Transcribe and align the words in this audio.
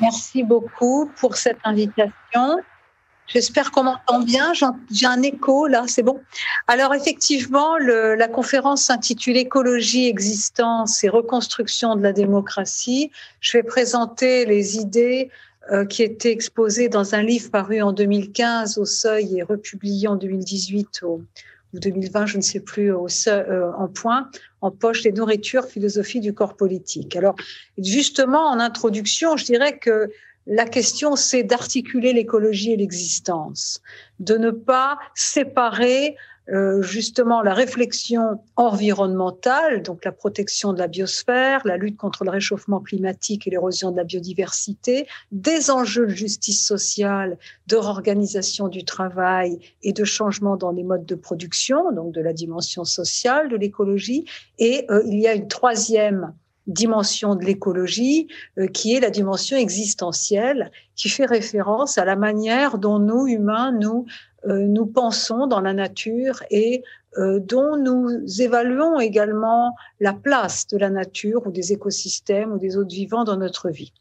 Merci 0.00 0.42
beaucoup 0.42 1.10
pour 1.16 1.36
cette 1.36 1.58
invitation. 1.64 2.58
J'espère 3.26 3.70
qu'on 3.70 3.84
m'entend 3.84 4.20
bien. 4.20 4.52
J'ai 4.90 5.06
un 5.06 5.22
écho 5.22 5.68
là, 5.68 5.84
c'est 5.86 6.02
bon. 6.02 6.20
Alors 6.66 6.94
effectivement, 6.94 7.76
la 7.78 8.28
conférence 8.28 8.82
s'intitule 8.84 9.36
Écologie, 9.36 10.08
existence 10.08 11.04
et 11.04 11.08
reconstruction 11.08 11.94
de 11.94 12.02
la 12.02 12.12
démocratie. 12.12 13.12
Je 13.40 13.58
vais 13.58 13.62
présenter 13.62 14.46
les 14.46 14.78
idées 14.78 15.30
euh, 15.70 15.84
qui 15.84 16.02
étaient 16.02 16.32
exposées 16.32 16.88
dans 16.88 17.14
un 17.14 17.22
livre 17.22 17.50
paru 17.50 17.82
en 17.82 17.92
2015 17.92 18.78
au 18.78 18.84
Seuil 18.84 19.38
et 19.38 19.42
republié 19.44 20.08
en 20.08 20.16
2018 20.16 21.02
au, 21.04 21.22
ou 21.74 21.78
2020, 21.78 22.26
je 22.26 22.36
ne 22.36 22.42
sais 22.42 22.60
plus, 22.60 22.92
au, 22.92 23.06
euh, 23.28 23.72
en 23.76 23.88
point, 23.88 24.30
en 24.60 24.70
poche 24.70 25.02
les 25.04 25.12
nourritures, 25.12 25.64
philosophie 25.66 26.20
du 26.20 26.34
corps 26.34 26.56
politique. 26.56 27.16
Alors, 27.16 27.36
justement, 27.78 28.48
en 28.48 28.58
introduction, 28.60 29.36
je 29.36 29.44
dirais 29.44 29.78
que 29.78 30.10
la 30.46 30.64
question, 30.64 31.16
c'est 31.16 31.42
d'articuler 31.42 32.12
l'écologie 32.12 32.72
et 32.72 32.76
l'existence, 32.76 33.80
de 34.18 34.36
ne 34.36 34.50
pas 34.50 34.98
séparer 35.14 36.16
euh, 36.52 36.82
justement 36.82 37.42
la 37.42 37.54
réflexion 37.54 38.40
environnementale, 38.56 39.82
donc 39.82 40.04
la 40.04 40.12
protection 40.12 40.72
de 40.72 40.78
la 40.78 40.88
biosphère, 40.88 41.60
la 41.64 41.76
lutte 41.76 41.96
contre 41.96 42.24
le 42.24 42.30
réchauffement 42.30 42.80
climatique 42.80 43.46
et 43.46 43.50
l'érosion 43.50 43.92
de 43.92 43.96
la 43.96 44.04
biodiversité, 44.04 45.06
des 45.30 45.70
enjeux 45.70 46.06
de 46.06 46.14
justice 46.14 46.66
sociale, 46.66 47.38
de 47.68 47.76
réorganisation 47.76 48.68
du 48.68 48.84
travail 48.84 49.60
et 49.82 49.92
de 49.92 50.04
changement 50.04 50.56
dans 50.56 50.72
les 50.72 50.82
modes 50.82 51.06
de 51.06 51.14
production, 51.14 51.92
donc 51.92 52.12
de 52.12 52.20
la 52.20 52.32
dimension 52.32 52.84
sociale 52.84 53.48
de 53.48 53.56
l'écologie. 53.56 54.24
Et 54.58 54.86
euh, 54.90 55.02
il 55.06 55.20
y 55.20 55.28
a 55.28 55.34
une 55.34 55.48
troisième 55.48 56.34
dimension 56.66 57.34
de 57.34 57.44
l'écologie, 57.44 58.28
euh, 58.58 58.66
qui 58.66 58.94
est 58.94 59.00
la 59.00 59.10
dimension 59.10 59.56
existentielle, 59.56 60.70
qui 60.94 61.08
fait 61.08 61.26
référence 61.26 61.98
à 61.98 62.04
la 62.04 62.16
manière 62.16 62.78
dont 62.78 62.98
nous, 62.98 63.26
humains, 63.26 63.72
nous, 63.72 64.06
nous 64.46 64.86
pensons 64.86 65.46
dans 65.46 65.60
la 65.60 65.74
nature 65.74 66.42
et 66.50 66.82
euh, 67.18 67.40
dont 67.40 67.76
nous 67.76 68.08
évaluons 68.40 69.00
également 69.00 69.74
la 69.98 70.12
place 70.12 70.68
de 70.68 70.78
la 70.78 70.90
nature 70.90 71.44
ou 71.44 71.50
des 71.50 71.72
écosystèmes 71.72 72.52
ou 72.52 72.58
des 72.58 72.76
autres 72.76 72.94
vivants 72.94 73.24
dans 73.24 73.36
notre 73.36 73.68
vie. 73.68 73.92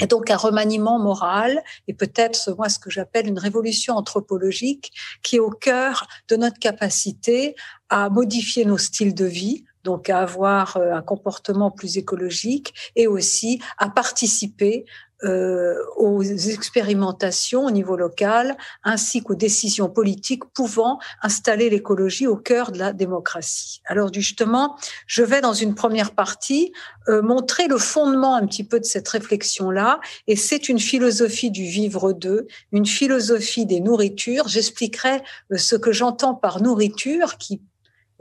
Et 0.00 0.08
donc 0.08 0.28
un 0.28 0.36
remaniement 0.36 0.98
moral 0.98 1.62
et 1.86 1.94
peut-être 1.94 2.52
moi 2.56 2.68
ce 2.68 2.80
que 2.80 2.90
j'appelle 2.90 3.28
une 3.28 3.38
révolution 3.38 3.94
anthropologique 3.94 4.92
qui 5.22 5.36
est 5.36 5.40
au 5.40 5.50
cœur 5.50 6.08
de 6.28 6.34
notre 6.34 6.58
capacité 6.58 7.54
à 7.90 8.10
modifier 8.10 8.64
nos 8.64 8.78
styles 8.78 9.14
de 9.14 9.24
vie, 9.24 9.64
donc 9.84 10.10
à 10.10 10.18
avoir 10.18 10.76
euh, 10.76 10.94
un 10.94 11.02
comportement 11.02 11.70
plus 11.70 11.96
écologique 11.96 12.74
et 12.96 13.06
aussi 13.06 13.60
à 13.78 13.88
participer 13.88 14.84
euh, 15.24 15.76
aux 15.96 16.22
expérimentations 16.22 17.64
au 17.66 17.70
niveau 17.70 17.96
local 17.96 18.56
ainsi 18.82 19.22
qu'aux 19.22 19.34
décisions 19.34 19.88
politiques 19.88 20.44
pouvant 20.54 20.98
installer 21.22 21.70
l'écologie 21.70 22.26
au 22.26 22.36
cœur 22.36 22.72
de 22.72 22.78
la 22.78 22.92
démocratie. 22.92 23.80
Alors 23.86 24.12
justement, 24.12 24.76
je 25.06 25.22
vais 25.22 25.40
dans 25.40 25.52
une 25.52 25.74
première 25.74 26.12
partie 26.12 26.72
euh, 27.08 27.22
montrer 27.22 27.68
le 27.68 27.78
fondement 27.78 28.34
un 28.34 28.46
petit 28.46 28.64
peu 28.64 28.80
de 28.80 28.84
cette 28.84 29.08
réflexion-là 29.08 30.00
et 30.26 30.36
c'est 30.36 30.68
une 30.68 30.78
philosophie 30.78 31.50
du 31.50 31.64
vivre 31.64 32.12
d'eux, 32.12 32.46
une 32.72 32.86
philosophie 32.86 33.66
des 33.66 33.80
nourritures. 33.80 34.48
J'expliquerai 34.48 35.22
euh, 35.52 35.56
ce 35.56 35.76
que 35.76 35.92
j'entends 35.92 36.34
par 36.34 36.60
nourriture 36.62 37.38
qui 37.38 37.60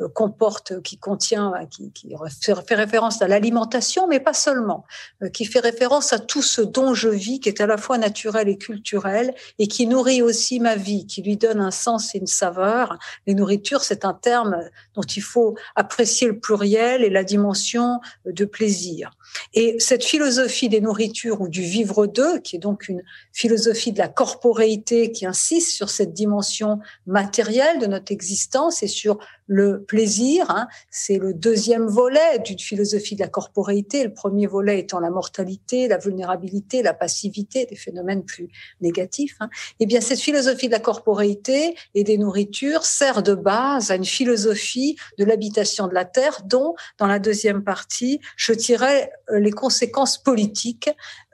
comporte, 0.07 0.81
qui 0.81 0.97
contient, 0.97 1.53
euh, 1.53 1.65
qui, 1.65 1.91
qui, 1.91 2.15
fait 2.41 2.75
référence 2.75 3.21
à 3.21 3.27
l'alimentation, 3.27 4.07
mais 4.07 4.19
pas 4.19 4.33
seulement, 4.33 4.85
euh, 5.21 5.29
qui 5.29 5.45
fait 5.45 5.59
référence 5.59 6.13
à 6.13 6.19
tout 6.19 6.41
ce 6.41 6.61
dont 6.61 6.93
je 6.93 7.09
vis, 7.09 7.39
qui 7.39 7.49
est 7.49 7.61
à 7.61 7.67
la 7.67 7.77
fois 7.77 7.97
naturel 7.97 8.49
et 8.49 8.57
culturel, 8.57 9.33
et 9.59 9.67
qui 9.67 9.87
nourrit 9.87 10.21
aussi 10.21 10.59
ma 10.59 10.75
vie, 10.75 11.05
qui 11.05 11.21
lui 11.21 11.37
donne 11.37 11.59
un 11.59 11.71
sens 11.71 12.15
et 12.15 12.19
une 12.19 12.27
saveur. 12.27 12.97
Les 13.27 13.33
nourritures, 13.33 13.83
c'est 13.83 14.05
un 14.05 14.13
terme 14.13 14.57
dont 14.95 15.01
il 15.01 15.21
faut 15.21 15.55
apprécier 15.75 16.27
le 16.27 16.39
pluriel 16.39 17.03
et 17.03 17.09
la 17.09 17.23
dimension 17.23 17.99
de 18.25 18.45
plaisir. 18.45 19.11
Et 19.53 19.77
cette 19.79 20.03
philosophie 20.03 20.69
des 20.69 20.81
nourritures 20.81 21.41
ou 21.41 21.47
du 21.47 21.61
vivre 21.61 22.05
d'eux, 22.05 22.39
qui 22.39 22.57
est 22.57 22.59
donc 22.59 22.89
une 22.89 23.01
philosophie 23.31 23.91
de 23.91 23.99
la 23.99 24.07
corporéité 24.07 25.11
qui 25.11 25.25
insiste 25.25 25.71
sur 25.71 25.89
cette 25.89 26.13
dimension 26.13 26.79
matérielle 27.05 27.79
de 27.79 27.85
notre 27.85 28.11
existence 28.11 28.83
et 28.83 28.87
sur 28.87 29.19
le 29.51 29.83
plaisir. 29.83 30.49
Hein, 30.49 30.67
c'est 30.89 31.17
le 31.17 31.33
deuxième 31.33 31.85
volet 31.85 32.39
d'une 32.39 32.57
philosophie 32.57 33.15
de 33.15 33.19
la 33.19 33.27
corporéité. 33.27 34.05
Le 34.05 34.13
premier 34.13 34.47
volet 34.47 34.79
étant 34.79 35.01
la 35.01 35.09
mortalité, 35.09 35.89
la 35.89 35.97
vulnérabilité, 35.97 36.81
la 36.81 36.93
passivité, 36.93 37.65
des 37.65 37.75
phénomènes 37.75 38.23
plus 38.23 38.47
négatifs. 38.79 39.35
Hein. 39.41 39.49
Eh 39.81 39.85
bien, 39.85 39.99
cette 39.99 40.21
philosophie 40.21 40.67
de 40.67 40.71
la 40.71 40.79
corporéité 40.79 41.75
et 41.95 42.05
des 42.05 42.17
nourritures 42.17 42.85
sert 42.85 43.23
de 43.23 43.35
base 43.35 43.91
à 43.91 43.95
une 43.95 44.05
philosophie 44.05 44.95
de 45.19 45.25
l'habitation 45.25 45.87
de 45.87 45.93
la 45.93 46.05
terre, 46.05 46.43
dont, 46.45 46.73
dans 46.97 47.07
la 47.07 47.19
deuxième 47.19 47.61
partie, 47.61 48.21
je 48.37 48.53
tirais 48.53 49.11
euh, 49.31 49.39
les 49.39 49.51
conséquences 49.51 50.17
politiques, 50.17 50.89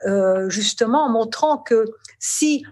euh, 0.06 0.50
justement 0.50 1.04
en 1.04 1.08
montrant 1.08 1.58
que 1.58 1.84
si 2.18 2.64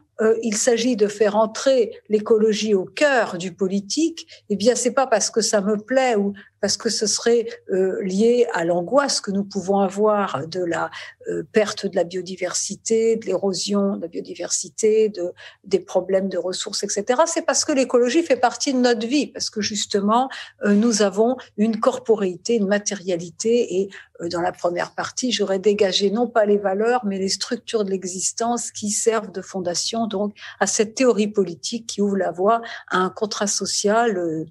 il 0.42 0.56
s'agit 0.56 0.96
de 0.96 1.08
faire 1.08 1.36
entrer 1.36 1.92
l'écologie 2.08 2.74
au 2.74 2.84
cœur 2.84 3.36
du 3.36 3.52
politique, 3.52 4.26
eh 4.48 4.56
bien 4.56 4.74
c'est 4.74 4.92
pas 4.92 5.06
parce 5.06 5.30
que 5.30 5.40
ça 5.40 5.60
me 5.60 5.76
plaît 5.76 6.16
ou 6.16 6.32
parce 6.60 6.76
que 6.76 6.88
ce 6.88 7.06
serait 7.06 7.46
euh, 7.70 8.02
lié 8.02 8.46
à 8.52 8.64
l'angoisse 8.64 9.20
que 9.20 9.30
nous 9.30 9.44
pouvons 9.44 9.80
avoir 9.80 10.46
de 10.46 10.64
la 10.64 10.90
euh, 11.28 11.42
perte 11.52 11.86
de 11.86 11.96
la 11.96 12.04
biodiversité, 12.04 13.16
de 13.16 13.26
l'érosion 13.26 13.96
de 13.96 14.02
la 14.02 14.08
biodiversité, 14.08 15.08
de 15.08 15.32
des 15.64 15.80
problèmes 15.80 16.28
de 16.28 16.38
ressources, 16.38 16.82
etc. 16.82 17.22
C'est 17.26 17.44
parce 17.44 17.64
que 17.64 17.72
l'écologie 17.72 18.22
fait 18.22 18.36
partie 18.36 18.72
de 18.72 18.78
notre 18.78 19.06
vie, 19.06 19.26
parce 19.26 19.50
que 19.50 19.60
justement 19.60 20.28
nous 20.64 21.02
avons 21.02 21.36
une 21.56 21.80
corporéité, 21.80 22.54
une 22.54 22.66
matérialité 22.66 23.80
et 23.80 23.88
dans 24.30 24.40
la 24.40 24.52
première 24.52 24.94
partie, 24.94 25.32
j'aurais 25.32 25.58
dégagé 25.58 26.10
non 26.10 26.26
pas 26.26 26.46
les 26.46 26.56
valeurs, 26.56 27.04
mais 27.04 27.18
les 27.18 27.28
structures 27.28 27.84
de 27.84 27.90
l'existence 27.90 28.70
qui 28.70 28.90
servent 28.90 29.30
de 29.30 29.42
fondation 29.42 30.06
donc 30.06 30.34
à 30.60 30.66
cette 30.66 30.94
théorie 30.94 31.28
politique 31.28 31.86
qui 31.86 32.00
ouvre 32.00 32.16
la 32.16 32.30
voie 32.30 32.62
à 32.88 32.98
un 32.98 33.10
contrat 33.10 33.46
social 33.46 34.16
euh, 34.16 34.44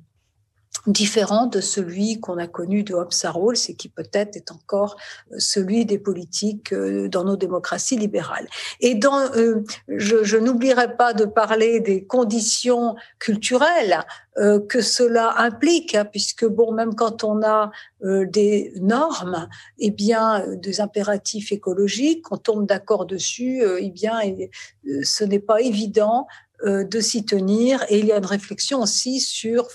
différent 0.87 1.47
de 1.47 1.61
celui 1.61 2.19
qu'on 2.19 2.37
a 2.37 2.47
connu 2.47 2.83
de 2.83 2.93
Hobbes 2.93 3.13
à 3.23 3.31
Rawls 3.31 3.57
et 3.69 3.75
qui 3.75 3.89
peut-être 3.89 4.35
est 4.35 4.51
encore 4.51 4.97
euh, 5.31 5.35
celui 5.39 5.85
des 5.85 5.97
politiques 5.97 6.73
euh, 6.73 7.07
dans 7.07 7.23
nos 7.23 7.35
démocraties 7.35 7.97
libérales. 7.97 8.47
Et 8.79 8.95
dans, 8.95 9.31
je, 9.87 10.23
je 10.23 10.37
n'oublierai 10.37 10.95
pas 10.97 11.13
de 11.13 11.25
parler 11.25 11.79
des 11.79 12.05
conditions 12.05 12.95
culturelles 13.19 13.99
que 14.67 14.81
cela 14.81 15.33
implique, 15.37 15.95
hein, 15.95 16.03
puisque 16.03 16.45
bon, 16.45 16.73
même 16.73 16.93
quand 16.93 17.23
on 17.23 17.41
a 17.41 17.71
des 18.03 18.73
normes, 18.81 19.47
eh 19.79 19.91
bien, 19.91 20.43
des 20.57 20.81
impératifs 20.81 21.53
écologiques, 21.53 22.29
on 22.33 22.35
tombe 22.37 22.67
d'accord 22.67 23.05
dessus, 23.05 23.63
eh 23.79 23.89
bien, 23.91 24.19
ce 25.03 25.23
n'est 25.23 25.39
pas 25.39 25.61
évident 25.61 26.27
euh, 26.27 26.44
de 26.63 26.99
s'y 26.99 27.25
tenir 27.25 27.83
et 27.89 27.99
il 27.99 28.05
y 28.05 28.11
a 28.11 28.17
une 28.17 28.25
réflexion 28.25 28.81
aussi 28.81 29.19
sur 29.19 29.67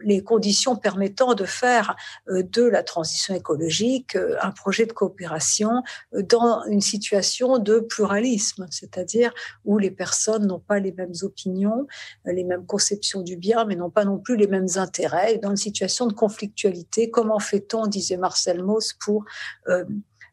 les 0.00 0.22
conditions 0.22 0.76
permettant 0.76 1.34
de 1.34 1.44
faire 1.44 1.96
euh, 2.28 2.42
de 2.42 2.62
la 2.62 2.82
transition 2.82 3.34
écologique 3.34 4.16
euh, 4.16 4.36
un 4.40 4.50
projet 4.50 4.86
de 4.86 4.92
coopération 4.92 5.82
dans 6.12 6.64
une 6.64 6.80
situation 6.80 7.58
de 7.58 7.80
pluralisme, 7.80 8.66
c'est-à-dire 8.70 9.32
où 9.64 9.78
les 9.78 9.90
personnes 9.90 10.46
n'ont 10.46 10.60
pas 10.60 10.78
les 10.78 10.92
mêmes 10.92 11.12
opinions, 11.22 11.86
les 12.24 12.44
mêmes 12.44 12.66
conceptions 12.66 13.22
du 13.22 13.36
bien, 13.36 13.64
mais 13.64 13.76
n'ont 13.76 13.90
pas 13.90 14.04
non 14.04 14.18
plus 14.18 14.36
les 14.36 14.46
mêmes 14.46 14.68
intérêts. 14.76 15.38
dans 15.38 15.50
une 15.50 15.56
situation 15.56 16.06
de 16.06 16.12
conflictualité, 16.12 17.10
comment 17.10 17.38
fait-on, 17.38 17.86
disait 17.86 18.16
Marcel 18.16 18.62
Mauss, 18.62 18.92
pour 18.92 19.24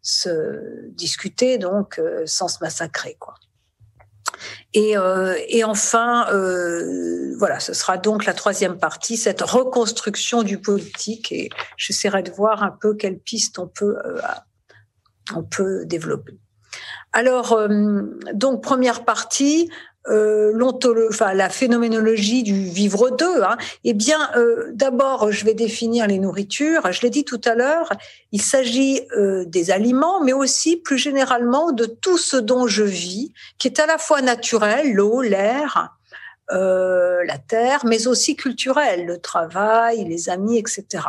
se 0.02 0.90
discuter 0.92 1.58
donc 1.58 2.02
sans 2.26 2.48
se 2.48 2.58
massacrer, 2.62 3.16
quoi. 3.20 3.36
Et, 4.74 4.98
euh, 4.98 5.36
et 5.48 5.64
enfin, 5.64 6.28
euh, 6.32 7.36
voilà, 7.38 7.60
ce 7.60 7.74
sera 7.74 7.98
donc 7.98 8.26
la 8.26 8.34
troisième 8.34 8.78
partie, 8.78 9.18
cette 9.18 9.42
reconstruction 9.42 10.44
du 10.44 10.60
politique. 10.60 11.32
Et 11.32 11.50
j'essaierai 11.78 12.22
de 12.22 12.32
voir 12.32 12.62
un 12.64 12.76
peu 12.80 12.96
quelles 12.96 13.20
pistes 13.20 13.58
on 13.58 13.68
peut, 13.68 13.98
euh, 14.06 14.22
on 15.36 15.44
peut 15.44 15.86
développer. 15.86 16.38
Alors, 17.12 17.54
euh, 17.54 18.02
donc 18.34 18.62
première 18.62 19.04
partie, 19.04 19.70
euh, 20.10 21.08
enfin, 21.10 21.34
la 21.34 21.50
phénoménologie 21.50 22.44
du 22.44 22.54
vivre 22.54 23.10
d'eux, 23.10 23.44
hein, 23.44 23.58
eh 23.84 23.94
bien, 23.94 24.30
euh, 24.36 24.70
d'abord, 24.74 25.32
je 25.32 25.46
vais 25.46 25.54
définir 25.54 26.08
les 26.08 26.20
nourritures. 26.20 26.92
Je 26.92 27.02
l'ai 27.02 27.10
dit 27.10 27.24
tout 27.24 27.42
à 27.46 27.56
l'heure, 27.56 27.90
il 28.32 28.42
s'agit 28.42 29.02
euh, 29.18 29.46
des 29.46 29.72
aliments, 29.72 30.24
mais 30.24 30.34
aussi 30.34 30.78
plus 30.78 30.98
généralement 30.98 31.72
de 31.72 31.86
tout 31.86 32.18
ce 32.18 32.38
dont 32.38 32.68
je 32.68 32.84
vis, 32.84 33.34
qui 33.58 33.68
est 33.68 33.80
à 33.80 33.86
la 33.86 33.98
fois 33.98 34.22
naturel, 34.22 34.94
l'eau, 34.94 35.22
l'air, 35.22 35.96
la 36.52 37.38
terre, 37.38 37.86
mais 37.86 38.08
aussi 38.08 38.36
culturel, 38.36 39.06
le 39.06 39.20
travail, 39.20 40.04
les 40.06 40.30
amis, 40.30 40.58
etc. 40.58 41.04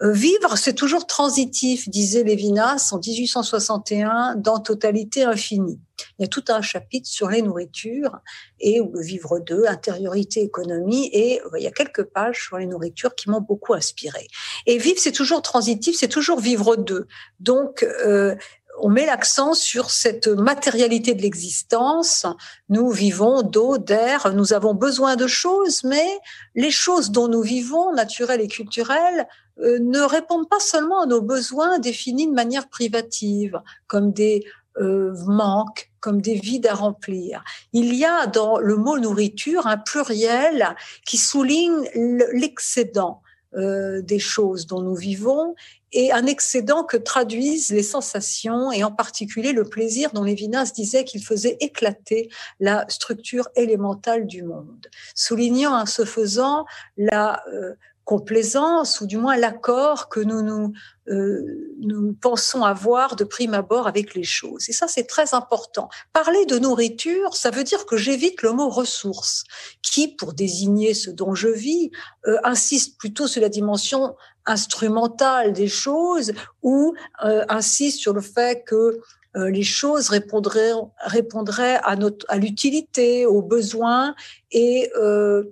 Vivre, 0.00 0.56
c'est 0.56 0.72
toujours 0.72 1.06
transitif, 1.06 1.90
disait 1.90 2.24
Lévinas 2.24 2.88
en 2.92 2.98
1861 2.98 4.36
dans 4.36 4.60
Totalité 4.60 5.24
infinie. 5.24 5.78
Il 6.18 6.22
y 6.22 6.24
a 6.24 6.28
tout 6.28 6.44
un 6.48 6.62
chapitre 6.62 7.08
sur 7.08 7.28
les 7.28 7.42
nourritures 7.42 8.18
et 8.60 8.80
le 8.80 9.00
vivre 9.00 9.38
d'eux, 9.38 9.64
intériorité, 9.66 10.42
économie, 10.42 11.08
et 11.12 11.40
il 11.56 11.62
y 11.62 11.66
a 11.66 11.70
quelques 11.70 12.04
pages 12.04 12.44
sur 12.44 12.58
les 12.58 12.66
nourritures 12.66 13.14
qui 13.14 13.30
m'ont 13.30 13.40
beaucoup 13.40 13.74
inspiré. 13.74 14.28
Et 14.66 14.78
vivre, 14.78 14.98
c'est 14.98 15.12
toujours 15.12 15.42
transitif, 15.42 15.96
c'est 15.98 16.08
toujours 16.08 16.40
vivre 16.40 16.76
d'eux. 16.76 17.06
Donc, 17.40 17.82
euh, 17.82 18.34
on 18.80 18.88
met 18.88 19.06
l'accent 19.06 19.54
sur 19.54 19.90
cette 19.90 20.28
matérialité 20.28 21.14
de 21.14 21.22
l'existence. 21.22 22.26
Nous 22.68 22.90
vivons 22.90 23.42
d'eau, 23.42 23.78
d'air, 23.78 24.32
nous 24.34 24.52
avons 24.52 24.74
besoin 24.74 25.16
de 25.16 25.26
choses, 25.26 25.84
mais 25.84 26.06
les 26.54 26.70
choses 26.70 27.10
dont 27.10 27.28
nous 27.28 27.42
vivons, 27.42 27.92
naturelles 27.92 28.40
et 28.40 28.48
culturelles, 28.48 29.26
euh, 29.60 29.78
ne 29.80 30.00
répondent 30.00 30.48
pas 30.48 30.60
seulement 30.60 31.02
à 31.02 31.06
nos 31.06 31.20
besoins 31.20 31.78
définis 31.78 32.28
de 32.28 32.34
manière 32.34 32.68
privative, 32.68 33.60
comme 33.88 34.12
des 34.12 34.44
euh, 34.80 35.14
manques, 35.26 35.90
comme 36.00 36.20
des 36.20 36.34
vides 36.34 36.66
à 36.66 36.74
remplir. 36.74 37.42
Il 37.72 37.94
y 37.94 38.04
a 38.04 38.26
dans 38.26 38.58
le 38.58 38.76
mot 38.76 38.98
nourriture 38.98 39.66
un 39.66 39.78
pluriel 39.78 40.76
qui 41.04 41.16
souligne 41.16 41.88
l'excédent. 42.32 43.22
Euh, 43.54 44.02
des 44.02 44.18
choses 44.18 44.66
dont 44.66 44.82
nous 44.82 44.94
vivons 44.94 45.54
et 45.92 46.12
un 46.12 46.26
excédent 46.26 46.84
que 46.84 46.98
traduisent 46.98 47.70
les 47.70 47.82
sensations 47.82 48.70
et 48.70 48.84
en 48.84 48.92
particulier 48.92 49.52
le 49.52 49.64
plaisir 49.64 50.10
dont 50.12 50.22
Lévinas 50.22 50.72
disait 50.74 51.04
qu'il 51.04 51.24
faisait 51.24 51.56
éclater 51.60 52.28
la 52.60 52.84
structure 52.90 53.48
élémentale 53.56 54.26
du 54.26 54.42
monde, 54.42 54.86
soulignant 55.14 55.80
en 55.80 55.86
ce 55.86 56.04
faisant 56.04 56.66
la 56.98 57.42
euh, 57.50 57.72
complaisance 58.08 59.02
ou 59.02 59.06
du 59.06 59.18
moins 59.18 59.36
l'accord 59.36 60.08
que 60.08 60.20
nous 60.20 60.40
nous, 60.40 60.72
euh, 61.08 61.74
nous 61.78 62.14
pensons 62.14 62.64
avoir 62.64 63.16
de 63.16 63.24
prime 63.24 63.52
abord 63.52 63.86
avec 63.86 64.14
les 64.14 64.24
choses. 64.24 64.70
Et 64.70 64.72
ça, 64.72 64.88
c'est 64.88 65.04
très 65.04 65.34
important. 65.34 65.90
Parler 66.14 66.46
de 66.46 66.58
nourriture, 66.58 67.36
ça 67.36 67.50
veut 67.50 67.64
dire 67.64 67.84
que 67.84 67.98
j'évite 67.98 68.40
le 68.40 68.52
mot 68.52 68.70
ressources, 68.70 69.44
qui, 69.82 70.08
pour 70.08 70.32
désigner 70.32 70.94
ce 70.94 71.10
dont 71.10 71.34
je 71.34 71.48
vis, 71.48 71.90
euh, 72.26 72.38
insiste 72.44 72.96
plutôt 72.96 73.26
sur 73.26 73.42
la 73.42 73.50
dimension 73.50 74.16
instrumentale 74.46 75.52
des 75.52 75.68
choses 75.68 76.32
ou 76.62 76.94
euh, 77.26 77.44
insiste 77.50 78.00
sur 78.00 78.14
le 78.14 78.22
fait 78.22 78.64
que 78.64 79.02
les 79.46 79.62
choses 79.62 80.08
répondraient, 80.08 80.72
répondraient 80.98 81.80
à, 81.84 81.96
notre, 81.96 82.26
à 82.28 82.36
l'utilité, 82.36 83.26
aux 83.26 83.42
besoins 83.42 84.14
et 84.50 84.90
euh, 84.96 85.44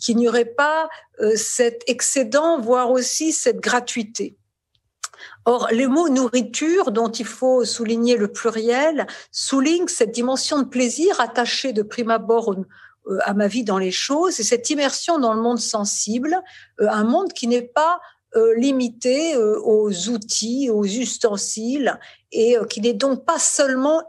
qu'il 0.00 0.16
n'y 0.16 0.28
aurait 0.28 0.44
pas 0.44 0.88
euh, 1.20 1.32
cet 1.36 1.82
excédent, 1.86 2.60
voire 2.60 2.90
aussi 2.90 3.32
cette 3.32 3.60
gratuité. 3.60 4.36
Or, 5.44 5.68
les 5.72 5.86
mots 5.86 6.08
nourriture, 6.08 6.92
dont 6.92 7.10
il 7.10 7.26
faut 7.26 7.64
souligner 7.64 8.16
le 8.16 8.28
pluriel, 8.28 9.06
soulignent 9.30 9.88
cette 9.88 10.12
dimension 10.12 10.60
de 10.60 10.68
plaisir 10.68 11.20
attachée 11.20 11.72
de 11.72 11.82
prime 11.82 12.10
abord 12.10 12.52
euh, 12.52 13.18
à 13.22 13.34
ma 13.34 13.48
vie 13.48 13.64
dans 13.64 13.78
les 13.78 13.90
choses 13.90 14.38
et 14.40 14.44
cette 14.44 14.70
immersion 14.70 15.18
dans 15.18 15.34
le 15.34 15.42
monde 15.42 15.58
sensible, 15.58 16.40
euh, 16.80 16.88
un 16.88 17.04
monde 17.04 17.32
qui 17.32 17.48
n'est 17.48 17.62
pas 17.62 18.00
limité 18.56 19.36
aux 19.36 20.08
outils, 20.08 20.70
aux 20.70 20.84
ustensiles 20.84 21.98
et 22.30 22.56
qui 22.70 22.80
n'est 22.80 22.94
donc 22.94 23.26
pas 23.26 23.38
seulement 23.38 24.02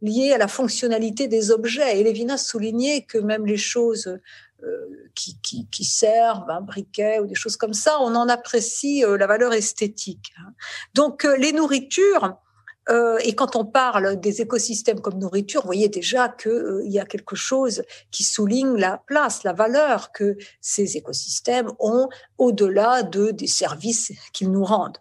lié 0.00 0.32
à 0.32 0.38
la 0.38 0.46
fonctionnalité 0.46 1.26
des 1.26 1.50
objets. 1.50 1.98
Et 1.98 2.04
Lévinas 2.04 2.38
soulignait 2.38 3.02
que 3.02 3.18
même 3.18 3.44
les 3.44 3.56
choses 3.56 4.18
euh, 4.62 5.10
qui, 5.14 5.38
qui, 5.42 5.66
qui, 5.70 5.84
servent 5.84 6.48
un 6.48 6.62
briquet 6.62 7.20
ou 7.20 7.26
des 7.26 7.34
choses 7.34 7.56
comme 7.56 7.74
ça, 7.74 7.98
on 8.00 8.14
en 8.14 8.28
apprécie 8.28 9.04
euh, 9.04 9.18
la 9.18 9.26
valeur 9.26 9.52
esthétique. 9.52 10.32
Hein. 10.38 10.52
Donc 10.94 11.26
euh, 11.26 11.36
les 11.36 11.52
nourritures, 11.52 12.36
et 12.88 13.34
quand 13.34 13.56
on 13.56 13.64
parle 13.64 14.20
des 14.20 14.42
écosystèmes 14.42 15.00
comme 15.00 15.18
nourriture, 15.18 15.62
vous 15.62 15.66
voyez 15.66 15.88
déjà 15.88 16.28
qu'il 16.28 16.82
il 16.84 16.92
y 16.92 17.00
a 17.00 17.04
quelque 17.04 17.34
chose 17.34 17.82
qui 18.10 18.22
souligne 18.22 18.76
la 18.76 19.02
place, 19.06 19.42
la 19.42 19.52
valeur 19.52 20.12
que 20.12 20.36
ces 20.60 20.96
écosystèmes 20.96 21.72
ont 21.80 22.08
au-delà 22.38 23.02
de 23.02 23.30
des 23.32 23.48
services 23.48 24.12
qu'ils 24.32 24.50
nous 24.52 24.64
rendent. 24.64 24.98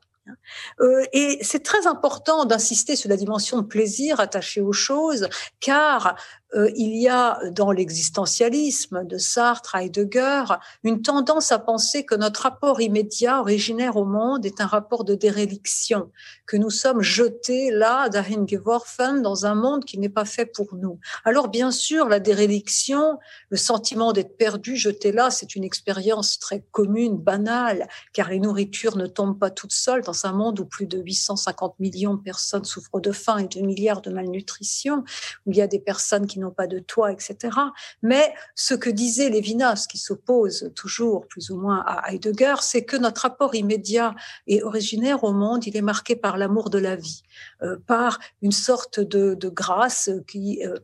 Euh, 0.80 1.04
et 1.14 1.40
c'est 1.42 1.64
très 1.64 1.88
important 1.88 2.46
d'insister 2.46 2.96
sur 2.96 3.10
la 3.10 3.18
dimension 3.18 3.62
de 3.62 3.66
plaisir 3.66 4.20
attachée 4.20 4.62
aux 4.62 4.74
choses, 4.74 5.28
car 5.60 6.16
euh, 6.56 6.72
il 6.76 6.96
y 6.96 7.08
a 7.08 7.40
dans 7.52 7.72
l'existentialisme 7.72 9.06
de 9.06 9.18
Sartre, 9.18 9.76
Heidegger, 9.76 10.46
une 10.84 11.02
tendance 11.02 11.52
à 11.52 11.60
penser 11.60 12.06
que 12.06 12.16
notre 12.16 12.44
rapport 12.44 12.80
immédiat, 12.82 13.42
originaire 13.42 13.98
au 13.98 14.06
monde, 14.06 14.46
est 14.46 14.62
un 14.62 14.66
rapport 14.66 15.04
de 15.04 15.16
déréliction, 15.16 16.12
que 16.46 16.56
nous 16.56 16.70
sommes 16.70 17.02
jetés 17.02 17.72
là, 17.72 18.10
dans 18.10 19.46
un 19.46 19.56
monde 19.56 19.86
qui 19.86 19.98
n'est 19.98 20.10
pas 20.10 20.26
fait 20.26 20.46
pour 20.46 20.76
nous. 20.76 21.00
Alors 21.26 21.50
bien 21.50 21.72
sûr, 21.72 22.08
la 22.08 22.20
déréliction, 22.20 23.20
le 23.50 23.58
sentiment 23.58 24.14
d'être 24.14 24.38
perdu, 24.38 24.76
jeté 24.78 25.12
là, 25.12 25.32
c'est 25.32 25.56
une 25.56 25.64
expérience 25.64 26.40
très 26.40 26.64
commune, 26.72 27.18
banale, 27.18 27.88
car 28.14 28.30
les 28.30 28.40
nourritures 28.40 28.98
ne 28.98 29.08
tombent 29.08 29.38
pas 29.38 29.50
toutes 29.50 29.74
seules 29.74 30.02
dans 30.02 30.15
un 30.24 30.32
monde 30.32 30.60
où 30.60 30.66
plus 30.66 30.86
de 30.86 31.00
850 31.00 31.80
millions 31.80 32.14
de 32.14 32.22
personnes 32.22 32.64
souffrent 32.64 33.02
de 33.02 33.12
faim 33.12 33.40
et 33.40 33.48
2 33.48 33.62
milliards 33.62 34.02
de 34.02 34.12
malnutrition, 34.12 35.04
où 35.46 35.52
il 35.52 35.58
y 35.58 35.62
a 35.62 35.68
des 35.68 35.80
personnes 35.80 36.28
qui 36.28 36.40
n'ont 36.40 36.52
pas 36.52 36.68
de 36.68 36.80
toit, 36.80 37.12
etc. 37.12 37.58
Mais 38.02 38.34
ce 38.56 38.74
que 38.74 38.90
disait 38.90 39.30
Lévinas, 39.30 39.88
qui 39.90 39.98
s'oppose 39.98 40.72
toujours 40.76 41.28
plus 41.28 41.50
ou 41.50 41.58
moins 41.58 41.84
à 41.86 42.14
Heidegger, 42.14 42.56
c'est 42.62 42.86
que 42.86 42.98
notre 42.98 43.22
rapport 43.22 43.56
immédiat 43.56 44.16
et 44.48 44.64
originaire 44.64 45.24
au 45.24 45.34
monde, 45.34 45.66
il 45.66 45.76
est 45.76 45.82
marqué 45.82 46.16
par 46.16 46.38
l'amour 46.38 46.70
de 46.70 46.78
la 46.78 46.96
vie, 46.96 47.24
euh, 47.62 47.78
par 47.88 48.20
une 48.42 48.52
sorte 48.52 49.00
de, 49.00 49.36
grâce 49.50 50.10
qui 50.28 50.66
euh, 50.66 50.80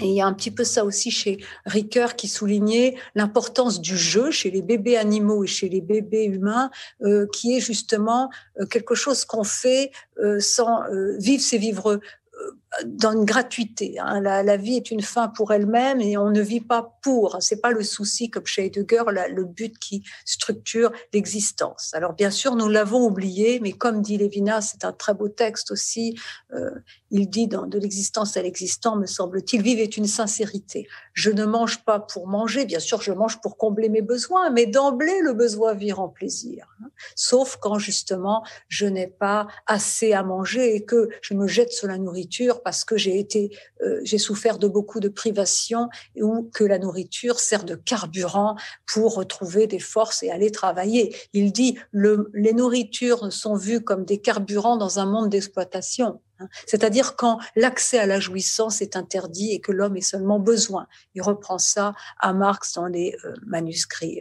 et 0.00 0.06
il 0.06 0.14
y 0.14 0.22
a 0.22 0.26
un 0.26 0.32
petit 0.32 0.50
peu 0.50 0.64
ça 0.64 0.84
aussi 0.84 1.10
chez 1.10 1.38
Ricoeur 1.66 2.16
qui 2.16 2.26
soulignait 2.26 2.96
l'importance 3.14 3.80
du 3.80 3.96
jeu 3.96 4.30
chez 4.30 4.50
les 4.50 4.62
bébés 4.62 4.96
animaux 4.96 5.44
et 5.44 5.46
chez 5.46 5.68
les 5.68 5.82
bébés 5.82 6.24
humains, 6.24 6.70
euh, 7.02 7.26
qui 7.30 7.56
est 7.56 7.60
justement 7.60 8.30
euh, 8.58 8.64
quelque 8.64 8.94
chose 8.94 9.26
qu'on 9.26 9.44
fait 9.44 9.90
euh, 10.18 10.40
sans 10.40 10.80
vivre, 11.18 11.42
c'est 11.42 11.58
vivre 11.58 12.00
dans 12.86 13.12
une 13.12 13.24
gratuité. 13.24 13.98
Hein. 13.98 14.20
La, 14.20 14.42
la, 14.42 14.56
vie 14.56 14.76
est 14.76 14.90
une 14.90 15.02
fin 15.02 15.28
pour 15.28 15.52
elle-même 15.52 16.00
et 16.00 16.16
on 16.16 16.30
ne 16.30 16.40
vit 16.40 16.60
pas 16.60 16.98
pour. 17.02 17.36
C'est 17.40 17.60
pas 17.60 17.70
le 17.70 17.82
souci 17.82 18.30
comme 18.30 18.46
chez 18.46 18.66
Heidegger, 18.66 19.04
la, 19.12 19.28
le 19.28 19.44
but 19.44 19.78
qui 19.78 20.02
structure 20.24 20.90
l'existence. 21.12 21.92
Alors 21.92 22.14
bien 22.14 22.30
sûr, 22.30 22.56
nous 22.56 22.68
l'avons 22.68 23.04
oublié, 23.04 23.60
mais 23.60 23.72
comme 23.72 24.00
dit 24.00 24.16
Lévinas, 24.16 24.72
c'est 24.72 24.84
un 24.84 24.92
très 24.92 25.12
beau 25.12 25.28
texte 25.28 25.70
aussi. 25.70 26.18
Euh, 26.54 26.70
il 27.10 27.28
dit 27.28 27.46
dans 27.46 27.66
de 27.66 27.78
l'existence 27.78 28.36
à 28.36 28.42
l'existant, 28.42 28.96
me 28.96 29.06
semble-t-il, 29.06 29.62
vivre 29.62 29.80
est 29.80 29.96
une 29.96 30.06
sincérité. 30.06 30.88
Je 31.12 31.30
ne 31.30 31.44
mange 31.44 31.84
pas 31.84 32.00
pour 32.00 32.26
manger, 32.26 32.64
bien 32.64 32.80
sûr, 32.80 33.02
je 33.02 33.12
mange 33.12 33.40
pour 33.40 33.58
combler 33.58 33.90
mes 33.90 34.02
besoins, 34.02 34.50
mais 34.50 34.66
d'emblée 34.66 35.20
le 35.20 35.34
besoin 35.34 35.74
vit 35.74 35.92
en 35.92 36.08
plaisir. 36.08 36.66
Hein. 36.82 36.88
Sauf 37.16 37.58
quand 37.60 37.78
justement 37.78 38.44
je 38.68 38.86
n'ai 38.86 39.08
pas 39.08 39.46
assez 39.66 40.14
à 40.14 40.22
manger 40.22 40.74
et 40.74 40.84
que 40.84 41.10
je 41.20 41.34
me 41.34 41.46
jette 41.46 41.72
sur 41.72 41.86
la 41.86 41.98
nourriture 41.98 42.61
parce 42.62 42.84
que 42.84 42.96
j'ai 42.96 43.18
été, 43.18 43.56
euh, 43.82 44.00
j'ai 44.04 44.18
souffert 44.18 44.58
de 44.58 44.68
beaucoup 44.68 45.00
de 45.00 45.08
privations 45.08 45.88
ou 46.16 46.50
que 46.52 46.64
la 46.64 46.78
nourriture 46.78 47.40
sert 47.40 47.64
de 47.64 47.74
carburant 47.74 48.56
pour 48.86 49.14
retrouver 49.14 49.66
des 49.66 49.78
forces 49.78 50.22
et 50.22 50.30
aller 50.30 50.50
travailler. 50.50 51.14
Il 51.32 51.52
dit 51.52 51.78
le, 51.90 52.30
les 52.34 52.52
nourritures 52.52 53.32
sont 53.32 53.54
vues 53.54 53.80
comme 53.80 54.04
des 54.04 54.18
carburants 54.18 54.76
dans 54.76 54.98
un 54.98 55.06
monde 55.06 55.28
d'exploitation. 55.28 56.20
Hein. 56.38 56.48
C'est-à-dire 56.66 57.16
quand 57.16 57.38
l'accès 57.56 57.98
à 57.98 58.06
la 58.06 58.20
jouissance 58.20 58.82
est 58.82 58.96
interdit 58.96 59.52
et 59.52 59.60
que 59.60 59.72
l'homme 59.72 59.96
est 59.96 60.00
seulement 60.00 60.38
besoin. 60.38 60.86
Il 61.14 61.22
reprend 61.22 61.58
ça 61.58 61.94
à 62.18 62.32
Marx 62.32 62.74
dans 62.74 62.86
les 62.86 63.16
euh, 63.24 63.34
manuscrits 63.44 64.20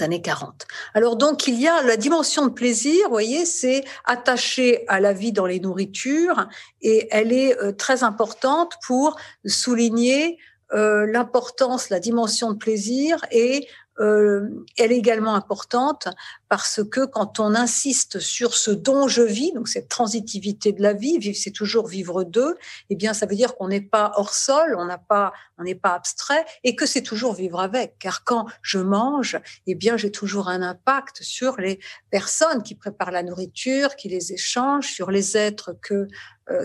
années 0.00 0.22
40. 0.22 0.66
Alors 0.94 1.16
donc 1.16 1.46
il 1.46 1.60
y 1.60 1.68
a 1.68 1.82
la 1.82 1.96
dimension 1.96 2.46
de 2.46 2.52
plaisir, 2.52 3.04
vous 3.04 3.10
voyez, 3.10 3.44
c'est 3.44 3.84
attaché 4.04 4.84
à 4.88 5.00
la 5.00 5.12
vie 5.12 5.32
dans 5.32 5.46
les 5.46 5.60
nourritures 5.60 6.48
et 6.82 7.08
elle 7.10 7.32
est 7.32 7.58
euh, 7.58 7.72
très 7.72 8.02
importante 8.02 8.74
pour 8.86 9.16
souligner 9.44 10.38
euh, 10.72 11.06
l'importance, 11.06 11.90
la 11.90 12.00
dimension 12.00 12.50
de 12.50 12.56
plaisir 12.56 13.24
et 13.30 13.68
euh, 14.00 14.48
elle 14.76 14.92
est 14.92 14.96
également 14.96 15.34
importante 15.34 16.08
parce 16.48 16.80
que 16.84 17.04
quand 17.04 17.40
on 17.40 17.54
insiste 17.54 18.20
sur 18.20 18.54
ce 18.54 18.70
dont 18.70 19.08
je 19.08 19.22
vis, 19.22 19.52
donc 19.52 19.68
cette 19.68 19.88
transitivité 19.88 20.72
de 20.72 20.82
la 20.82 20.92
vie, 20.92 21.34
c'est 21.34 21.50
toujours 21.50 21.88
vivre 21.88 22.22
d'eux, 22.22 22.56
eh 22.90 22.96
bien 22.96 23.14
ça 23.14 23.26
veut 23.26 23.34
dire 23.34 23.56
qu'on 23.56 23.68
n'est 23.68 23.80
pas 23.80 24.12
hors 24.16 24.34
sol, 24.34 24.76
on 24.78 24.84
n'a 24.84 24.98
pas, 24.98 25.32
on 25.58 25.64
n'est 25.64 25.74
pas 25.74 25.94
abstrait 25.94 26.44
et 26.62 26.76
que 26.76 26.86
c'est 26.86 27.02
toujours 27.02 27.34
vivre 27.34 27.60
avec. 27.60 27.98
Car 27.98 28.22
quand 28.24 28.46
je 28.62 28.78
mange, 28.78 29.38
eh 29.66 29.74
bien 29.74 29.96
j'ai 29.96 30.12
toujours 30.12 30.48
un 30.48 30.62
impact 30.62 31.22
sur 31.22 31.56
les 31.56 31.80
personnes 32.10 32.62
qui 32.62 32.74
préparent 32.74 33.10
la 33.10 33.22
nourriture, 33.22 33.96
qui 33.96 34.08
les 34.08 34.32
échangent, 34.32 34.92
sur 34.92 35.10
les 35.10 35.36
êtres 35.36 35.76
que 35.82 36.06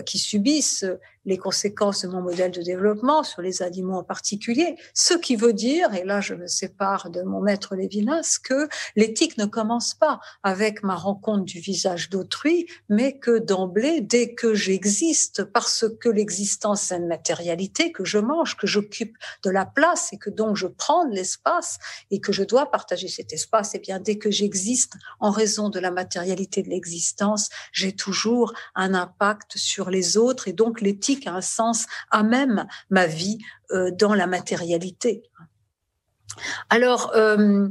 qui 0.06 0.18
subissent 0.18 0.84
les 1.24 1.38
conséquences 1.38 2.02
de 2.02 2.08
mon 2.08 2.20
modèle 2.20 2.50
de 2.50 2.62
développement 2.62 3.22
sur 3.22 3.42
les 3.42 3.62
animaux 3.62 3.94
en 3.94 4.02
particulier. 4.02 4.76
Ce 4.94 5.14
qui 5.14 5.36
veut 5.36 5.52
dire, 5.52 5.94
et 5.94 6.04
là 6.04 6.20
je 6.20 6.34
me 6.34 6.46
sépare 6.46 7.10
de 7.10 7.22
mon 7.22 7.40
maître 7.40 7.76
Lévinas, 7.76 8.38
que 8.42 8.68
l'éthique 8.96 9.38
ne 9.38 9.46
commence 9.46 9.94
pas 9.94 10.20
avec 10.42 10.82
ma 10.82 10.96
rencontre 10.96 11.44
du 11.44 11.60
visage 11.60 12.10
d'autrui, 12.10 12.66
mais 12.88 13.18
que 13.18 13.38
d'emblée, 13.38 14.00
dès 14.00 14.34
que 14.34 14.54
j'existe, 14.54 15.44
parce 15.44 15.84
que 16.00 16.08
l'existence 16.08 16.90
est 16.90 16.96
une 16.96 17.06
matérialité, 17.06 17.92
que 17.92 18.04
je 18.04 18.18
mange, 18.18 18.56
que 18.56 18.66
j'occupe 18.66 19.16
de 19.44 19.50
la 19.50 19.66
place 19.66 20.12
et 20.12 20.18
que 20.18 20.30
donc 20.30 20.56
je 20.56 20.66
prends 20.66 21.06
de 21.06 21.14
l'espace 21.14 21.78
et 22.10 22.20
que 22.20 22.32
je 22.32 22.42
dois 22.42 22.70
partager 22.70 23.08
cet 23.08 23.32
espace, 23.32 23.74
et 23.74 23.78
eh 23.78 23.80
bien 23.80 24.00
dès 24.00 24.18
que 24.18 24.30
j'existe 24.30 24.94
en 25.20 25.30
raison 25.30 25.68
de 25.68 25.78
la 25.78 25.90
matérialité 25.90 26.62
de 26.62 26.68
l'existence, 26.68 27.48
j'ai 27.72 27.94
toujours 27.94 28.52
un 28.74 28.94
impact 28.94 29.56
sur 29.56 29.71
les 29.80 30.16
autres 30.16 30.48
et 30.48 30.52
donc 30.52 30.80
l'éthique 30.80 31.26
a 31.26 31.32
un 31.32 31.40
sens 31.40 31.86
à 32.10 32.22
même 32.22 32.66
ma 32.90 33.06
vie 33.06 33.38
euh, 33.72 33.90
dans 33.90 34.14
la 34.14 34.26
matérialité. 34.26 35.22
Alors, 36.70 37.12
euh, 37.14 37.68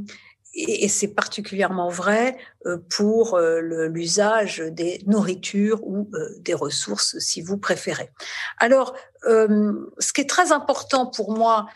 et, 0.54 0.88
c'est 0.88 1.08
particulièrement 1.08 1.88
vrai 1.88 2.36
euh, 2.66 2.78
pour 2.94 3.38
l'usage 3.38 4.58
des 4.58 5.02
nourritures 5.06 5.82
ou 5.84 6.10
des 6.38 6.54
ressources, 6.54 7.18
si 7.18 7.40
vous 7.40 7.56
préférez. 7.56 8.10
Alors, 8.58 8.94
ce 9.24 10.12
qui 10.12 10.20
est 10.20 10.28
très 10.28 10.52
important 10.52 11.06
pour 11.06 11.32
moi, 11.32 11.66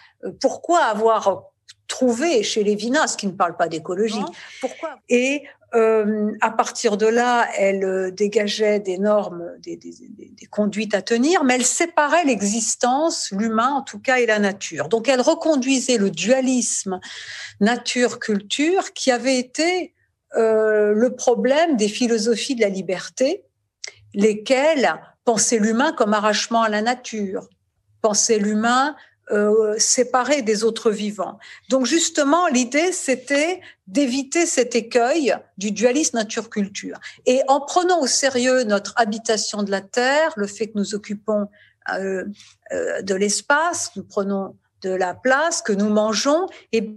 pourquoi 0.40 0.84
avoir 0.84 1.44
trouvé 1.88 2.42
chez 2.42 2.64
Lévinas, 2.64 3.14
qui 3.16 3.26
ne 3.26 3.32
parle 3.32 3.56
pas 3.56 3.68
d'écologie, 3.68 4.24
pourquoi? 4.60 4.98
et 5.08 5.44
euh, 5.74 6.32
à 6.40 6.50
partir 6.50 6.96
de 6.96 7.06
là, 7.06 7.48
elle 7.58 7.84
euh, 7.84 8.10
dégageait 8.10 8.78
des 8.78 8.98
normes, 8.98 9.50
des, 9.58 9.78
conduites 10.48 10.94
à 10.94 11.02
tenir, 11.02 11.42
mais 11.42 11.56
elle 11.56 11.66
séparait 11.66 12.24
l'existence, 12.24 13.30
l'humain 13.32 13.72
en 13.72 13.82
tout 13.82 13.98
cas, 13.98 14.18
et 14.18 14.26
la 14.26 14.38
nature. 14.38 14.88
Donc 14.88 15.08
elle 15.08 15.20
reconduisait 15.20 15.98
le 15.98 16.10
dualisme 16.10 17.00
nature-culture 17.60 18.92
qui 18.92 19.10
avait 19.10 19.38
été 19.38 19.92
euh, 20.36 20.92
le 20.92 21.16
problème 21.16 21.76
des 21.76 21.88
philosophies 21.88 22.54
de 22.54 22.60
la 22.60 22.68
liberté, 22.68 23.42
lesquelles 24.14 24.94
pensaient 25.24 25.58
l'humain 25.58 25.92
comme 25.92 26.14
arrachement 26.14 26.62
à 26.62 26.68
la 26.68 26.80
nature, 26.80 27.48
pensaient 28.02 28.38
l'humain 28.38 28.94
euh, 29.32 29.74
séparé 29.78 30.42
des 30.42 30.62
autres 30.62 30.92
vivants. 30.92 31.38
Donc 31.68 31.84
justement, 31.84 32.46
l'idée, 32.46 32.92
c'était 32.92 33.60
d'éviter 33.88 34.46
cet 34.46 34.76
écueil 34.76 35.34
du 35.58 35.72
dualisme 35.72 36.18
nature-culture. 36.18 37.00
Et 37.26 37.40
en 37.48 37.60
prenant 37.60 38.00
au 38.00 38.06
sérieux 38.06 38.62
notre 38.62 38.94
habitation 38.96 39.64
de 39.64 39.70
la 39.72 39.80
Terre, 39.80 40.32
le 40.36 40.46
fait 40.46 40.68
que 40.68 40.78
nous 40.78 40.94
occupons 40.94 41.48
euh, 41.92 42.24
euh, 42.72 43.02
de 43.02 43.14
l'espace, 43.16 43.90
nous 43.96 44.04
prenons 44.04 44.56
de 44.82 44.90
la 44.90 45.14
place, 45.14 45.60
que 45.60 45.72
nous 45.72 45.88
mangeons, 45.88 46.46
et 46.70 46.96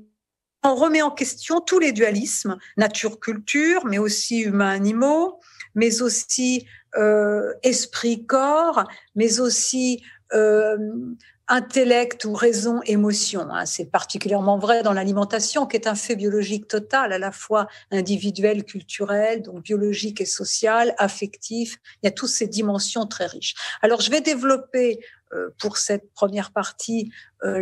on 0.63 0.75
remet 0.75 1.01
en 1.01 1.09
question 1.09 1.61
tous 1.61 1.79
les 1.79 1.93
dualismes, 1.93 2.57
nature-culture, 2.77 3.85
mais 3.85 3.97
aussi 3.97 4.41
humain-animaux, 4.41 5.39
mais 5.73 6.03
aussi 6.03 6.67
euh, 6.95 7.53
esprit-corps, 7.63 8.83
mais 9.15 9.39
aussi 9.39 10.03
intellect 11.49 12.25
ou 12.25 12.33
raison, 12.33 12.81
émotion. 12.85 13.47
Hein. 13.49 13.65
C'est 13.65 13.85
particulièrement 13.85 14.59
vrai 14.59 14.83
dans 14.83 14.93
l'alimentation, 14.93 15.65
qui 15.65 15.75
est 15.75 15.87
un 15.87 15.95
fait 15.95 16.15
biologique 16.15 16.67
total, 16.67 17.11
à 17.11 17.17
la 17.17 17.31
fois 17.31 17.67
individuel, 17.91 18.63
culturel, 18.63 19.41
donc 19.41 19.63
biologique 19.63 20.21
et 20.21 20.25
social, 20.25 20.93
affectif. 20.97 21.77
Il 22.01 22.05
y 22.05 22.07
a 22.07 22.11
toutes 22.11 22.29
ces 22.29 22.47
dimensions 22.47 23.07
très 23.07 23.25
riches. 23.25 23.55
Alors, 23.81 23.99
je 24.01 24.11
vais 24.11 24.21
développer 24.21 24.99
euh, 25.33 25.49
pour 25.59 25.77
cette 25.77 26.11
première 26.13 26.51
partie 26.51 27.11
euh, 27.43 27.61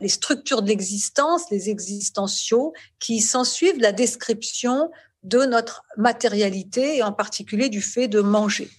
les 0.00 0.08
structures 0.08 0.62
de 0.62 0.68
l'existence, 0.68 1.50
les 1.50 1.70
existentiaux, 1.70 2.72
qui 2.98 3.20
s'ensuivent 3.20 3.80
la 3.80 3.92
description 3.92 4.90
de 5.22 5.44
notre 5.44 5.84
matérialité 5.96 6.96
et 6.96 7.02
en 7.02 7.12
particulier 7.12 7.68
du 7.68 7.82
fait 7.82 8.08
de 8.08 8.20
manger. 8.20 8.70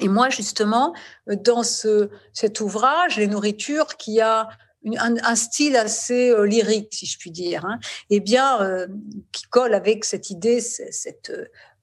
Et 0.00 0.08
moi, 0.08 0.28
justement, 0.30 0.94
euh, 1.28 1.36
dans 1.36 1.62
ce, 1.62 2.10
cet 2.32 2.60
ouvrage, 2.60 3.16
Les 3.16 3.26
nourritures, 3.26 3.96
qui 3.96 4.20
a 4.20 4.48
un, 4.96 5.34
style 5.34 5.76
assez 5.76 6.30
euh, 6.30 6.44
lyrique, 6.44 6.92
si 6.92 7.06
je 7.06 7.18
puis 7.18 7.30
dire, 7.30 7.64
hein, 7.64 7.78
eh 8.10 8.20
bien, 8.20 8.62
euh, 8.62 8.86
qui 9.32 9.44
colle 9.44 9.74
avec 9.74 10.04
cette 10.04 10.30
idée, 10.30 10.60
cette 10.60 11.32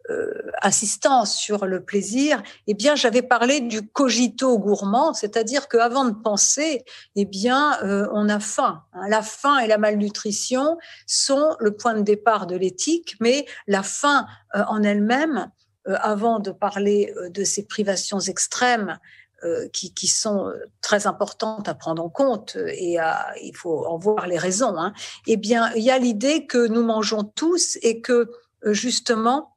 euh, 0.10 0.52
insistance 0.62 1.36
sur 1.36 1.66
le 1.66 1.84
plaisir, 1.84 2.42
eh 2.68 2.74
bien, 2.74 2.96
j'avais 2.96 3.22
parlé 3.22 3.60
du 3.60 3.88
cogito 3.88 4.58
gourmand, 4.60 5.14
c'est-à-dire 5.14 5.68
qu'avant 5.68 6.06
de 6.06 6.14
penser, 6.14 6.84
eh 7.16 7.26
bien, 7.26 7.78
on 8.14 8.30
a 8.30 8.40
faim. 8.40 8.84
Hein. 8.94 9.08
La 9.10 9.24
faim 9.24 9.58
et 9.60 9.68
la 9.68 9.78
malnutrition 9.78 10.78
sont 11.08 11.56
le 11.60 11.76
point 11.76 11.96
de 11.96 12.02
départ 12.02 12.46
de 12.46 12.56
l'éthique, 12.56 13.16
mais 13.20 13.46
la 13.68 13.84
faim 13.84 14.28
en 14.54 14.84
elle-même 14.84 15.50
avant 15.86 16.40
de 16.40 16.52
parler 16.52 17.14
euh, 17.18 17.30
de 17.30 17.44
ces 17.44 17.66
privations 17.66 18.20
extrêmes 18.20 19.00
euh, 19.44 19.68
qui, 19.70 20.08
sont 20.08 20.52
très 20.82 21.08
importantes 21.08 21.68
à 21.68 21.76
prendre 21.76 22.04
en 22.04 22.10
compte 22.10 22.58
et 22.70 22.98
à, 22.98 23.34
il 23.44 23.56
faut 23.56 23.86
en 23.86 23.98
voir 23.98 24.28
les 24.28 24.38
raisons, 24.38 24.78
hein, 24.78 24.94
eh 25.28 25.38
bien, 25.38 25.72
il 25.76 25.84
y 25.84 25.92
a 25.92 26.00
l'idée 26.00 26.48
que 26.48 26.68
nous 26.68 26.84
mangeons 26.84 27.24
tous 27.24 27.78
et 27.82 28.02
que 28.02 28.32
justement, 28.64 29.56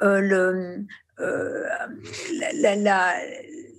le, 0.00 0.84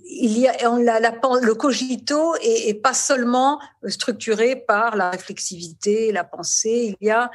il 0.06 0.38
y 0.38 0.48
a 0.48 0.52
la, 1.00 1.10
le 1.40 1.54
cogito 1.54 2.34
est, 2.36 2.68
est, 2.68 2.74
pas 2.74 2.94
seulement 2.94 3.60
structuré 3.86 4.56
par 4.56 4.96
la 4.96 5.10
réflexivité, 5.10 6.12
la 6.12 6.24
pensée. 6.24 6.96
Il 7.00 7.06
y 7.06 7.10
a 7.10 7.24
euh, 7.24 7.28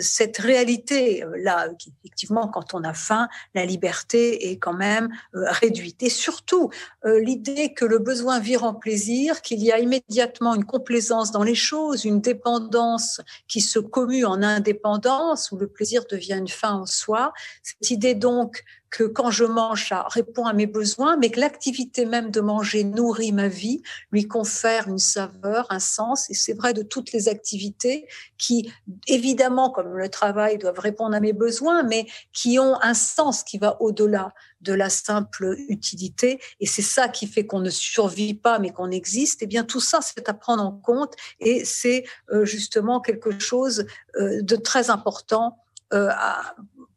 cette 0.00 0.38
réalité 0.38 1.24
euh, 1.24 1.36
là, 1.36 1.68
effectivement, 2.04 2.48
quand 2.48 2.74
on 2.74 2.84
a 2.84 2.94
faim, 2.94 3.28
la 3.54 3.64
liberté 3.64 4.50
est 4.50 4.58
quand 4.58 4.72
même 4.72 5.08
euh, 5.34 5.44
réduite. 5.50 6.02
Et 6.02 6.10
surtout, 6.10 6.70
l'idée 7.04 7.74
que 7.74 7.84
le 7.84 7.98
besoin 7.98 8.40
vire 8.40 8.64
en 8.64 8.74
plaisir, 8.74 9.42
qu'il 9.42 9.62
y 9.62 9.72
a 9.72 9.78
immédiatement 9.78 10.54
une 10.54 10.64
complaisance 10.64 11.32
dans 11.32 11.42
les 11.42 11.54
choses, 11.54 12.04
une 12.04 12.20
dépendance 12.20 13.20
qui 13.46 13.60
se 13.60 13.78
commue 13.78 14.24
en 14.24 14.42
indépendance, 14.42 15.52
où 15.52 15.56
le 15.56 15.66
plaisir 15.66 16.04
devient 16.10 16.36
une 16.38 16.48
fin 16.48 16.72
en 16.72 16.86
soi. 16.86 17.32
Cette 17.62 17.90
idée 17.90 18.14
donc 18.14 18.64
que 18.94 19.02
quand 19.02 19.32
je 19.32 19.44
mange, 19.44 19.88
ça 19.88 20.06
répond 20.08 20.46
à 20.46 20.52
mes 20.52 20.68
besoins, 20.68 21.16
mais 21.16 21.28
que 21.28 21.40
l'activité 21.40 22.06
même 22.06 22.30
de 22.30 22.40
manger 22.40 22.84
nourrit 22.84 23.32
ma 23.32 23.48
vie, 23.48 23.82
lui 24.12 24.28
confère 24.28 24.86
une 24.86 25.00
saveur, 25.00 25.66
un 25.70 25.80
sens. 25.80 26.30
Et 26.30 26.34
c'est 26.34 26.52
vrai 26.52 26.74
de 26.74 26.82
toutes 26.82 27.10
les 27.10 27.28
activités 27.28 28.06
qui, 28.38 28.72
évidemment, 29.08 29.70
comme 29.70 29.98
le 29.98 30.08
travail, 30.08 30.58
doivent 30.58 30.78
répondre 30.78 31.16
à 31.16 31.18
mes 31.18 31.32
besoins, 31.32 31.82
mais 31.82 32.06
qui 32.32 32.60
ont 32.60 32.80
un 32.82 32.94
sens 32.94 33.42
qui 33.42 33.58
va 33.58 33.82
au-delà 33.82 34.32
de 34.60 34.72
la 34.72 34.90
simple 34.90 35.56
utilité. 35.68 36.40
Et 36.60 36.66
c'est 36.66 36.80
ça 36.80 37.08
qui 37.08 37.26
fait 37.26 37.46
qu'on 37.46 37.58
ne 37.58 37.70
survit 37.70 38.34
pas, 38.34 38.60
mais 38.60 38.70
qu'on 38.70 38.92
existe. 38.92 39.42
Et 39.42 39.46
eh 39.46 39.48
bien, 39.48 39.64
tout 39.64 39.80
ça, 39.80 40.02
c'est 40.02 40.28
à 40.28 40.34
prendre 40.34 40.62
en 40.62 40.70
compte 40.70 41.14
et 41.40 41.64
c'est 41.64 42.04
euh, 42.30 42.44
justement 42.44 43.00
quelque 43.00 43.40
chose 43.40 43.86
euh, 44.20 44.40
de 44.40 44.54
très 44.54 44.90
important 44.90 45.58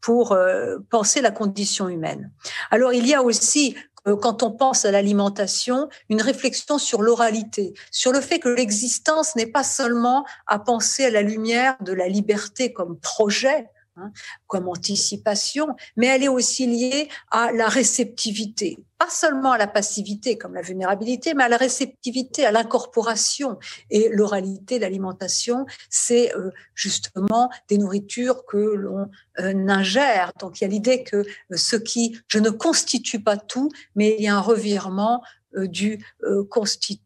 euh, 0.09 0.77
pour 0.79 0.89
penser 0.89 1.21
la 1.21 1.31
condition 1.31 1.89
humaine. 1.89 2.31
Alors, 2.71 2.93
il 2.93 3.05
y 3.07 3.13
a 3.13 3.21
aussi 3.21 3.75
quand 4.21 4.41
on 4.41 4.51
pense 4.51 4.85
à 4.85 4.91
l'alimentation, 4.91 5.89
une 6.07 6.21
réflexion 6.21 6.77
sur 6.77 7.01
l'oralité, 7.01 7.73
sur 7.91 8.13
le 8.13 8.21
fait 8.21 8.39
que 8.39 8.47
l'existence 8.47 9.35
n'est 9.35 9.47
pas 9.47 9.65
seulement 9.65 10.25
à 10.45 10.59
penser 10.59 11.03
à 11.03 11.09
la 11.09 11.21
lumière 11.21 11.75
de 11.81 11.91
la 11.91 12.07
liberté 12.07 12.71
comme 12.71 12.97
projet, 12.97 13.67
Hein, 13.99 14.11
comme 14.45 14.67
anticipation, 14.67 15.75
mais 15.95 16.05
elle 16.05 16.21
est 16.23 16.27
aussi 16.27 16.67
liée 16.67 17.09
à 17.31 17.51
la 17.51 17.67
réceptivité, 17.67 18.77
pas 18.99 19.09
seulement 19.09 19.53
à 19.53 19.57
la 19.57 19.65
passivité 19.65 20.37
comme 20.37 20.53
la 20.53 20.61
vulnérabilité, 20.61 21.33
mais 21.33 21.45
à 21.45 21.49
la 21.49 21.57
réceptivité, 21.57 22.45
à 22.45 22.51
l'incorporation. 22.51 23.57
Et 23.89 24.09
l'oralité, 24.09 24.77
l'alimentation, 24.77 25.65
c'est 25.89 26.31
euh, 26.35 26.51
justement 26.75 27.49
des 27.69 27.79
nourritures 27.79 28.45
que 28.45 28.57
l'on 28.57 29.09
euh, 29.39 29.67
ingère. 29.67 30.31
Donc 30.39 30.61
il 30.61 30.65
y 30.65 30.65
a 30.65 30.69
l'idée 30.69 31.03
que 31.03 31.17
euh, 31.17 31.25
ce 31.55 31.75
qui, 31.75 32.19
je 32.27 32.37
ne 32.37 32.51
constitue 32.51 33.23
pas 33.23 33.37
tout, 33.37 33.71
mais 33.95 34.15
il 34.19 34.25
y 34.25 34.27
a 34.27 34.35
un 34.35 34.41
revirement 34.41 35.23
du 35.55 36.05
constituer 36.49 37.01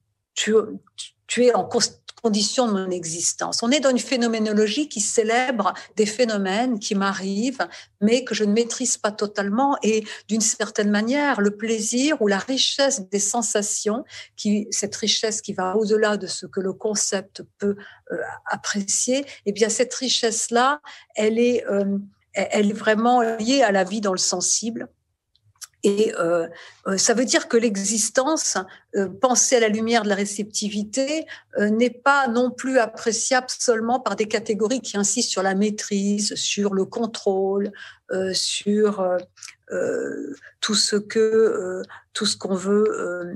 en 1.54 1.64
condition 2.22 2.68
de 2.68 2.74
mon 2.74 2.92
existence. 2.92 3.64
On 3.64 3.72
est 3.72 3.80
dans 3.80 3.90
une 3.90 4.00
phénoménologie 4.00 4.88
qui 4.88 5.02
célèbre 5.02 5.74
des 5.96 6.06
phénomènes 6.06 6.80
qui 6.80 6.96
m'arrivent, 6.96 7.68
mais 8.00 8.24
que 8.24 8.36
je 8.36 8.44
ne 8.44 8.54
maîtrise 8.54 8.98
pas 8.98 9.12
totalement. 9.12 9.78
Et 9.82 10.04
d'une 10.28 10.42
certaine 10.42 10.92
manière, 10.92 11.42
le 11.42 11.56
plaisir 11.58 12.22
ou 12.22 12.28
la 12.28 12.38
richesse 12.38 13.02
des 13.10 13.20
sensations, 13.20 14.06
qui, 14.36 14.68
cette 14.72 14.96
richesse 14.96 15.42
qui 15.42 15.54
va 15.54 15.76
au-delà 15.76 16.18
de 16.18 16.28
ce 16.28 16.46
que 16.46 16.60
le 16.60 16.74
concept 16.74 17.44
peut 17.58 17.76
euh, 18.12 18.18
apprécier, 18.46 19.26
eh 19.46 19.52
bien 19.52 19.70
cette 19.70 19.94
richesse-là, 19.94 20.82
elle 21.16 21.40
est, 21.40 21.66
euh, 21.68 21.98
elle 22.34 22.70
est 22.70 22.74
vraiment 22.74 23.22
liée 23.22 23.64
à 23.64 23.72
la 23.72 23.84
vie 23.84 24.02
dans 24.02 24.14
le 24.14 24.18
sensible 24.18 24.88
Et 25.84 26.14
euh, 26.20 26.48
euh, 26.88 26.98
ça 26.98 27.14
veut 27.14 27.26
dire 27.26 27.48
que 27.48 27.58
l'existence, 27.58 28.58
euh, 28.96 29.10
pensée 29.10 29.56
à 29.56 29.60
la 29.60 29.68
lumière 29.68 30.04
de 30.04 30.10
la 30.10 30.16
réceptivité, 30.16 31.26
n'est 31.58 31.90
pas 31.90 32.28
non 32.28 32.52
plus 32.52 32.78
appréciable 32.78 33.48
seulement 33.50 34.00
par 34.00 34.16
des 34.16 34.28
catégories 34.28 34.82
qui 34.82 34.98
insistent 34.98 35.32
sur 35.32 35.44
la 35.44 35.56
maîtrise, 35.56 36.36
sur 36.36 36.74
le 36.74 36.86
contrôle, 36.86 37.72
sur 38.34 39.18
tout 40.60 40.76
ce 40.76 40.96
que 40.96 41.84
tout 42.14 42.26
ce 42.26 42.38
qu'on 42.38 42.56
veut 42.56 42.86
euh, 42.90 43.34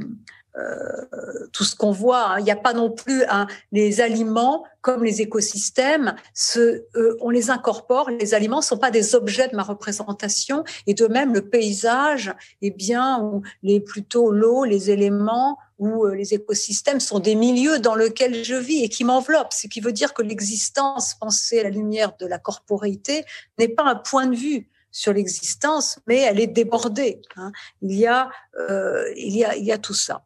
tout 1.52 1.64
ce 1.64 1.76
qu'on 1.76 1.92
voit. 1.92 2.32
Hein. 2.32 2.40
Il 2.40 2.44
n'y 2.44 2.52
a 2.52 2.56
pas 2.56 2.74
non 2.74 2.92
plus 2.92 3.24
hein, 3.30 3.48
les 3.72 4.02
aliments 4.02 4.64
comme 4.82 5.04
les 5.04 5.22
écosystèmes. 5.22 6.16
Ce, 6.34 6.84
euh, 6.96 7.18
on 7.22 7.30
les 7.30 7.50
incorpore. 7.50 8.10
Les 8.10 8.34
aliments 8.34 8.58
ne 8.60 8.64
sont 8.64 8.78
pas 8.78 8.92
des 8.92 9.16
objets 9.16 9.48
de 9.48 9.56
ma 9.56 9.64
représentation. 9.64 10.64
Et 10.86 10.94
de 10.94 11.08
même, 11.08 11.34
le 11.34 11.50
paysage, 11.50 12.34
eh 12.62 12.72
bien, 12.72 13.20
ou 13.20 13.42
les 13.64 13.80
plutôt 13.80 14.32
l'eau, 14.32 14.64
les 14.64 14.92
éléments 14.92 15.58
ou 15.78 16.06
euh, 16.06 16.14
les 16.14 16.34
écosystèmes 16.34 17.00
sont 17.00 17.20
des 17.20 17.36
milieux 17.36 17.80
dans 17.80 17.96
lesquels 17.96 18.44
je 18.44 18.56
vis 18.56 18.84
et 18.84 18.90
qui 18.90 19.04
m'enveloppent. 19.04 19.54
Ce 19.54 19.68
qui 19.68 19.82
veut 19.82 19.92
dire 19.92 20.14
que 20.14 20.22
l'existence 20.22 21.16
pensée 21.16 21.60
à 21.60 21.64
la 21.64 21.70
lumière 21.70 22.14
de 22.20 22.26
la 22.26 22.38
corporéité 22.38 23.26
n'est 23.58 23.68
pas 23.68 23.84
un 23.84 23.96
point 23.96 24.28
de 24.28 24.36
vue 24.36 24.70
sur 24.92 25.12
l'existence, 25.12 26.00
mais 26.08 26.20
elle 26.20 26.40
est 26.40 26.48
débordée. 26.48 27.22
Hein. 27.36 27.52
Il 27.82 27.94
y 27.94 28.08
a, 28.08 28.30
euh, 28.70 29.12
il 29.18 29.36
y 29.36 29.44
a, 29.44 29.56
il 29.56 29.66
y 29.66 29.72
a 29.72 29.78
tout 29.78 29.94
ça. 29.94 30.24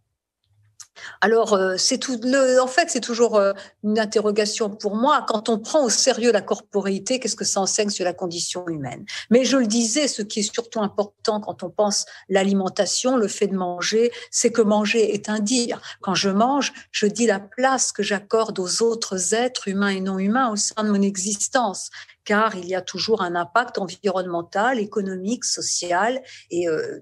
Alors, 1.22 1.54
euh, 1.54 1.76
c'est 1.78 1.98
tout. 1.98 2.20
en 2.62 2.68
fait, 2.68 2.90
c'est 2.90 3.00
toujours 3.00 3.36
euh, 3.36 3.54
une 3.84 4.00
interrogation 4.00 4.70
pour 4.70 4.96
moi. 4.96 5.26
Quand 5.28 5.50
on 5.50 5.60
prend 5.60 5.84
au 5.84 5.90
sérieux 5.90 6.32
la 6.32 6.42
corporéité, 6.42 7.20
qu'est-ce 7.20 7.36
que 7.36 7.46
ça 7.46 7.62
enseigne 7.62 7.90
sur 7.90 8.06
la 8.06 8.14
condition 8.14 8.68
humaine? 8.68 9.06
Mais 9.30 9.46
je 9.46 9.58
le 9.58 9.68
disais, 9.68 10.08
ce 10.08 10.22
qui 10.22 10.40
est 10.40 10.54
surtout 10.54 10.82
important 10.82 11.40
quand 11.40 11.64
on 11.64 11.70
pense 11.70 12.06
l'alimentation, 12.30 13.18
le 13.18 13.28
fait 13.28 13.48
de 13.48 13.56
manger, 13.56 14.12
c'est 14.32 14.52
que 14.52 14.62
manger 14.62 15.14
est 15.14 15.30
un 15.30 15.40
dire. 15.40 15.82
Quand 16.02 16.16
je 16.16 16.30
mange, 16.30 16.74
je 16.92 17.06
dis 17.06 17.26
la 17.26 17.40
place 17.40 17.92
que 17.92 18.04
j'accorde 18.04 18.60
aux 18.60 18.82
autres 18.82 19.34
êtres 19.34 19.68
humains 19.68 19.90
et 19.90 20.02
non 20.02 20.20
humains 20.20 20.52
au 20.52 20.56
sein 20.56 20.84
de 20.84 20.90
mon 20.90 21.02
existence 21.02 21.90
car 22.30 22.56
il 22.56 22.68
y 22.68 22.76
a 22.76 22.82
toujours 22.82 23.24
un 23.24 23.34
impact 23.34 23.80
environnemental, 23.80 24.78
économique, 24.78 25.46
social 25.46 26.22
et 26.52 26.68
euh, 26.68 27.00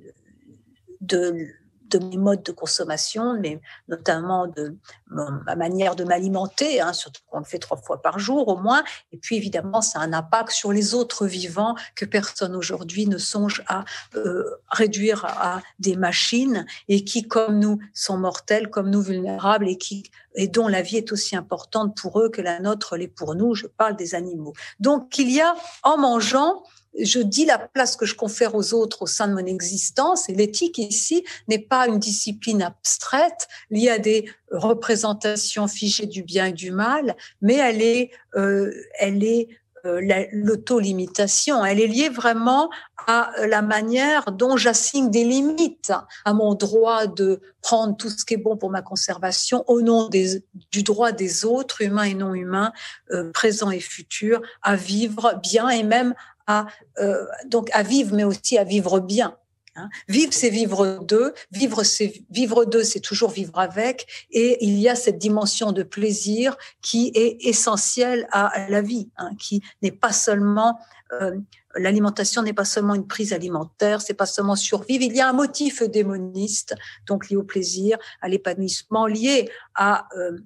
de 1.01 1.47
de 1.89 1.99
mes 1.99 2.17
modes 2.17 2.43
de 2.43 2.51
consommation, 2.51 3.37
mais 3.39 3.59
notamment 3.87 4.47
de 4.47 4.75
ma 5.07 5.55
manière 5.55 5.95
de 5.95 6.03
m'alimenter, 6.03 6.81
hein, 6.81 6.93
surtout 6.93 7.21
qu'on 7.29 7.39
le 7.39 7.45
fait 7.45 7.59
trois 7.59 7.77
fois 7.77 8.01
par 8.01 8.19
jour 8.19 8.47
au 8.47 8.57
moins. 8.57 8.83
Et 9.11 9.17
puis 9.17 9.35
évidemment, 9.35 9.81
ça 9.81 9.99
a 9.99 10.03
un 10.03 10.13
impact 10.13 10.51
sur 10.51 10.71
les 10.71 10.93
autres 10.93 11.25
vivants 11.25 11.75
que 11.95 12.05
personne 12.05 12.55
aujourd'hui 12.55 13.07
ne 13.07 13.17
songe 13.17 13.63
à 13.67 13.85
euh, 14.15 14.43
réduire 14.69 15.25
à 15.25 15.61
des 15.79 15.95
machines 15.95 16.65
et 16.87 17.03
qui, 17.03 17.27
comme 17.27 17.59
nous, 17.59 17.79
sont 17.93 18.17
mortels, 18.17 18.69
comme 18.69 18.89
nous 18.89 19.01
vulnérables 19.01 19.67
et 19.67 19.77
qui 19.77 20.03
et 20.37 20.47
dont 20.47 20.67
la 20.67 20.81
vie 20.81 20.97
est 20.97 21.11
aussi 21.11 21.35
importante 21.35 21.97
pour 21.97 22.21
eux 22.21 22.29
que 22.29 22.41
la 22.41 22.59
nôtre 22.59 22.95
l'est 22.95 23.07
pour 23.07 23.35
nous. 23.35 23.55
Je 23.55 23.65
parle 23.65 23.95
des 23.95 24.15
animaux. 24.15 24.53
Donc 24.79 25.17
il 25.17 25.31
y 25.31 25.41
a 25.41 25.55
en 25.83 25.97
mangeant 25.97 26.63
je 26.99 27.19
dis 27.19 27.45
la 27.45 27.59
place 27.59 27.95
que 27.95 28.05
je 28.05 28.15
confère 28.15 28.55
aux 28.55 28.73
autres 28.73 29.03
au 29.03 29.07
sein 29.07 29.27
de 29.27 29.33
mon 29.33 29.45
existence. 29.45 30.29
Et 30.29 30.33
l'éthique 30.33 30.77
ici 30.77 31.23
n'est 31.47 31.59
pas 31.59 31.87
une 31.87 31.99
discipline 31.99 32.61
abstraite 32.61 33.47
liée 33.69 33.89
à 33.89 33.99
des 33.99 34.29
représentations 34.51 35.67
figées 35.67 36.07
du 36.07 36.23
bien 36.23 36.47
et 36.47 36.53
du 36.53 36.71
mal, 36.71 37.15
mais 37.41 37.55
elle 37.55 37.81
est, 37.81 38.11
euh, 38.35 38.71
elle 38.99 39.23
est 39.23 39.49
euh, 39.85 40.01
l'auto-limitation. 40.31 41.63
Elle 41.63 41.79
est 41.79 41.87
liée 41.87 42.09
vraiment 42.09 42.69
à 43.05 43.31
la 43.47 43.61
manière 43.61 44.31
dont 44.31 44.57
j'assigne 44.57 45.09
des 45.09 45.23
limites 45.23 45.93
à 46.25 46.33
mon 46.33 46.55
droit 46.55 47.05
de 47.07 47.41
prendre 47.61 47.95
tout 47.95 48.09
ce 48.09 48.25
qui 48.25 48.33
est 48.33 48.37
bon 48.37 48.57
pour 48.57 48.69
ma 48.69 48.81
conservation 48.81 49.63
au 49.67 49.81
nom 49.81 50.09
du 50.09 50.83
droit 50.83 51.11
des 51.11 51.45
autres, 51.45 51.81
humains 51.81 52.03
et 52.03 52.15
non 52.15 52.33
humains, 52.33 52.73
euh, 53.11 53.31
présents 53.31 53.71
et 53.71 53.79
futurs, 53.79 54.41
à 54.61 54.75
vivre 54.75 55.39
bien 55.43 55.69
et 55.69 55.83
même 55.83 56.15
à, 56.47 56.67
euh, 56.99 57.25
donc 57.45 57.69
à 57.73 57.83
vivre, 57.83 58.15
mais 58.15 58.23
aussi 58.23 58.57
à 58.57 58.63
vivre 58.63 58.99
bien. 58.99 59.37
Hein. 59.75 59.89
Vivre, 60.07 60.33
c'est 60.33 60.49
vivre 60.49 60.99
deux. 61.03 61.33
Vivre, 61.51 61.83
c'est 61.83 62.23
vivre 62.29 62.65
deux, 62.65 62.83
c'est 62.83 62.99
toujours 62.99 63.29
vivre 63.29 63.59
avec. 63.59 64.07
Et 64.31 64.65
il 64.65 64.79
y 64.79 64.89
a 64.89 64.95
cette 64.95 65.19
dimension 65.19 65.71
de 65.71 65.83
plaisir 65.83 66.57
qui 66.81 67.11
est 67.13 67.37
essentielle 67.45 68.27
à 68.31 68.67
la 68.69 68.81
vie, 68.81 69.09
hein, 69.17 69.31
qui 69.39 69.61
n'est 69.81 69.91
pas 69.91 70.13
seulement 70.13 70.79
euh, 71.13 71.37
l'alimentation 71.75 72.41
n'est 72.41 72.53
pas 72.53 72.65
seulement 72.65 72.95
une 72.95 73.07
prise 73.07 73.33
alimentaire, 73.33 74.01
c'est 74.01 74.13
pas 74.13 74.25
seulement 74.25 74.55
survivre. 74.55 75.03
Il 75.03 75.15
y 75.15 75.21
a 75.21 75.29
un 75.29 75.33
motif 75.33 75.83
démoniste, 75.83 76.75
donc 77.05 77.29
lié 77.29 77.35
au 77.35 77.43
plaisir, 77.43 77.97
à 78.21 78.27
l'épanouissement, 78.27 79.05
lié 79.05 79.49
à 79.75 80.07
euh, 80.17 80.37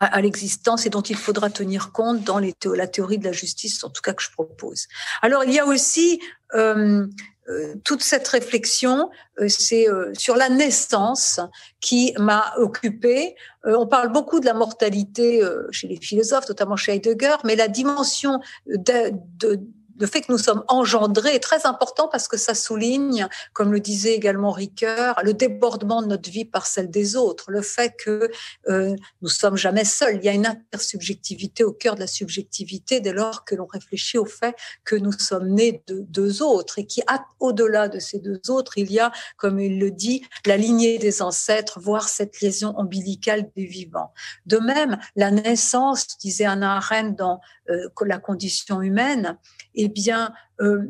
à, 0.00 0.20
l'existence 0.20 0.86
et 0.86 0.90
dont 0.90 1.02
il 1.02 1.16
faudra 1.16 1.50
tenir 1.50 1.92
compte 1.92 2.22
dans 2.22 2.38
la 2.38 2.86
théorie 2.86 3.18
de 3.18 3.24
la 3.24 3.32
justice, 3.32 3.82
en 3.84 3.90
tout 3.90 4.02
cas 4.02 4.12
que 4.12 4.22
je 4.22 4.30
propose. 4.30 4.86
Alors 5.22 5.44
il 5.44 5.52
y 5.52 5.58
a 5.58 5.66
aussi 5.66 6.20
euh, 6.54 7.06
euh, 7.50 7.74
toute 7.84 8.02
cette 8.02 8.26
réflexion, 8.26 9.10
euh, 9.38 9.48
sur 9.48 10.36
la 10.36 10.48
naissance 10.48 11.40
qui 11.80 12.14
m'a 12.18 12.54
occupée. 12.56 13.34
on 13.64 13.86
parle 13.86 14.12
beaucoup 14.12 14.40
de 14.40 14.46
la 14.46 14.54
mortalité 14.54 15.42
chez 15.70 15.88
les 15.88 15.96
philosophes, 15.96 16.48
notamment 16.48 16.76
chez 16.76 16.92
Heidegger, 16.92 17.36
mais 17.44 17.56
la 17.56 17.68
dimension 17.68 18.40
de, 18.66 19.12
de 19.38 19.60
le 19.98 20.06
fait 20.06 20.22
que 20.22 20.32
nous 20.32 20.38
sommes 20.38 20.64
engendrés 20.68 21.34
est 21.34 21.42
très 21.42 21.66
important 21.66 22.08
parce 22.08 22.28
que 22.28 22.36
ça 22.36 22.54
souligne, 22.54 23.28
comme 23.52 23.72
le 23.72 23.80
disait 23.80 24.14
également 24.14 24.50
Ricoeur, 24.50 25.20
le 25.22 25.34
débordement 25.34 26.02
de 26.02 26.06
notre 26.08 26.30
vie 26.30 26.44
par 26.44 26.66
celle 26.66 26.90
des 26.90 27.16
autres, 27.16 27.50
le 27.50 27.62
fait 27.62 27.94
que 27.96 28.30
euh, 28.68 28.94
nous 29.22 29.28
sommes 29.28 29.56
jamais 29.56 29.84
seuls. 29.84 30.16
Il 30.16 30.24
y 30.24 30.28
a 30.28 30.32
une 30.32 30.46
intersubjectivité 30.46 31.64
au 31.64 31.72
cœur 31.72 31.94
de 31.94 32.00
la 32.00 32.06
subjectivité 32.06 33.00
dès 33.00 33.12
lors 33.12 33.44
que 33.44 33.54
l'on 33.54 33.66
réfléchit 33.66 34.18
au 34.18 34.26
fait 34.26 34.54
que 34.84 34.96
nous 34.96 35.12
sommes 35.12 35.48
nés 35.48 35.82
de 35.86 36.00
deux 36.00 36.42
autres 36.42 36.78
et 36.78 36.86
qui, 36.86 37.02
au-delà 37.40 37.88
de 37.88 37.98
ces 37.98 38.18
deux 38.18 38.40
autres, 38.48 38.78
il 38.78 38.90
y 38.90 38.98
a, 39.00 39.12
comme 39.36 39.60
il 39.60 39.78
le 39.78 39.90
dit, 39.90 40.24
la 40.46 40.56
lignée 40.56 40.98
des 40.98 41.22
ancêtres, 41.22 41.78
voire 41.80 42.08
cette 42.08 42.40
liaison 42.40 42.74
ombilicale 42.76 43.50
des 43.56 43.66
vivants. 43.66 44.12
De 44.46 44.58
même, 44.58 44.98
la 45.16 45.30
naissance, 45.30 46.06
disait 46.18 46.44
Anna 46.44 46.76
Arendt 46.76 47.16
dans 47.16 47.40
la 48.04 48.18
condition 48.18 48.82
humaine, 48.82 49.38
eh 49.74 49.88
bien, 49.88 50.32
euh, 50.60 50.82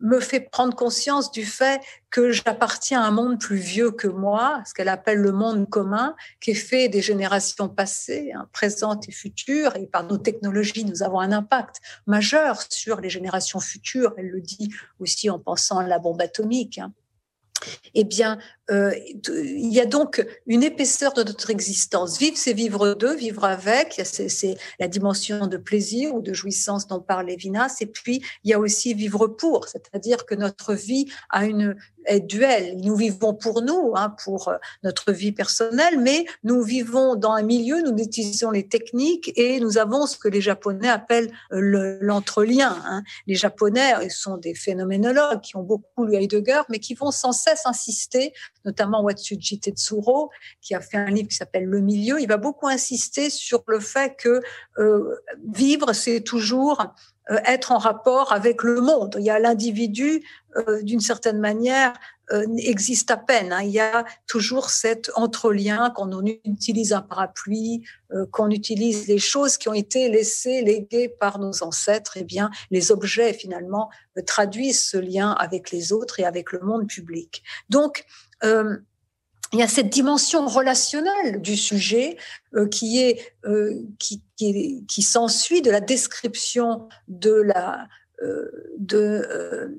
me 0.00 0.18
fait 0.18 0.40
prendre 0.40 0.74
conscience 0.74 1.30
du 1.30 1.44
fait 1.44 1.80
que 2.10 2.32
j'appartiens 2.32 3.02
à 3.02 3.06
un 3.06 3.10
monde 3.10 3.38
plus 3.38 3.56
vieux 3.56 3.90
que 3.90 4.08
moi, 4.08 4.62
ce 4.66 4.74
qu'elle 4.74 4.88
appelle 4.88 5.18
le 5.18 5.32
monde 5.32 5.68
commun, 5.68 6.16
qui 6.40 6.52
est 6.52 6.54
fait 6.54 6.88
des 6.88 7.02
générations 7.02 7.68
passées, 7.68 8.32
hein, 8.34 8.48
présentes 8.52 9.08
et 9.08 9.12
futures, 9.12 9.76
et 9.76 9.86
par 9.86 10.04
nos 10.04 10.18
technologies, 10.18 10.84
nous 10.84 11.02
avons 11.02 11.20
un 11.20 11.32
impact 11.32 11.80
majeur 12.06 12.62
sur 12.70 13.00
les 13.00 13.10
générations 13.10 13.60
futures. 13.60 14.14
Elle 14.16 14.28
le 14.28 14.40
dit 14.40 14.72
aussi 14.98 15.28
en 15.30 15.38
pensant 15.38 15.78
à 15.78 15.86
la 15.86 15.98
bombe 15.98 16.20
atomique. 16.20 16.78
Hein 16.78 16.92
eh 17.94 18.04
bien, 18.04 18.38
euh, 18.70 18.92
il 19.28 19.72
y 19.72 19.80
a 19.80 19.86
donc 19.86 20.24
une 20.46 20.62
épaisseur 20.62 21.12
de 21.12 21.22
notre 21.22 21.50
existence. 21.50 22.18
Vivre, 22.18 22.36
c'est 22.36 22.52
vivre 22.52 22.94
d'eux, 22.94 23.14
vivre 23.14 23.44
avec. 23.44 24.00
C'est 24.04 24.56
la 24.78 24.88
dimension 24.88 25.46
de 25.46 25.56
plaisir 25.56 26.14
ou 26.14 26.22
de 26.22 26.32
jouissance 26.32 26.86
dont 26.86 27.00
parle 27.00 27.26
Lévinas. 27.26 27.76
Et 27.80 27.86
puis, 27.86 28.22
il 28.44 28.50
y 28.50 28.54
a 28.54 28.58
aussi 28.58 28.94
vivre 28.94 29.26
pour, 29.26 29.68
c'est-à-dire 29.68 30.24
que 30.26 30.34
notre 30.34 30.74
vie 30.74 31.06
a 31.30 31.46
une 31.46 31.76
est 32.06 32.20
duel. 32.20 32.76
Nous 32.78 32.96
vivons 32.96 33.34
pour 33.34 33.62
nous, 33.62 33.92
hein, 33.94 34.14
pour 34.24 34.48
euh, 34.48 34.56
notre 34.82 35.12
vie 35.12 35.32
personnelle, 35.32 35.98
mais 35.98 36.24
nous 36.44 36.62
vivons 36.62 37.14
dans 37.14 37.32
un 37.32 37.42
milieu, 37.42 37.82
nous 37.82 37.96
utilisons 37.96 38.50
les 38.50 38.66
techniques 38.66 39.32
et 39.36 39.60
nous 39.60 39.78
avons 39.78 40.06
ce 40.06 40.16
que 40.16 40.28
les 40.28 40.40
Japonais 40.40 40.88
appellent 40.88 41.30
euh, 41.52 41.98
l'entrelien. 42.00 42.76
hein. 42.84 43.02
Les 43.26 43.34
Japonais 43.34 44.08
sont 44.10 44.36
des 44.36 44.54
phénoménologues 44.54 45.40
qui 45.40 45.56
ont 45.56 45.62
beaucoup 45.62 46.04
lu 46.04 46.14
Heidegger, 46.14 46.62
mais 46.68 46.78
qui 46.78 46.94
vont 46.94 47.10
sans 47.10 47.32
cesse 47.32 47.66
insister, 47.66 48.32
notamment 48.64 49.02
Watsuji 49.02 49.60
Tetsuro, 49.60 50.30
qui 50.60 50.74
a 50.74 50.80
fait 50.80 50.96
un 50.96 51.10
livre 51.10 51.28
qui 51.28 51.36
s'appelle 51.36 51.64
Le 51.64 51.80
milieu. 51.80 52.20
Il 52.20 52.28
va 52.28 52.36
beaucoup 52.36 52.68
insister 52.68 53.30
sur 53.30 53.62
le 53.66 53.80
fait 53.80 54.16
que 54.16 54.40
euh, 54.78 55.16
vivre, 55.52 55.92
c'est 55.92 56.20
toujours 56.20 56.82
être 57.44 57.72
en 57.72 57.78
rapport 57.78 58.32
avec 58.32 58.62
le 58.62 58.80
monde. 58.80 59.16
Il 59.18 59.24
y 59.24 59.30
a 59.30 59.38
l'individu, 59.38 60.24
euh, 60.56 60.82
d'une 60.82 61.00
certaine 61.00 61.38
manière, 61.38 61.92
euh, 62.32 62.44
existe 62.58 63.10
à 63.10 63.16
peine. 63.16 63.52
Hein. 63.52 63.62
Il 63.62 63.70
y 63.70 63.80
a 63.80 64.04
toujours 64.26 64.70
cet 64.70 65.10
entrelien 65.14 65.92
quand 65.94 66.12
on 66.12 66.24
utilise 66.24 66.92
un 66.92 67.02
parapluie, 67.02 67.82
qu'on 68.32 68.50
utilise 68.50 69.06
les 69.06 69.18
choses 69.18 69.56
qui 69.56 69.68
ont 69.68 69.74
été 69.74 70.08
laissées, 70.08 70.62
léguées 70.62 71.08
par 71.08 71.38
nos 71.38 71.62
ancêtres. 71.62 72.12
Eh 72.16 72.24
bien, 72.24 72.50
les 72.70 72.90
objets 72.90 73.32
finalement 73.32 73.90
traduisent 74.26 74.84
ce 74.84 74.96
lien 74.96 75.30
avec 75.32 75.70
les 75.70 75.92
autres 75.92 76.20
et 76.20 76.24
avec 76.24 76.52
le 76.52 76.60
monde 76.60 76.88
public. 76.88 77.42
Donc, 77.68 78.04
il 79.52 79.58
y 79.58 79.62
a 79.62 79.68
cette 79.68 79.88
dimension 79.88 80.46
relationnelle 80.46 81.40
du 81.40 81.56
sujet 81.56 82.16
euh, 82.54 82.68
qui 82.68 83.00
est 83.00 83.34
euh, 83.44 83.82
qui, 83.98 84.22
qui, 84.36 84.84
qui 84.86 85.02
s'ensuit 85.02 85.62
de 85.62 85.70
la 85.70 85.80
description 85.80 86.88
de 87.08 87.32
la 87.32 87.88
de, 88.78 89.70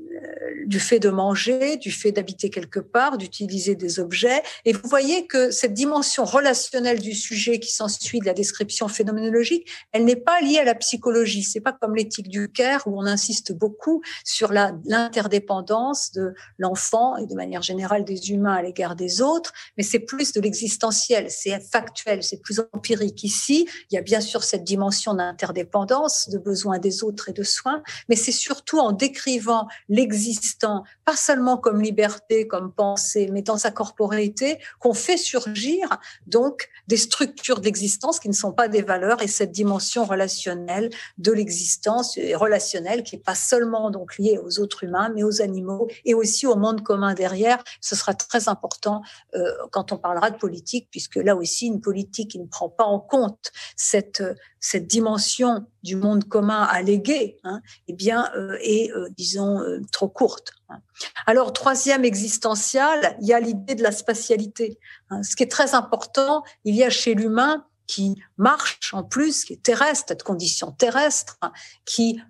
du 0.65 0.80
fait 0.80 0.99
de 0.99 1.10
manger, 1.10 1.77
du 1.77 1.91
fait 1.91 2.12
d'habiter 2.12 2.49
quelque 2.49 2.80
part, 2.80 3.17
d'utiliser 3.17 3.75
des 3.75 3.99
objets. 3.99 4.41
Et 4.65 4.73
vous 4.73 4.88
voyez 4.88 5.27
que 5.27 5.51
cette 5.51 5.73
dimension 5.73 6.25
relationnelle 6.25 6.99
du 6.99 7.13
sujet 7.13 7.60
qui 7.60 7.71
s'ensuit 7.71 8.19
de 8.19 8.25
la 8.25 8.34
description 8.34 8.88
phénoménologique, 8.88 9.69
elle 9.91 10.06
n'est 10.06 10.15
pas 10.15 10.41
liée 10.41 10.60
à 10.60 10.63
la 10.63 10.75
psychologie. 10.75 11.43
C'est 11.43 11.62
pas 11.62 11.73
comme 11.73 11.95
l'éthique 11.95 12.30
du 12.30 12.51
Caire 12.51 12.84
où 12.86 12.99
on 12.99 13.06
insiste 13.06 13.51
beaucoup 13.51 14.01
sur 14.23 14.51
l'interdépendance 14.51 16.12
de 16.12 16.34
l'enfant 16.58 17.17
et 17.17 17.27
de 17.27 17.36
manière 17.36 17.62
générale 17.62 18.06
des 18.06 18.32
humains 18.32 18.56
à 18.56 18.62
l'égard 18.62 18.95
des 18.95 19.21
autres, 19.21 19.54
mais 19.77 19.84
c'est 19.84 19.99
plus 19.99 20.34
de 20.34 20.41
l'existentiel, 20.41 21.27
c'est 21.30 21.60
factuel, 21.60 22.23
c'est 22.23 22.41
plus 22.41 22.60
empirique. 22.73 23.23
Ici, 23.23 23.67
il 23.89 23.95
y 23.95 23.97
a 23.97 24.01
bien 24.01 24.21
sûr 24.21 24.43
cette 24.43 24.63
dimension 24.63 25.13
d'interdépendance, 25.13 26.30
de 26.30 26.38
besoin 26.38 26.80
des 26.80 27.04
autres 27.04 27.30
et 27.30 27.34
de 27.34 27.43
soins, 27.43 27.84
mais 28.10 28.15
c'est 28.15 28.31
surtout 28.32 28.80
en 28.80 28.91
décrivant 28.91 29.67
l'existant, 29.89 30.84
pas 31.06 31.15
seulement 31.15 31.58
comme 31.58 31.82
liberté, 31.82 32.48
comme 32.48 32.74
pensée, 32.74 33.30
mais 33.32 33.41
dans 33.41 33.58
sa 33.58 33.72
corporéité, 33.72 34.60
qu'on 34.80 34.94
fait 34.94 35.17
surgir 35.17 36.00
donc 36.28 36.70
des 36.88 36.98
structures 36.98 37.60
d'existence 37.60 38.20
qui 38.20 38.30
ne 38.30 38.34
sont 38.34 38.52
pas 38.52 38.67
des 38.67 38.82
valeurs 38.82 39.22
et 39.22 39.28
cette 39.28 39.52
dimension 39.52 40.06
relationnelle 40.06 40.89
de 41.17 41.32
l'existence 41.32 42.17
relationnelle 42.36 43.04
qui 43.04 43.15
est 43.15 43.24
pas 43.24 43.36
seulement 43.36 43.91
donc 43.91 44.17
liée 44.17 44.39
aux 44.44 44.60
autres 44.60 44.84
humains, 44.84 45.12
mais 45.13 45.24
aux 45.24 45.41
animaux 45.41 45.88
et 46.06 46.13
aussi 46.13 46.48
au 46.48 46.56
monde 46.56 46.84
commun 46.84 47.13
derrière. 47.13 47.63
Ce 47.82 47.96
sera 47.96 48.13
très 48.13 48.50
important 48.50 49.02
euh, 49.36 49.52
quand 49.72 49.91
on 49.91 49.98
parlera 49.98 50.32
de 50.32 50.38
politique, 50.38 50.88
puisque 50.91 51.15
là 51.15 51.36
aussi 51.36 51.67
une 51.67 51.82
politique 51.82 52.32
qui 52.32 52.39
ne 52.39 52.48
prend 52.48 52.70
pas 52.70 52.86
en 52.86 53.00
compte 53.00 53.52
cette 53.76 54.24
cette 54.60 54.88
dimension 54.88 55.65
du 55.84 55.96
monde 55.96 56.28
commun 56.28 56.63
allégué, 56.63 57.38
hein, 57.44 57.62
eh 57.88 57.94
bien, 57.94 58.30
euh, 58.36 58.58
est, 58.62 58.91
euh, 58.91 59.10
disons, 59.17 59.60
euh, 59.60 59.82
trop 59.91 60.08
courte. 60.08 60.54
Hein. 60.70 60.80
Alors, 61.26 61.54
troisième 61.54 62.06
existentiel, 62.06 63.17
il 63.22 63.28
y 63.28 63.34
a 63.34 63.39
l'idée 63.39 63.76
de 63.76 63.84
la 63.84 63.91
spatialité. 63.91 64.78
Hein. 65.10 65.24
Ce 65.24 65.36
qui 65.36 65.44
est 65.44 65.52
très 65.52 65.74
important, 65.76 66.44
il 66.65 66.76
y 66.76 66.84
a 66.84 66.89
chez 66.89 67.15
l'humain 67.15 67.65
qui 67.91 68.15
marche 68.38 68.93
en 68.93 69.04
plus, 69.04 69.43
qui 69.43 69.51
est 69.51 69.62
terrestre, 69.62 70.06
cette 70.08 70.23
condition 70.23 70.71
terrestre, 70.71 71.38
qui 71.84 72.21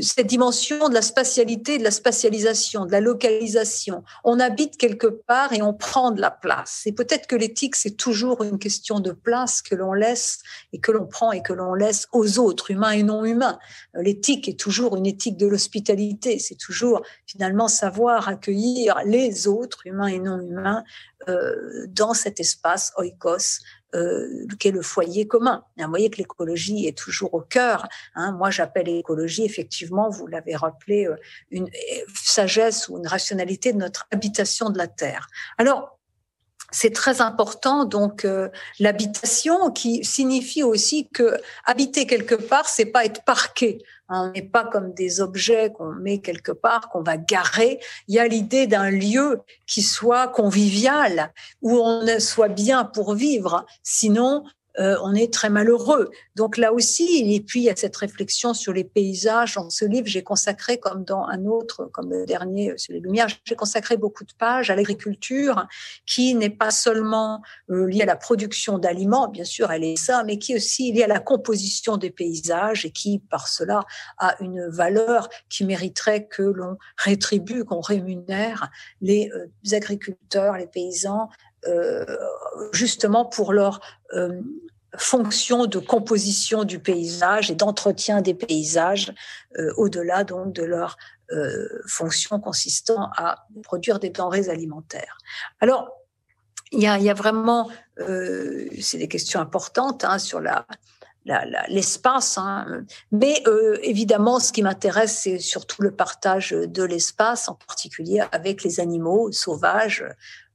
cette 0.00 0.26
dimension 0.26 0.88
de 0.88 0.94
la 0.94 1.02
spatialité, 1.02 1.76
de 1.76 1.84
la 1.84 1.90
spatialisation, 1.90 2.86
de 2.86 2.92
la 2.92 3.02
localisation. 3.02 4.04
On 4.24 4.40
habite 4.40 4.78
quelque 4.78 5.06
part 5.06 5.52
et 5.52 5.60
on 5.60 5.74
prend 5.74 6.12
de 6.12 6.20
la 6.22 6.30
place. 6.30 6.80
Et 6.86 6.92
peut-être 6.92 7.26
que 7.26 7.36
l'éthique, 7.36 7.76
c'est 7.76 7.90
toujours 7.90 8.42
une 8.42 8.58
question 8.58 9.00
de 9.00 9.12
place 9.12 9.60
que 9.60 9.74
l'on 9.74 9.92
laisse 9.92 10.38
et 10.72 10.80
que 10.80 10.92
l'on 10.92 11.06
prend 11.06 11.30
et 11.32 11.42
que 11.42 11.52
l'on 11.52 11.74
laisse 11.74 12.08
aux 12.12 12.38
autres, 12.38 12.70
humains 12.70 12.92
et 12.92 13.02
non 13.02 13.26
humains. 13.26 13.58
L'éthique 13.92 14.48
est 14.48 14.58
toujours 14.58 14.96
une 14.96 15.04
éthique 15.04 15.36
de 15.36 15.46
l'hospitalité. 15.46 16.38
C'est 16.38 16.58
toujours 16.58 17.02
finalement 17.26 17.68
savoir 17.68 18.28
accueillir 18.28 18.96
les 19.04 19.46
autres, 19.46 19.86
humains 19.86 20.06
et 20.06 20.20
non 20.20 20.40
humains, 20.40 20.84
euh, 21.28 21.86
dans 21.88 22.14
cet 22.14 22.40
espace 22.40 22.94
oikos 22.96 23.60
euh, 23.94 24.46
qu'est 24.58 24.70
le 24.70 24.82
foyer 24.82 25.26
commun. 25.26 25.64
vous 25.76 25.88
voyez 25.88 26.10
que 26.10 26.18
l'écologie 26.18 26.86
est 26.86 26.96
toujours 26.96 27.34
au 27.34 27.40
cœur. 27.40 27.88
Hein. 28.14 28.32
Moi, 28.32 28.50
j'appelle 28.50 28.86
l'écologie, 28.86 29.44
effectivement, 29.44 30.10
vous 30.10 30.26
l'avez 30.26 30.56
rappelé, 30.56 31.06
euh, 31.06 31.16
une 31.50 31.68
sagesse 32.14 32.88
ou 32.88 32.98
une 32.98 33.06
rationalité 33.06 33.72
de 33.72 33.78
notre 33.78 34.06
habitation 34.10 34.70
de 34.70 34.78
la 34.78 34.86
Terre. 34.86 35.28
Alors, 35.58 35.99
c'est 36.72 36.94
très 36.94 37.20
important 37.20 37.84
donc 37.84 38.24
euh, 38.24 38.48
l'habitation 38.78 39.70
qui 39.70 40.04
signifie 40.04 40.62
aussi 40.62 41.08
que 41.08 41.36
habiter 41.64 42.06
quelque 42.06 42.34
part 42.34 42.68
c'est 42.68 42.86
pas 42.86 43.04
être 43.04 43.24
parqué 43.24 43.78
on 44.10 44.30
n'est 44.32 44.42
pas 44.42 44.64
comme 44.64 44.92
des 44.92 45.20
objets 45.20 45.70
qu'on 45.72 45.92
met 45.92 46.18
quelque 46.18 46.52
part, 46.52 46.88
qu'on 46.88 47.02
va 47.02 47.16
garer. 47.16 47.78
Il 48.08 48.14
y 48.14 48.18
a 48.18 48.26
l'idée 48.26 48.66
d'un 48.66 48.90
lieu 48.90 49.40
qui 49.66 49.82
soit 49.82 50.28
convivial, 50.28 51.32
où 51.62 51.78
on 51.78 52.18
soit 52.18 52.48
bien 52.48 52.84
pour 52.84 53.14
vivre. 53.14 53.64
Sinon, 53.84 54.44
euh, 54.78 54.96
on 55.02 55.14
est 55.14 55.32
très 55.32 55.50
malheureux. 55.50 56.10
Donc 56.36 56.56
là 56.56 56.72
aussi, 56.72 57.34
et 57.34 57.40
puis 57.40 57.60
il 57.60 57.64
y 57.64 57.70
a 57.70 57.76
cette 57.76 57.96
réflexion 57.96 58.54
sur 58.54 58.72
les 58.72 58.84
paysages. 58.84 59.54
Dans 59.54 59.70
ce 59.70 59.84
livre, 59.84 60.06
j'ai 60.06 60.22
consacré, 60.22 60.78
comme 60.78 61.04
dans 61.04 61.24
un 61.24 61.44
autre, 61.44 61.90
comme 61.92 62.10
le 62.10 62.24
dernier 62.24 62.70
euh, 62.70 62.76
sur 62.76 62.92
les 62.92 63.00
Lumières, 63.00 63.28
j'ai 63.44 63.56
consacré 63.56 63.96
beaucoup 63.96 64.24
de 64.24 64.32
pages 64.38 64.70
à 64.70 64.76
l'agriculture, 64.76 65.66
qui 66.06 66.34
n'est 66.34 66.50
pas 66.50 66.70
seulement 66.70 67.42
euh, 67.70 67.86
liée 67.86 68.02
à 68.02 68.06
la 68.06 68.16
production 68.16 68.78
d'aliments, 68.78 69.28
bien 69.28 69.44
sûr, 69.44 69.70
elle 69.72 69.84
est 69.84 69.96
ça, 69.96 70.22
mais 70.24 70.38
qui 70.38 70.52
est 70.52 70.56
aussi 70.56 70.92
liée 70.92 71.04
à 71.04 71.08
la 71.08 71.20
composition 71.20 71.96
des 71.96 72.10
paysages 72.10 72.84
et 72.84 72.90
qui, 72.90 73.18
par 73.18 73.48
cela, 73.48 73.84
a 74.18 74.36
une 74.40 74.68
valeur 74.68 75.28
qui 75.48 75.64
mériterait 75.64 76.26
que 76.26 76.42
l'on 76.42 76.76
rétribue, 76.96 77.64
qu'on 77.64 77.80
rémunère 77.80 78.70
les 79.00 79.30
agriculteurs, 79.72 80.56
les 80.56 80.66
paysans 80.66 81.28
euh, 81.28 81.49
justement 82.72 83.24
pour 83.24 83.52
leur 83.52 83.80
euh, 84.14 84.40
fonction 84.96 85.66
de 85.66 85.78
composition 85.78 86.64
du 86.64 86.80
paysage 86.80 87.50
et 87.50 87.54
d'entretien 87.54 88.22
des 88.22 88.34
paysages, 88.34 89.12
euh, 89.58 89.72
au-delà 89.76 90.24
donc 90.24 90.52
de 90.52 90.64
leur 90.64 90.96
fonction 91.86 92.40
consistant 92.40 93.08
à 93.16 93.46
produire 93.62 94.00
des 94.00 94.10
denrées 94.10 94.48
alimentaires. 94.48 95.16
Alors, 95.60 95.88
il 96.72 96.82
y 96.82 96.88
a, 96.88 96.98
y 96.98 97.08
a 97.08 97.14
vraiment, 97.14 97.70
c'est 97.96 98.98
des 98.98 99.06
questions 99.06 99.38
importantes 99.38 100.02
hein, 100.02 100.18
sur 100.18 100.40
la, 100.40 100.66
l'espace. 101.68 102.38
Hein. 102.38 102.84
Mais 103.12 103.42
évidemment, 103.82 104.40
ce 104.40 104.52
qui 104.52 104.62
m'intéresse, 104.62 105.20
c'est 105.22 105.38
surtout 105.38 105.82
le 105.82 105.92
partage 105.92 106.50
de 106.50 106.82
l'espace, 106.82 107.48
en 107.48 107.54
particulier 107.54 108.22
avec 108.32 108.64
les 108.64 108.80
animaux 108.80 109.30
sauvages, 109.32 110.04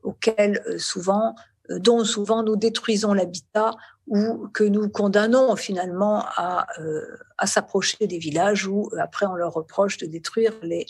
auxquels 0.05 0.61
euh, 0.67 0.77
souvent, 0.77 1.35
euh, 1.69 1.79
dont 1.79 2.03
souvent 2.03 2.43
nous 2.43 2.55
détruisons 2.55 3.13
l'habitat 3.13 3.71
ou 4.07 4.47
que 4.53 4.63
nous 4.63 4.87
condamnons 4.87 5.55
finalement 5.55 6.23
à, 6.35 6.67
euh, 6.79 7.01
à 7.37 7.47
s'approcher 7.47 8.07
des 8.07 8.19
villages 8.19 8.67
où 8.67 8.89
après 8.99 9.25
on 9.25 9.33
leur 9.33 9.53
reproche 9.53 9.97
de 9.97 10.05
détruire 10.05 10.53
les, 10.61 10.85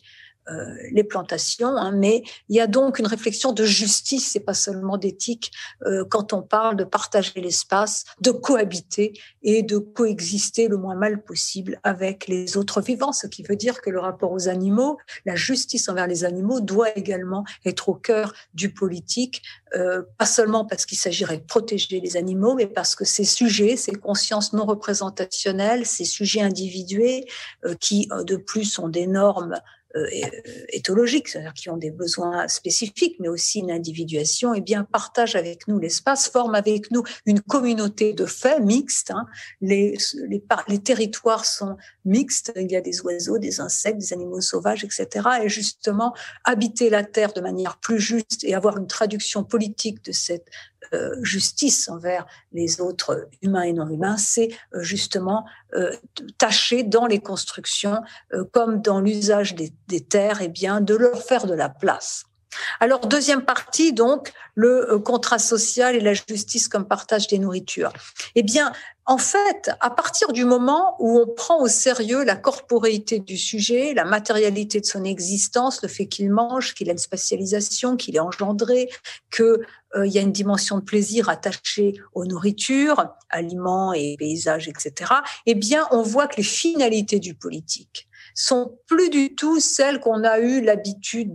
euh, 0.50 0.76
les 0.92 1.04
plantations, 1.04 1.76
hein, 1.76 1.92
mais 1.92 2.24
il 2.50 2.56
y 2.56 2.60
a 2.60 2.68
donc 2.68 3.00
une 3.00 3.08
réflexion 3.08 3.52
de 3.52 3.64
justice, 3.64 4.30
c'est 4.32 4.40
pas 4.40 4.54
seulement 4.54 4.98
d'éthique, 4.98 5.52
euh, 5.88 6.06
quand 6.08 6.34
on 6.34 6.44
parle 6.44 6.76
de 6.76 6.84
partager 6.84 7.42
l'espace, 7.42 8.06
de 8.22 8.30
cohabiter 8.30 9.14
et 9.42 9.64
de 9.64 9.80
coexister 9.80 10.68
le 10.68 10.78
moins 10.78 10.94
mal 10.94 11.24
possible 11.24 11.80
avec 11.82 12.28
les 12.28 12.58
autres 12.58 12.82
vivants, 12.82 13.12
ce 13.12 13.26
qui 13.26 13.42
veut 13.42 13.56
dire 13.56 13.82
que 13.82 13.90
le 13.90 14.00
rapport 14.00 14.32
aux 14.32 14.48
animaux, 14.48 15.00
la 15.26 15.36
justice 15.36 15.90
envers 15.90 16.06
les 16.06 16.24
animaux 16.24 16.62
doit 16.62 16.96
également 16.96 17.44
être 17.66 17.90
au 17.90 17.96
cœur 17.96 18.32
du 18.54 18.72
politique, 18.72 19.42
euh, 19.76 20.04
pas 20.20 20.28
seulement 20.28 20.64
parce 20.64 20.86
qu'il 20.86 21.00
s'agirait 21.00 21.38
de 21.38 21.44
protéger 21.44 22.00
les 22.00 22.18
animaux, 22.18 22.54
mais 22.54 22.68
parce 22.68 22.96
que 22.96 23.04
ces 23.04 23.26
sujets, 23.26 23.78
ces 23.78 23.94
consciences 23.94 24.54
non 24.54 24.66
représentationnelles, 24.66 25.88
ces 25.88 26.06
sujets 26.06 26.42
individués 26.42 27.26
qui 27.80 28.08
de 28.26 28.36
plus 28.36 28.78
ont 28.78 28.90
des 28.90 29.08
normes 29.08 29.56
euh, 29.56 29.60
éthologiques, 30.70 31.30
c'est-à-dire 31.30 31.54
qui 31.54 31.70
ont 31.70 31.78
des 31.78 31.92
besoins 31.92 32.48
spécifiques, 32.48 33.16
mais 33.20 33.28
aussi 33.28 33.60
une 33.60 33.72
individuation, 33.72 34.54
et 34.54 34.58
eh 34.58 34.62
bien 34.62 34.84
partagent 34.84 35.36
avec 35.36 35.68
nous 35.68 35.80
l'espace, 35.80 36.30
forment 36.30 36.56
avec 36.56 36.92
nous 36.92 37.04
une 37.26 37.42
communauté 37.42 38.14
de 38.14 38.26
faits 38.26 38.62
mixte. 38.62 39.12
Hein. 39.12 39.26
Les, 39.62 39.98
les, 40.68 40.80
territoires 40.80 41.46
sont 41.46 41.78
mixtes, 42.04 42.52
il 42.56 42.72
y 42.72 42.76
a 42.76 42.82
des 42.82 43.02
oiseaux, 43.02 43.38
des 43.38 43.60
insectes, 43.60 43.98
des 43.98 44.14
animaux 44.14 44.42
sauvages, 44.42 44.84
etc. 44.84 45.28
Et 45.44 45.50
justement, 45.50 46.14
habiter 46.44 46.90
la 46.90 47.04
terre 47.04 47.34
de 47.34 47.42
manière 47.42 47.78
plus 47.78 48.00
juste 48.00 48.44
et 48.44 48.54
avoir 48.54 48.78
une 48.78 48.88
traduction 48.88 49.44
politique 49.44 50.04
de 50.04 50.12
cette 50.12 50.48
euh, 50.48 50.75
justice 51.22 51.90
envers 51.90 52.26
les 52.52 52.82
autres 52.82 53.28
humains 53.42 53.64
et 53.64 53.74
non 53.74 53.88
humains, 53.90 54.18
c'est 54.18 54.50
euh, 54.74 54.82
justement 54.82 55.46
euh, 55.74 55.92
tâcher 56.38 56.84
dans 56.84 57.06
les 57.06 57.20
constructions, 57.20 58.02
comme 58.52 58.82
dans 58.82 59.00
l'usage 59.00 59.56
des, 59.56 60.02
terres, 60.02 60.42
et 60.42 60.46
eh 60.46 60.50
bien, 60.50 60.82
de 60.82 60.96
leur 60.96 61.22
faire 61.22 61.46
de 61.46 61.54
la 61.54 61.70
place. 61.70 62.26
Alors, 62.80 63.02
deuxième 63.02 63.44
partie, 63.44 63.94
donc, 63.94 64.32
le 64.54 64.94
euh, 64.94 65.00
contrat 65.00 65.40
social 65.40 65.96
et 65.96 66.00
la 66.00 66.14
justice 66.14 66.68
comme 66.68 66.88
partage 66.88 67.28
des 67.28 67.40
nourritures. 67.40 67.92
Eh 68.36 68.44
bien, 68.44 68.72
en 69.08 69.20
fait, 69.20 69.70
à 69.82 69.92
partir 69.92 70.32
du 70.32 70.46
moment 70.46 70.96
où 71.00 71.20
on 71.20 71.28
prend 71.28 71.62
au 71.62 71.68
sérieux 71.68 72.24
la 72.24 72.36
corporéité 72.36 73.20
du 73.20 73.38
sujet, 73.38 73.94
la 73.94 74.04
matérialité 74.04 74.80
de 74.82 74.86
son 74.86 75.04
existence, 75.04 75.84
le 75.84 75.88
fait 75.88 76.08
qu'il 76.08 76.32
mange, 76.32 76.74
qu'il 76.74 76.90
a 76.90 76.92
une 76.92 76.98
spatialisation, 76.98 77.98
qu'il 77.98 78.16
est 78.16 78.20
engendré, 78.20 78.90
qu'il 79.32 79.60
euh, 79.96 80.08
y 80.08 80.18
a 80.18 80.22
une 80.22 80.32
dimension 80.32 80.80
de 80.80 80.84
plaisir 80.84 81.30
attachée 81.30 81.94
aux 82.14 82.26
nourritures, 82.26 83.14
aliments 83.30 83.94
et 83.94 84.16
paysages, 84.18 84.68
etc., 84.68 85.12
eh 85.46 85.54
bien, 85.54 85.88
on 85.92 86.02
voit 86.02 86.28
que 86.28 86.38
les 86.38 86.44
finalités 86.44 87.20
du 87.20 87.36
politique, 87.36 88.08
sont 88.36 88.78
plus 88.86 89.10
du 89.10 89.34
tout 89.34 89.60
celles 89.60 90.00
qu'on 90.00 90.24
a 90.26 90.40
eu 90.40 90.62
l'habitude 90.62 91.34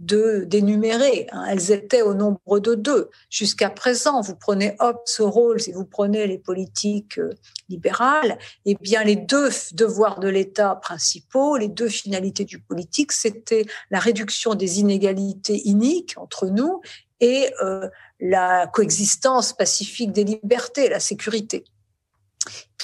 de, 0.00 0.44
d'énumérer. 0.44 1.28
Hein. 1.30 1.46
Elles 1.48 1.70
étaient 1.70 2.02
au 2.02 2.14
nombre 2.14 2.58
de 2.58 2.74
deux. 2.74 3.10
Jusqu'à 3.30 3.70
présent, 3.70 4.20
vous 4.20 4.34
prenez 4.34 4.74
Hobbes, 4.80 4.98
Rawls 5.20 5.62
et 5.68 5.72
vous 5.72 5.84
prenez 5.84 6.26
les 6.26 6.38
politiques 6.38 7.18
euh, 7.18 7.30
libérales, 7.68 8.36
eh 8.66 8.74
bien 8.74 9.04
les 9.04 9.16
deux 9.16 9.50
devoirs 9.72 10.18
de 10.18 10.28
l'État 10.28 10.74
principaux, 10.74 11.56
les 11.56 11.68
deux 11.68 11.88
finalités 11.88 12.44
du 12.44 12.58
politique, 12.58 13.12
c'était 13.12 13.64
la 13.90 14.00
réduction 14.00 14.54
des 14.54 14.80
inégalités 14.80 15.62
iniques 15.68 16.14
entre 16.16 16.48
nous 16.48 16.80
et 17.20 17.52
euh, 17.62 17.88
la 18.18 18.66
coexistence 18.66 19.52
pacifique 19.52 20.10
des 20.10 20.24
libertés, 20.24 20.88
la 20.88 20.98
sécurité. 20.98 21.64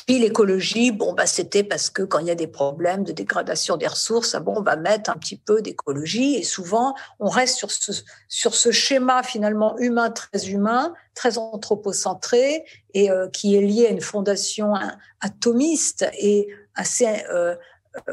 Puis 0.07 0.19
l'écologie, 0.19 0.91
bon, 0.91 1.13
bah, 1.13 1.27
c'était 1.27 1.63
parce 1.63 1.91
que 1.91 2.03
quand 2.03 2.19
il 2.19 2.27
y 2.27 2.31
a 2.31 2.35
des 2.35 2.47
problèmes 2.47 3.05
de 3.05 3.13
dégradation 3.13 3.77
des 3.77 3.87
ressources, 3.87 4.35
ah 4.35 4.41
bon, 4.41 4.55
on 4.57 4.63
va 4.63 4.77
mettre 4.77 5.11
un 5.11 5.17
petit 5.17 5.37
peu 5.37 5.61
d'écologie. 5.61 6.37
Et 6.37 6.45
souvent, 6.45 6.95
on 7.21 7.29
reste 7.29 7.59
sur 7.59 7.71
ce, 7.71 7.93
sur 8.27 8.55
ce 8.55 8.71
schéma 8.71 9.23
finalement 9.23 9.77
humain, 9.79 10.11
très 10.11 10.49
humain, 10.49 10.95
très 11.15 11.37
anthropocentré, 11.37 12.65
et 12.95 13.11
euh, 13.11 13.29
qui 13.29 13.55
est 13.55 13.61
lié 13.61 13.87
à 13.87 13.91
une 13.91 14.01
fondation 14.01 14.73
atomiste 15.21 16.07
et 16.19 16.49
assez 16.75 17.07
euh, 17.31 17.55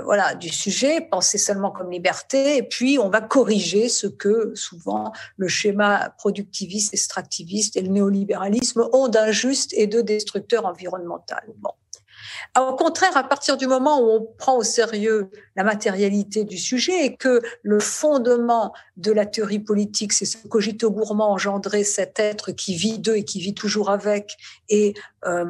voilà, 0.04 0.36
du 0.36 0.50
sujet, 0.50 1.02
penser 1.02 1.38
seulement 1.38 1.72
comme 1.72 1.92
liberté, 1.92 2.58
et 2.58 2.64
puis 2.64 2.98
on 3.00 3.10
va 3.10 3.22
corriger 3.22 3.90
ce 3.90 4.08
que 4.08 4.54
souvent 4.56 5.12
le 5.38 5.48
schéma 5.48 6.14
productiviste, 6.18 6.94
extractiviste 6.94 7.78
et 7.78 7.82
le 7.82 7.90
néolibéralisme 7.90 8.88
ont 8.94 9.08
d'injuste 9.08 9.74
et 9.74 9.88
de 9.88 10.02
destructeur 10.02 10.66
environnemental. 10.66 11.44
Bon. 11.58 11.72
Au 12.58 12.74
contraire, 12.76 13.18
à 13.18 13.24
partir 13.24 13.58
du 13.58 13.68
moment 13.68 14.00
où 14.00 14.10
on 14.10 14.28
prend 14.38 14.58
au 14.58 14.64
sérieux 14.64 15.30
la 15.56 15.64
matérialité 15.64 16.46
du 16.46 16.58
sujet 16.58 17.06
et 17.06 17.16
que 17.16 17.42
le 17.64 17.80
fondement 17.80 18.74
de 18.98 19.12
la 19.12 19.26
théorie 19.26 19.60
politique, 19.60 20.14
c'est 20.14 20.26
ce 20.26 20.38
cogito 20.48 20.90
gourmand 20.90 21.32
engendré 21.32 21.84
cet 21.84 22.20
être 22.20 22.52
qui 22.52 22.76
vit 22.76 23.00
d'eux 23.00 23.18
et 23.18 23.26
qui 23.26 23.40
vit 23.40 23.54
toujours 23.54 23.90
avec 23.90 24.38
et 24.70 24.94
euh, 25.26 25.46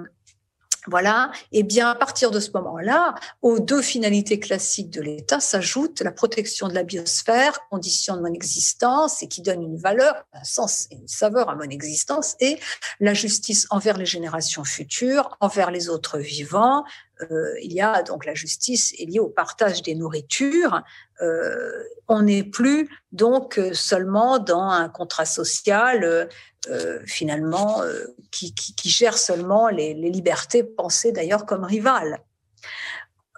voilà. 0.87 1.31
Et 1.51 1.63
bien, 1.63 1.89
à 1.89 1.95
partir 1.95 2.31
de 2.31 2.39
ce 2.39 2.51
moment-là, 2.53 3.15
aux 3.41 3.59
deux 3.59 3.81
finalités 3.81 4.39
classiques 4.39 4.91
de 4.91 5.01
l'État 5.01 5.39
s'ajoute 5.39 6.01
la 6.01 6.11
protection 6.11 6.67
de 6.67 6.73
la 6.73 6.83
biosphère, 6.83 7.67
condition 7.69 8.15
de 8.17 8.21
mon 8.21 8.33
existence 8.33 9.23
et 9.23 9.27
qui 9.27 9.41
donne 9.41 9.63
une 9.63 9.77
valeur, 9.77 10.23
un 10.33 10.43
sens 10.43 10.87
et 10.91 10.95
une 10.95 11.07
saveur 11.07 11.49
à 11.49 11.55
mon 11.55 11.69
existence, 11.69 12.35
et 12.39 12.59
la 12.99 13.13
justice 13.13 13.67
envers 13.69 13.97
les 13.97 14.05
générations 14.05 14.63
futures, 14.63 15.37
envers 15.39 15.71
les 15.71 15.89
autres 15.89 16.19
vivants. 16.19 16.83
Euh, 17.21 17.53
il 17.61 17.71
y 17.71 17.81
a 17.81 18.03
donc 18.03 18.25
la 18.25 18.33
justice 18.33 18.93
liée 18.99 19.19
au 19.19 19.29
partage 19.29 19.81
des 19.81 19.95
nourritures. 19.95 20.81
Euh, 21.21 21.83
on 22.09 22.23
n'est 22.23 22.43
plus 22.43 22.89
donc 23.13 23.59
seulement 23.71 24.37
dans 24.37 24.69
un 24.69 24.89
contrat 24.89 25.25
social 25.25 26.27
euh, 26.69 26.99
finalement, 27.05 27.81
euh, 27.81 28.05
qui, 28.31 28.53
gère 28.83 29.17
seulement 29.17 29.69
les, 29.69 29.93
les 29.93 30.09
libertés 30.09 30.63
pensées 30.63 31.11
d'ailleurs 31.11 31.45
comme 31.45 31.63
rivales. 31.63 32.19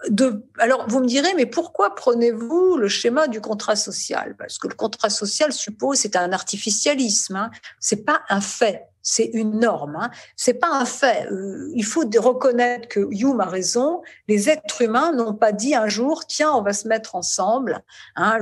De, 0.10 0.44
alors, 0.60 0.88
vous 0.88 1.00
me 1.00 1.08
direz, 1.08 1.34
mais 1.34 1.48
pourquoi 1.48 1.96
prenez-vous 1.96 2.78
le 2.78 2.88
schéma 2.88 3.28
du 3.28 3.42
contrat 3.42 3.76
social? 3.76 4.36
Parce 4.38 4.60
que 4.60 4.68
le 4.68 4.76
contrat 4.76 5.10
social 5.10 5.52
suppose, 5.52 5.98
c'est 5.98 6.16
un 6.16 6.32
artificialisme, 6.32 7.36
hein. 7.36 7.52
c'est 7.80 8.06
pas 8.06 8.22
un 8.30 8.42
fait 8.42 8.88
c'est 9.10 9.30
une 9.34 9.60
norme. 9.60 9.96
Hein. 9.96 10.12
C'est 10.36 10.56
pas 10.56 10.70
un 10.70 10.84
fait. 10.84 11.32
Euh, 11.32 11.72
il 11.74 11.86
faut 11.86 12.04
reconnaître 12.18 12.90
que 12.90 13.08
Hume 13.10 13.40
a 13.40 13.46
raison. 13.46 14.02
Les 14.28 14.50
êtres 14.50 14.82
humains 14.82 15.14
n'ont 15.14 15.34
pas 15.34 15.54
dit 15.54 15.76
un 15.76 15.88
jour, 15.88 16.26
tiens, 16.26 16.52
on 16.52 16.62
va 16.62 16.74
se 16.74 16.90
mettre 16.90 17.16
ensemble. 17.16 17.82
Hein, 18.18 18.38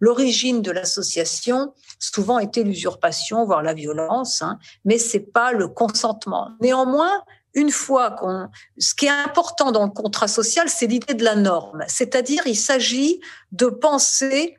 L'origine 0.00 0.62
de 0.62 0.70
l'association 0.70 1.74
souvent 1.98 2.38
était 2.38 2.62
l'usurpation, 2.62 3.44
voire 3.44 3.62
la 3.62 3.74
violence, 3.74 4.40
hein, 4.40 4.58
mais 4.86 4.96
c'est 4.96 5.20
pas 5.20 5.52
le 5.52 5.68
consentement. 5.68 6.48
Néanmoins, 6.62 7.22
une 7.52 7.70
fois 7.70 8.12
qu'on, 8.12 8.48
ce 8.78 8.94
qui 8.94 9.04
est 9.04 9.10
important 9.10 9.70
dans 9.70 9.84
le 9.84 9.90
contrat 9.90 10.28
social, 10.28 10.70
c'est 10.70 10.86
l'idée 10.86 11.12
de 11.12 11.24
la 11.24 11.34
norme. 11.34 11.84
C'est-à-dire, 11.88 12.46
il 12.46 12.56
s'agit 12.56 13.20
de 13.52 13.66
penser 13.66 14.56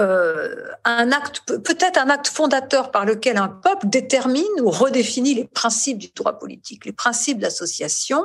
euh, 0.00 0.54
un 0.84 1.12
acte, 1.12 1.42
peut-être 1.46 1.98
un 1.98 2.10
acte 2.10 2.26
fondateur 2.26 2.90
par 2.90 3.04
lequel 3.04 3.36
un 3.36 3.48
peuple 3.48 3.86
détermine 3.88 4.42
ou 4.60 4.70
redéfinit 4.70 5.34
les 5.34 5.44
principes 5.44 5.98
du 5.98 6.08
droit 6.14 6.38
politique, 6.38 6.84
les 6.84 6.92
principes 6.92 7.38
d'association, 7.38 8.24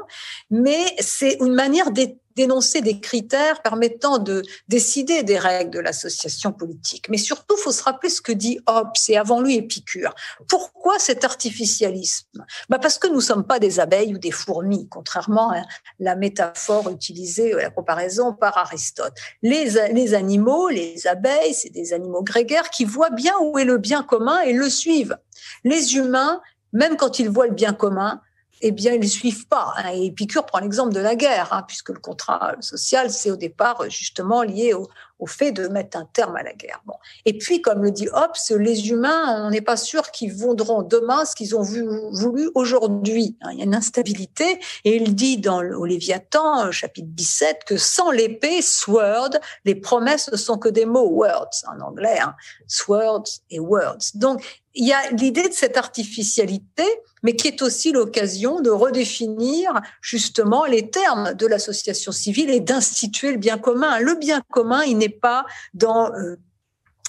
mais 0.49 0.95
c'est 0.99 1.37
une 1.39 1.53
manière 1.53 1.91
d'énoncer 2.35 2.81
des 2.81 2.99
critères 2.99 3.61
permettant 3.61 4.17
de 4.17 4.43
décider 4.67 5.23
des 5.23 5.37
règles 5.37 5.71
de 5.71 5.79
l'association 5.79 6.51
politique. 6.51 7.07
Mais 7.09 7.17
surtout, 7.17 7.55
il 7.57 7.61
faut 7.61 7.71
se 7.71 7.83
rappeler 7.83 8.09
ce 8.09 8.21
que 8.21 8.31
dit 8.31 8.59
Hobbes 8.67 8.91
et 9.07 9.17
avant 9.17 9.41
lui 9.41 9.55
Épicure. 9.55 10.13
Pourquoi 10.47 10.99
cet 10.99 11.23
artificialisme? 11.23 12.45
Bah 12.69 12.79
Parce 12.79 12.97
que 12.97 13.07
nous 13.07 13.15
ne 13.15 13.21
sommes 13.21 13.45
pas 13.45 13.59
des 13.59 13.79
abeilles 13.79 14.13
ou 14.13 14.17
des 14.17 14.31
fourmis, 14.31 14.87
contrairement 14.89 15.51
à 15.51 15.63
la 15.99 16.15
métaphore 16.15 16.89
utilisée, 16.89 17.53
la 17.53 17.69
comparaison 17.69 18.33
par 18.33 18.57
Aristote. 18.57 19.13
Les, 19.41 19.69
les 19.91 20.13
animaux, 20.13 20.69
les 20.69 21.07
abeilles, 21.07 21.53
c'est 21.53 21.69
des 21.69 21.93
animaux 21.93 22.23
grégaires 22.23 22.69
qui 22.69 22.85
voient 22.85 23.09
bien 23.09 23.33
où 23.41 23.57
est 23.57 23.65
le 23.65 23.77
bien 23.77 24.03
commun 24.03 24.39
et 24.41 24.53
le 24.53 24.69
suivent. 24.69 25.17
Les 25.63 25.95
humains, 25.95 26.41
même 26.73 26.95
quand 26.97 27.19
ils 27.19 27.29
voient 27.29 27.47
le 27.47 27.53
bien 27.53 27.73
commun, 27.73 28.21
eh 28.61 28.71
bien, 28.71 28.93
ils 28.93 28.99
ne 28.99 29.05
suivent 29.05 29.47
pas. 29.47 29.73
Hein. 29.77 29.91
Et 29.93 30.05
Épicure 30.07 30.45
prend 30.45 30.59
l'exemple 30.59 30.93
de 30.93 30.99
la 30.99 31.15
guerre, 31.15 31.53
hein, 31.53 31.63
puisque 31.67 31.89
le 31.89 31.99
contrat 31.99 32.55
social, 32.59 33.09
c'est 33.09 33.31
au 33.31 33.35
départ 33.35 33.89
justement 33.89 34.43
lié 34.43 34.73
au, 34.73 34.87
fait 35.27 35.51
de 35.51 35.67
mettre 35.67 35.97
un 35.97 36.05
terme 36.05 36.37
à 36.37 36.43
la 36.43 36.53
guerre. 36.53 36.81
Et 37.25 37.37
puis, 37.37 37.61
comme 37.61 37.83
le 37.83 37.91
dit 37.91 38.07
Hobbes, 38.07 38.37
les 38.57 38.89
humains, 38.89 39.45
on 39.45 39.49
n'est 39.49 39.59
pas 39.59 39.75
sûr 39.75 40.11
qu'ils 40.11 40.33
voudront 40.33 40.81
demain 40.81 41.25
ce 41.25 41.35
qu'ils 41.35 41.57
ont 41.57 41.61
voulu 41.61 42.49
aujourd'hui. 42.55 43.37
Hein. 43.41 43.49
Il 43.51 43.59
y 43.59 43.61
a 43.61 43.65
une 43.65 43.75
instabilité. 43.75 44.61
Et 44.85 44.95
il 44.95 45.15
dit 45.15 45.37
dans 45.37 45.61
le, 45.61 45.77
au 45.77 45.85
Léviathan, 45.85 46.67
euh, 46.67 46.71
chapitre 46.71 47.09
17, 47.11 47.65
que 47.65 47.75
sans 47.75 48.11
l'épée, 48.11 48.61
sword, 48.61 49.31
les 49.65 49.75
promesses 49.75 50.31
ne 50.31 50.37
sont 50.37 50.57
que 50.57 50.69
des 50.69 50.85
mots, 50.85 51.09
words 51.09 51.49
en 51.67 51.81
anglais, 51.81 52.19
swords 52.67 53.41
et 53.49 53.59
words. 53.59 54.13
Donc, 54.15 54.41
il 54.79 54.87
y 54.87 54.93
a 54.93 55.11
l'idée 55.11 55.49
de 55.49 55.53
cette 55.53 55.75
artificialité, 55.75 56.85
mais 57.21 57.35
qui 57.35 57.49
est 57.49 57.61
aussi 57.61 57.91
l'occasion 57.91 58.61
de 58.61 58.69
redéfinir 58.69 59.73
justement 60.01 60.63
les 60.63 60.89
termes 60.89 61.33
de 61.33 61.45
l'association 61.47 62.13
civile 62.13 62.49
et 62.49 62.61
d'instituer 62.61 63.33
le 63.33 63.37
bien 63.37 63.57
commun. 63.57 63.99
Le 63.99 64.15
bien 64.15 64.41
commun, 64.49 64.83
il 64.83 64.97
n'est 64.97 65.09
pas 65.09 65.45
euh, 65.83 66.37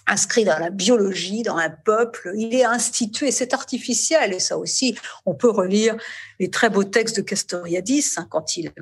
inscrit 0.09 0.45
dans 0.45 0.59
la 0.59 0.71
biologie, 0.71 1.45
dans 1.45 1.59
un 1.59 1.71
peuple, 1.71 2.33
il 2.35 2.53
est 2.57 2.65
institué, 2.65 3.31
c'est 3.31 3.55
artificiel. 3.55 4.35
Et 4.35 4.41
ça 4.41 4.59
aussi, 4.59 4.99
on 5.25 5.35
peut 5.37 5.51
relire 5.51 5.97
les 6.41 6.51
très 6.51 6.71
beaux 6.71 6.83
textes 6.83 7.19
de 7.19 7.23
Castoriadis 7.23 8.15
hein, 8.17 8.27
quand 8.29 8.57
il 8.57 8.73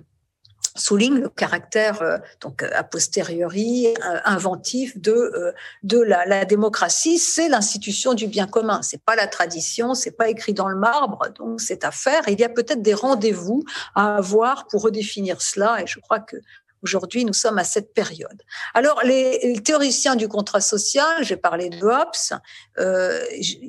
souligne 0.76 1.18
le 1.18 1.28
caractère 1.28 2.02
euh, 2.02 2.18
donc 2.40 2.62
a 2.62 2.82
posteriori 2.84 3.86
euh, 3.86 4.20
inventif 4.24 4.98
de 4.98 5.12
euh, 5.12 5.52
de 5.82 6.00
la, 6.00 6.26
la 6.26 6.44
démocratie. 6.44 7.18
C'est 7.18 7.48
l'institution 7.48 8.14
du 8.14 8.26
bien 8.26 8.46
commun. 8.46 8.82
C'est 8.82 9.02
pas 9.02 9.16
la 9.16 9.26
tradition 9.26 9.94
c'est 9.94 10.16
pas 10.16 10.28
écrit 10.28 10.54
dans 10.54 10.68
le 10.68 10.76
marbre 10.76 11.28
donc 11.36 11.60
c'est 11.60 11.84
à 11.84 11.90
faire. 11.90 12.22
Il 12.28 12.38
y 12.38 12.44
a 12.44 12.48
peut-être 12.48 12.82
des 12.82 12.94
rendez-vous 12.94 13.64
à 13.94 14.16
avoir 14.16 14.66
pour 14.68 14.82
redéfinir 14.82 15.40
cela. 15.40 15.82
Et 15.82 15.86
je 15.86 16.00
crois 16.00 16.20
que 16.20 16.36
Aujourd'hui, 16.82 17.24
nous 17.24 17.32
sommes 17.32 17.58
à 17.58 17.64
cette 17.64 17.92
période. 17.92 18.42
Alors, 18.72 19.02
les, 19.02 19.40
les 19.42 19.60
théoriciens 19.60 20.14
du 20.14 20.28
contrat 20.28 20.60
social, 20.60 21.24
j'ai 21.24 21.36
parlé 21.36 21.70
de 21.70 21.84
Hobbes, 21.84 22.40
euh, 22.78 23.20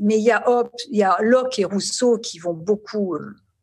mais 0.01 0.17
il 0.17 0.23
y 0.23 0.31
a 0.31 0.47
Hobbes, 0.47 0.69
il 0.91 0.99
y 0.99 1.03
a 1.03 1.17
Locke 1.19 1.57
et 1.57 1.65
Rousseau 1.65 2.19
qui 2.19 2.38
vont 2.38 2.53
beaucoup 2.53 3.17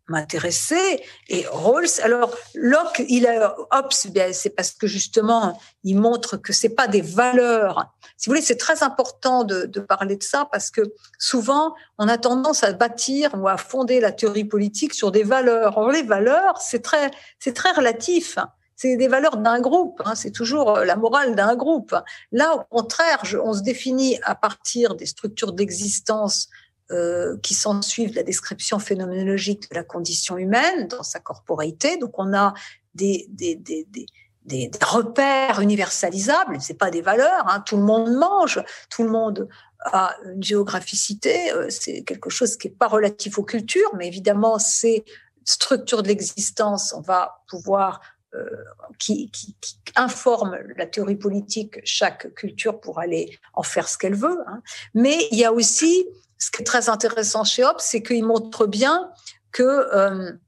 m'intéresser. 0.08 1.02
Et 1.28 1.44
Rawls 1.50 2.00
alors 2.02 2.34
Locke 2.54 3.02
il 3.08 3.26
a 3.26 3.56
Hobbes 3.72 3.92
c'est 4.32 4.50
parce 4.50 4.70
que 4.70 4.86
justement 4.86 5.60
il 5.84 5.98
montre 5.98 6.36
que 6.36 6.52
c'est 6.52 6.74
pas 6.74 6.88
des 6.88 7.00
valeurs. 7.00 7.92
Si 8.16 8.28
vous 8.28 8.32
voulez 8.34 8.44
c'est 8.44 8.56
très 8.56 8.82
important 8.82 9.44
de, 9.44 9.66
de, 9.66 9.80
parler 9.80 10.16
de 10.16 10.22
ça 10.22 10.48
parce 10.50 10.70
que 10.70 10.82
souvent 11.18 11.74
on 11.98 12.08
a 12.08 12.18
tendance 12.18 12.62
à 12.62 12.72
bâtir 12.72 13.30
ou 13.36 13.48
à 13.48 13.56
fonder 13.56 14.00
la 14.00 14.12
théorie 14.12 14.44
politique 14.44 14.94
sur 14.94 15.10
des 15.10 15.24
valeurs. 15.24 15.76
Or 15.78 15.90
les 15.90 16.02
valeurs 16.02 16.58
c'est 16.60 16.82
très 16.82 17.10
c'est 17.38 17.54
très 17.54 17.72
relatif. 17.72 18.38
C'est 18.78 18.96
des 18.96 19.08
valeurs 19.08 19.38
d'un 19.38 19.58
groupe, 19.58 20.02
hein, 20.04 20.14
c'est 20.14 20.32
toujours 20.32 20.80
la 20.80 20.96
morale 20.96 21.34
d'un 21.34 21.56
groupe. 21.56 21.96
Là, 22.30 22.54
au 22.56 22.62
contraire, 22.76 23.20
je, 23.24 23.38
on 23.38 23.54
se 23.54 23.62
définit 23.62 24.18
à 24.22 24.34
partir 24.34 24.96
des 24.96 25.06
structures 25.06 25.54
d'existence 25.54 26.50
euh, 26.90 27.36
qui 27.42 27.56
suivent 27.82 28.14
la 28.14 28.22
description 28.22 28.78
phénoménologique 28.78 29.70
de 29.70 29.74
la 29.74 29.82
condition 29.82 30.36
humaine 30.38 30.88
dans 30.88 31.02
sa 31.02 31.20
corporéité. 31.20 31.96
Donc 31.96 32.18
on 32.18 32.32
a 32.32 32.54
des, 32.94 33.26
des, 33.30 33.56
des, 33.56 33.86
des 33.90 34.06
des, 34.44 34.70
repères 34.80 35.60
universalisables, 35.60 36.58
c'est 36.60 36.78
pas 36.78 36.92
des 36.92 37.02
valeurs. 37.02 37.48
Hein. 37.48 37.64
Tout 37.66 37.76
le 37.76 37.82
monde 37.82 38.12
mange, 38.12 38.62
tout 38.90 39.02
le 39.02 39.10
monde 39.10 39.48
a 39.80 40.14
une 40.24 40.40
géographicité. 40.40 41.50
Euh, 41.52 41.66
c'est 41.68 42.04
quelque 42.04 42.30
chose 42.30 42.56
qui 42.56 42.68
est 42.68 42.78
pas 42.78 42.86
relatif 42.86 43.38
aux 43.38 43.42
cultures, 43.42 43.90
mais 43.96 44.06
évidemment, 44.06 44.60
ces 44.60 45.04
structures 45.44 46.04
de 46.04 46.08
l'existence, 46.08 46.92
on 46.96 47.00
va 47.00 47.42
pouvoir 47.48 48.00
qui, 48.98 49.30
qui, 49.30 49.56
informe 49.94 50.58
la 50.76 50.86
théorie 50.86 51.16
politique, 51.16 51.80
chaque 51.84 52.34
culture 52.34 52.80
pour 52.80 52.98
aller 52.98 53.38
en 53.54 53.62
faire 53.62 53.88
ce 53.88 53.96
qu'elle 53.96 54.14
veut. 54.14 54.38
Hein. 54.46 54.62
Mais 54.94 55.26
il 55.30 55.38
y 55.38 55.44
a 55.44 55.52
aussi, 55.52 56.06
ce 56.38 56.50
qui 56.50 56.62
est 56.62 56.64
très 56.64 56.88
intéressant 56.88 57.44
chez 57.44 57.64
Hobbes, 57.64 57.80
c'est 57.80 58.02
qu'il 58.02 58.24
montre 58.24 58.66
bien 58.66 59.10
que 59.52 60.38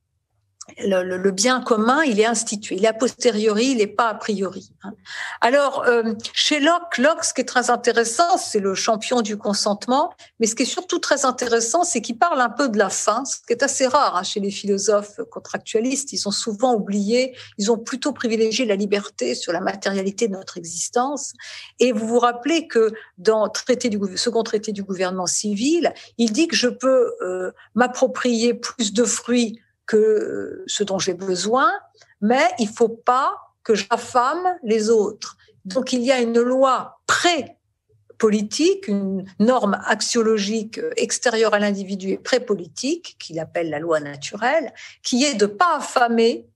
le, 0.78 1.30
bien 1.30 1.60
commun, 1.60 2.02
il 2.04 2.20
est 2.20 2.26
institué. 2.26 2.76
Il 2.76 2.84
est 2.84 2.88
a 2.88 2.92
posteriori, 2.92 3.66
il 3.66 3.78
n'est 3.78 3.86
pas 3.86 4.08
a 4.08 4.14
priori. 4.14 4.70
Hein. 4.82 4.92
Alors, 5.40 5.84
euh, 5.86 6.14
chez 6.32 6.60
Locke, 6.60 6.98
Locke, 6.98 7.24
ce 7.24 7.34
qui 7.34 7.40
est 7.40 7.44
très 7.44 7.70
intéressant, 7.70 8.38
c'est 8.38 8.60
le 8.60 8.74
champion 8.74 9.20
du 9.22 9.36
consentement, 9.36 10.12
mais 10.40 10.46
ce 10.46 10.54
qui 10.54 10.62
est 10.62 10.66
surtout 10.66 10.98
très 10.98 11.24
intéressant, 11.24 11.84
c'est 11.84 12.00
qu'il 12.00 12.18
parle 12.18 12.40
un 12.40 12.48
peu 12.48 12.68
de 12.68 12.78
la 12.78 12.90
fin, 12.90 13.24
ce 13.24 13.36
qui 13.38 13.52
est 13.52 13.62
assez 13.62 13.86
rare 13.86 14.16
hein, 14.16 14.22
chez 14.22 14.40
les 14.40 14.50
philosophes 14.50 15.20
contractualistes. 15.30 16.12
Ils 16.12 16.28
ont 16.28 16.32
souvent 16.32 16.74
oublié, 16.74 17.36
ils 17.58 17.70
ont 17.70 17.78
plutôt 17.78 18.12
privilégié 18.12 18.64
la 18.64 18.76
liberté 18.76 19.34
sur 19.34 19.52
la 19.52 19.60
matérialité 19.60 20.28
de 20.28 20.32
notre 20.32 20.58
existence. 20.58 21.32
Et 21.80 21.92
vous 21.92 22.06
vous 22.06 22.18
rappelez 22.18 22.68
que 22.68 22.92
dans 23.18 23.48
traité 23.48 23.88
du 23.88 23.98
second 24.16 24.42
traité 24.42 24.72
du 24.72 24.82
gouvernement 24.82 25.26
civil, 25.26 25.92
il 26.18 26.32
dit 26.32 26.48
que 26.48 26.56
je 26.56 26.68
peux 26.68 27.12
euh, 27.22 27.52
m'approprier 27.74 28.54
plus 28.54 28.92
de 28.92 29.04
fruits 29.04 29.60
que 29.88 30.62
ce 30.68 30.84
dont 30.84 31.00
j'ai 31.00 31.14
besoin, 31.14 31.72
mais 32.20 32.46
il 32.60 32.68
faut 32.68 32.90
pas 32.90 33.34
que 33.64 33.74
j'affame 33.74 34.56
les 34.62 34.90
autres. 34.90 35.36
Donc 35.64 35.92
il 35.92 36.02
y 36.02 36.12
a 36.12 36.20
une 36.20 36.40
loi 36.40 37.00
pré-politique, 37.06 38.86
une 38.86 39.24
norme 39.40 39.80
axiologique 39.86 40.80
extérieure 40.96 41.54
à 41.54 41.58
l'individu 41.58 42.10
et 42.10 42.18
pré-politique, 42.18 43.16
qu'il 43.18 43.40
appelle 43.40 43.70
la 43.70 43.78
loi 43.78 43.98
naturelle, 43.98 44.72
qui 45.02 45.24
est 45.24 45.34
de 45.34 45.46
pas 45.46 45.78
affamer 45.78 46.46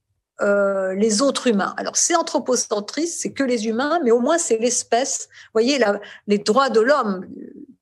euh, 0.43 0.95
les 0.95 1.23
autres 1.23 1.47
humains. 1.47 1.75
Alors 1.79 1.97
c'est 1.97 2.15
anthropocentriste, 2.15 3.21
c'est 3.21 3.33
que 3.33 3.45
les 3.45 3.67
humains, 3.67 3.99
mais 4.05 4.11
au 4.11 4.21
moins 4.21 4.39
c'est 4.39 4.59
l'espèce. 4.59 5.29
Vous 5.47 5.53
voyez, 5.55 5.83
les 6.27 6.39
droits 6.39 6.69
de 6.69 6.81
l'homme 6.81 7.27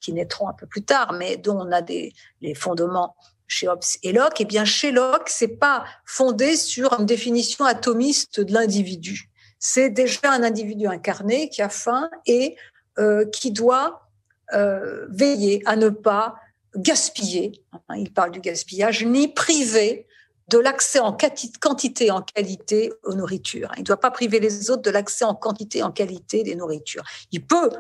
qui 0.01 0.13
naîtront 0.13 0.49
un 0.49 0.55
peu 0.55 0.67
plus 0.67 0.85
tard, 0.85 1.13
mais 1.13 1.37
dont 1.37 1.59
on 1.59 1.73
a 1.73 1.83
des, 1.83 2.13
les 2.41 2.55
fondements 2.55 3.17
chez 3.51 3.69
Hobbes 3.69 3.83
et 4.03 4.13
Locke, 4.13 4.41
eh 4.41 4.45
bien 4.45 4.65
chez 4.65 4.93
Locke, 4.93 5.29
c'est 5.29 5.59
pas 5.59 5.85
fondé 6.05 6.57
sur 6.57 6.99
une 6.99 7.05
définition 7.05 7.65
atomiste 7.65 8.41
de 8.41 8.55
l'individu. 8.55 9.29
C'est 9.59 9.91
déjà 9.91 10.21
un 10.25 10.43
individu 10.43 10.87
incarné 10.87 11.49
qui 11.51 11.61
a 11.61 11.69
faim 11.69 12.09
et 12.27 12.57
euh, 12.99 13.27
qui 13.27 13.51
doit 13.51 14.09
euh, 14.55 15.07
veiller 15.11 15.63
à 15.67 15.77
ne 15.77 15.89
pas 15.89 16.37
gaspiller. 16.77 17.65
Hein, 17.73 17.97
il 17.97 18.13
parle 18.13 18.31
du 18.31 18.41
gaspillage, 18.41 19.05
ni 19.05 19.29
priver 19.29 20.07
de 20.49 20.59
l'accès 20.59 21.01
en 21.01 21.17
quantité 21.61 22.11
en 22.11 22.23
qualité 22.23 22.93
aux 23.05 23.15
nourritures. 23.15 23.73
Il 23.77 23.81
ne 23.81 23.85
doit 23.85 24.01
pas 24.01 24.11
priver 24.11 24.41
les 24.41 24.71
autres 24.71 24.83
de 24.83 24.91
l'accès 24.91 25.25
en 25.25 25.35
quantité 25.35 25.83
en 25.83 25.91
qualité 25.91 26.45
des 26.45 26.55
nourritures. 26.55 27.05
Il 27.33 27.45
peut 27.45 27.71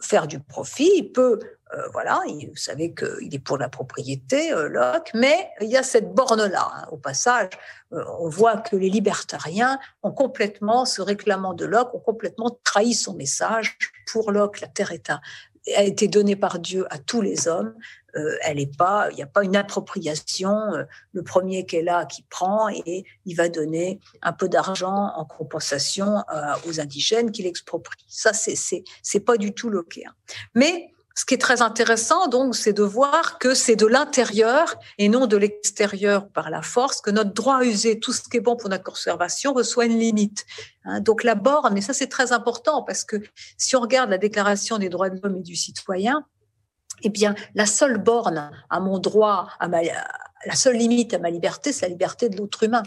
faire 0.00 0.26
du 0.26 0.40
profit, 0.40 0.90
il 0.96 1.12
peut 1.12 1.40
euh, 1.74 1.82
voilà, 1.92 2.22
vous 2.26 2.56
savez 2.56 2.94
qu'il 2.94 3.34
est 3.34 3.38
pour 3.38 3.58
la 3.58 3.68
propriété, 3.68 4.52
euh, 4.52 4.68
Locke, 4.68 5.10
mais 5.12 5.50
il 5.60 5.68
y 5.68 5.76
a 5.76 5.82
cette 5.82 6.14
borne-là. 6.14 6.66
Hein. 6.74 6.86
Au 6.90 6.96
passage, 6.96 7.50
euh, 7.92 8.02
on 8.20 8.28
voit 8.28 8.56
que 8.56 8.74
les 8.74 8.88
libertariens 8.88 9.78
ont 10.02 10.12
complètement, 10.12 10.86
se 10.86 11.02
réclamant 11.02 11.52
de 11.52 11.66
Locke, 11.66 11.94
ont 11.94 12.00
complètement 12.00 12.58
trahi 12.64 12.94
son 12.94 13.14
message. 13.14 13.76
Pour 14.10 14.32
Locke, 14.32 14.60
la 14.60 14.68
terre 14.68 14.92
est 14.92 15.10
a 15.76 15.82
été 15.82 16.08
donnée 16.08 16.36
par 16.36 16.58
Dieu 16.58 16.86
à 16.88 16.96
tous 16.96 17.20
les 17.20 17.46
hommes. 17.46 17.74
Elle 18.42 18.60
est 18.60 18.76
pas, 18.76 19.08
il 19.10 19.16
n'y 19.16 19.22
a 19.22 19.26
pas 19.26 19.44
une 19.44 19.56
appropriation. 19.56 20.72
le 21.12 21.22
premier 21.22 21.66
qui 21.66 21.76
est 21.76 21.82
là, 21.82 22.06
qui 22.06 22.22
prend 22.22 22.68
et 22.68 23.04
il 23.24 23.34
va 23.34 23.48
donner 23.48 24.00
un 24.22 24.32
peu 24.32 24.48
d'argent 24.48 25.12
en 25.16 25.24
compensation 25.24 26.24
aux 26.66 26.80
indigènes 26.80 27.32
qu'il 27.32 27.46
exproprie. 27.46 28.04
Ça, 28.08 28.32
c'est 28.32 28.56
c'est 29.02 29.20
pas 29.20 29.36
du 29.36 29.52
tout 29.52 29.70
lockéen. 29.70 30.12
Mais 30.54 30.90
ce 31.18 31.24
qui 31.24 31.34
est 31.34 31.38
très 31.38 31.62
intéressant, 31.62 32.28
donc, 32.28 32.54
c'est 32.54 32.72
de 32.72 32.84
voir 32.84 33.40
que 33.40 33.52
c'est 33.52 33.74
de 33.74 33.86
l'intérieur 33.86 34.76
et 34.98 35.08
non 35.08 35.26
de 35.26 35.36
l'extérieur 35.36 36.28
par 36.28 36.48
la 36.48 36.62
force 36.62 37.00
que 37.00 37.10
notre 37.10 37.32
droit 37.32 37.56
à 37.56 37.64
user 37.64 37.98
tout 37.98 38.12
ce 38.12 38.22
qui 38.22 38.36
est 38.36 38.40
bon 38.40 38.54
pour 38.54 38.70
notre 38.70 38.84
conservation 38.84 39.52
reçoit 39.52 39.86
une 39.86 39.98
limite. 39.98 40.46
Hein. 40.84 41.00
donc 41.00 41.24
la 41.24 41.34
borne, 41.34 41.76
et 41.76 41.80
ça 41.80 41.92
c'est 41.92 42.06
très 42.06 42.30
important 42.30 42.84
parce 42.84 43.02
que 43.02 43.16
si 43.56 43.74
on 43.74 43.80
regarde 43.80 44.10
la 44.10 44.18
Déclaration 44.18 44.78
des 44.78 44.88
droits 44.88 45.10
de 45.10 45.18
l'homme 45.20 45.38
et 45.38 45.42
du 45.42 45.56
citoyen, 45.56 46.24
eh 47.02 47.08
bien, 47.08 47.34
la 47.54 47.66
seule 47.66 47.98
borne 47.98 48.50
à 48.70 48.80
mon 48.80 48.98
droit, 48.98 49.48
à 49.60 49.68
ma, 49.68 49.80
la 50.46 50.54
seule 50.54 50.76
limite 50.76 51.14
à 51.14 51.18
ma 51.18 51.30
liberté, 51.30 51.72
c'est 51.72 51.86
la 51.86 51.90
liberté 51.90 52.28
de 52.28 52.36
l'autre 52.36 52.62
humain. 52.62 52.82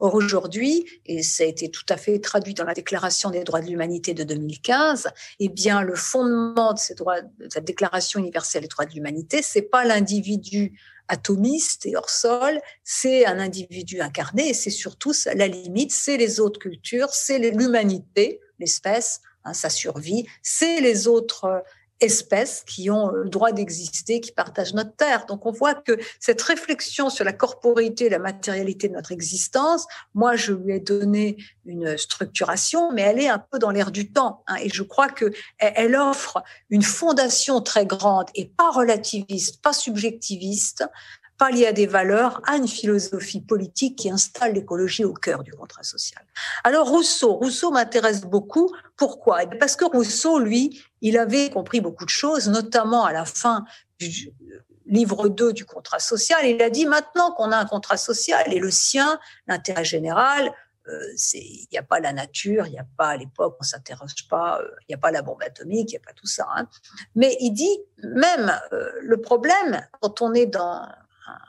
Or 0.00 0.14
aujourd'hui, 0.14 0.84
et 1.06 1.22
ça 1.22 1.44
a 1.44 1.46
été 1.46 1.70
tout 1.70 1.86
à 1.88 1.96
fait 1.96 2.18
traduit 2.18 2.52
dans 2.52 2.64
la 2.64 2.74
Déclaration 2.74 3.30
des 3.30 3.44
droits 3.44 3.60
de 3.60 3.66
l'humanité 3.66 4.12
de 4.12 4.24
2015, 4.24 5.08
eh 5.40 5.48
bien 5.48 5.82
le 5.82 5.94
fondement 5.94 6.74
de, 6.74 6.78
ces 6.78 6.94
droits, 6.94 7.22
de 7.22 7.48
cette 7.50 7.64
Déclaration 7.64 8.20
universelle 8.20 8.62
des 8.62 8.68
droits 8.68 8.84
de 8.84 8.92
l'humanité, 8.92 9.40
c'est 9.42 9.62
pas 9.62 9.84
l'individu 9.84 10.78
atomiste 11.08 11.86
et 11.86 11.96
hors 11.96 12.10
sol, 12.10 12.60
c'est 12.84 13.26
un 13.26 13.38
individu 13.38 14.00
incarné 14.00 14.48
et 14.48 14.54
c'est 14.54 14.70
surtout 14.70 15.12
la 15.34 15.46
limite, 15.46 15.92
c'est 15.92 16.16
les 16.16 16.40
autres 16.40 16.58
cultures, 16.58 17.10
c'est 17.10 17.38
l'humanité, 17.38 18.40
l'espèce, 18.58 19.20
hein, 19.44 19.54
sa 19.54 19.70
survie, 19.70 20.26
c'est 20.42 20.80
les 20.80 21.06
autres 21.06 21.62
espèces 22.00 22.62
qui 22.66 22.90
ont 22.90 23.08
le 23.08 23.28
droit 23.28 23.52
d'exister, 23.52 24.20
qui 24.20 24.32
partagent 24.32 24.74
notre 24.74 24.94
terre. 24.96 25.26
Donc 25.26 25.46
on 25.46 25.52
voit 25.52 25.74
que 25.74 25.98
cette 26.20 26.42
réflexion 26.42 27.10
sur 27.10 27.24
la 27.24 27.32
corporité, 27.32 28.08
la 28.08 28.18
matérialité 28.18 28.88
de 28.88 28.94
notre 28.94 29.12
existence, 29.12 29.86
moi 30.14 30.36
je 30.36 30.52
lui 30.52 30.74
ai 30.74 30.80
donné 30.80 31.36
une 31.64 31.96
structuration, 31.96 32.92
mais 32.92 33.02
elle 33.02 33.20
est 33.20 33.28
un 33.28 33.38
peu 33.38 33.58
dans 33.58 33.70
l'air 33.70 33.90
du 33.90 34.12
temps. 34.12 34.42
Hein, 34.46 34.56
et 34.62 34.68
je 34.68 34.82
crois 34.82 35.08
que 35.08 35.32
elle 35.58 35.96
offre 35.96 36.42
une 36.70 36.82
fondation 36.82 37.60
très 37.60 37.86
grande 37.86 38.26
et 38.34 38.46
pas 38.46 38.70
relativiste, 38.70 39.62
pas 39.62 39.72
subjectiviste, 39.72 40.84
pas 41.38 41.50
lié 41.50 41.66
à 41.66 41.72
des 41.72 41.86
valeurs, 41.86 42.40
à 42.46 42.56
une 42.56 42.68
philosophie 42.68 43.40
politique 43.40 43.96
qui 43.96 44.10
installe 44.10 44.54
l'écologie 44.54 45.04
au 45.04 45.12
cœur 45.12 45.42
du 45.42 45.52
contrat 45.52 45.82
social. 45.82 46.24
Alors 46.64 46.88
Rousseau, 46.88 47.34
Rousseau 47.34 47.70
m'intéresse 47.70 48.22
beaucoup. 48.22 48.74
Pourquoi? 48.96 49.42
Eh 49.42 49.58
Parce 49.58 49.76
que 49.76 49.84
Rousseau, 49.84 50.38
lui, 50.38 50.82
il 51.00 51.18
avait 51.18 51.50
compris 51.50 51.80
beaucoup 51.80 52.04
de 52.04 52.10
choses, 52.10 52.48
notamment 52.48 53.04
à 53.04 53.12
la 53.12 53.24
fin 53.24 53.64
du 53.98 54.32
livre 54.86 55.28
2 55.28 55.52
du 55.52 55.64
contrat 55.64 55.98
social. 55.98 56.46
Il 56.46 56.62
a 56.62 56.70
dit 56.70 56.86
maintenant 56.86 57.32
qu'on 57.32 57.50
a 57.52 57.56
un 57.56 57.66
contrat 57.66 57.96
social 57.96 58.52
et 58.52 58.58
le 58.58 58.70
sien, 58.70 59.18
l'intérêt 59.46 59.84
général, 59.84 60.52
euh, 60.88 61.00
il 61.34 61.66
n'y 61.72 61.78
a 61.78 61.82
pas 61.82 61.98
la 61.98 62.12
nature, 62.12 62.66
il 62.66 62.72
n'y 62.72 62.78
a 62.78 62.86
pas 62.96 63.16
l'époque, 63.16 63.56
on 63.58 63.64
s'interroge 63.64 64.28
pas, 64.30 64.60
euh, 64.60 64.68
il 64.82 64.84
n'y 64.90 64.94
a 64.94 64.98
pas 64.98 65.10
la 65.10 65.22
bombe 65.22 65.42
atomique, 65.42 65.90
il 65.90 65.94
n'y 65.94 66.02
a 66.02 66.06
pas 66.06 66.12
tout 66.12 66.28
ça. 66.28 66.46
Hein. 66.54 66.68
Mais 67.16 67.36
il 67.40 67.50
dit 67.50 67.78
même 67.98 68.56
euh, 68.72 68.92
le 69.00 69.20
problème 69.20 69.84
quand 70.00 70.22
on 70.22 70.32
est 70.32 70.46
dans 70.46 70.88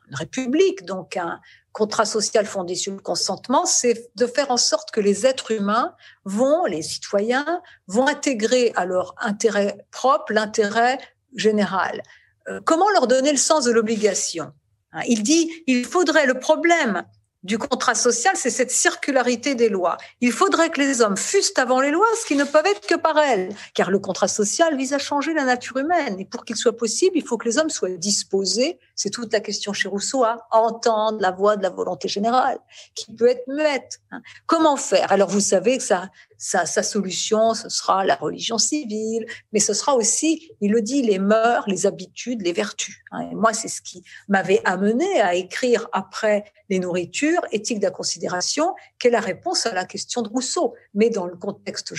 une 0.10 0.16
république, 0.16 0.86
donc 0.86 1.18
un 1.18 1.40
contrat 1.72 2.06
social 2.06 2.46
fondé 2.46 2.76
sur 2.76 2.94
le 2.94 3.00
consentement, 3.00 3.66
c'est 3.66 4.10
de 4.16 4.26
faire 4.26 4.50
en 4.50 4.58
sorte 4.58 4.92
que 4.92 5.00
les 5.00 5.26
êtres 5.26 5.52
humains 5.52 5.94
vont, 6.26 6.66
les 6.66 6.82
citoyens, 6.82 7.62
vont 7.88 8.08
intégrer 8.08 8.74
à 8.76 8.86
leur 8.86 9.14
intérêt 9.20 9.86
propre 9.92 10.34
l'intérêt 10.34 10.98
général. 11.36 12.02
Euh, 12.48 12.62
comment 12.66 12.90
leur 12.92 13.08
donner 13.08 13.32
le 13.32 13.38
sens 13.38 13.66
de 13.66 13.72
l'obligation? 13.72 14.52
Hein, 14.92 15.02
Il 15.08 15.24
dit, 15.24 15.52
il 15.68 15.86
faudrait 15.86 16.26
le 16.26 16.40
problème 16.40 17.04
du 17.44 17.58
contrat 17.58 17.96
social, 17.96 18.36
c'est 18.36 18.50
cette 18.50 18.72
circularité 18.72 19.56
des 19.56 19.70
lois. 19.70 19.98
Il 20.20 20.32
faudrait 20.32 20.70
que 20.70 20.82
les 20.82 21.02
hommes 21.02 21.16
fussent 21.16 21.54
avant 21.58 21.80
les 21.80 21.92
lois, 21.92 22.08
ce 22.20 22.26
qui 22.26 22.36
ne 22.36 22.44
peuvent 22.44 22.66
être 22.66 22.88
que 22.88 22.96
par 22.96 23.18
elles, 23.20 23.56
car 23.74 23.92
le 23.92 24.00
contrat 24.00 24.28
social 24.28 24.76
vise 24.76 24.94
à 24.94 24.98
changer 24.98 25.34
la 25.34 25.46
nature 25.46 25.78
humaine. 25.78 26.20
Et 26.20 26.26
pour 26.26 26.44
qu'il 26.44 26.56
soit 26.56 26.76
possible, 26.76 27.18
il 27.18 27.24
faut 27.24 27.38
que 27.38 27.48
les 27.48 27.58
hommes 27.58 27.70
soient 27.70 27.90
disposés, 27.92 28.80
c'est 28.98 29.12
toute 29.12 29.32
la 29.32 29.40
question 29.40 29.72
chez 29.74 29.88
Rousseau, 29.88 30.26
entendre 30.52 31.22
la 31.22 31.32
voix 31.32 31.56
de 31.56 31.64
la 31.64 31.70
volonté 31.70 32.08
générale, 32.08 32.58
qui 32.96 33.14
peut 33.14 33.28
être 33.28 33.48
muette. 33.48 34.02
Hein. 34.12 34.22
Comment 34.48 34.76
faire? 34.76 35.12
Alors 35.12 35.30
vous 35.30 35.40
savez 35.40 35.78
que 35.78 35.84
ça, 35.84 36.10
sa, 36.38 36.66
solution, 36.84 37.54
ce 37.54 37.70
sera 37.70 38.06
la 38.06 38.16
religion 38.16 38.58
civile, 38.58 39.26
mais 39.54 39.60
ce 39.60 39.74
sera 39.74 39.96
aussi, 39.96 40.52
il 40.62 40.72
le 40.72 40.82
dit, 40.82 41.02
les 41.02 41.20
mœurs, 41.20 41.66
les 41.68 41.86
habitudes, 41.86 42.42
les 42.42 42.54
vertus. 42.54 42.98
Hein. 43.12 43.30
Et 43.32 43.36
moi, 43.36 43.54
c'est 43.54 43.68
ce 43.68 43.82
qui 43.82 44.04
m'avait 44.28 44.62
amené 44.66 45.22
à 45.22 45.36
écrire 45.36 45.88
après 45.94 46.46
les 46.70 46.80
nourritures, 46.80 47.42
éthique 47.52 47.80
de 47.80 47.86
la 47.86 47.92
considération, 47.92 48.76
qui 49.00 49.08
est 49.08 49.12
la 49.12 49.20
réponse 49.20 49.66
à 49.66 49.74
la 49.74 49.86
question 49.86 50.22
de 50.22 50.30
Rousseau. 50.30 50.76
Mais 50.94 51.10
dans 51.10 51.26
le 51.26 51.36
contexte 51.36 51.94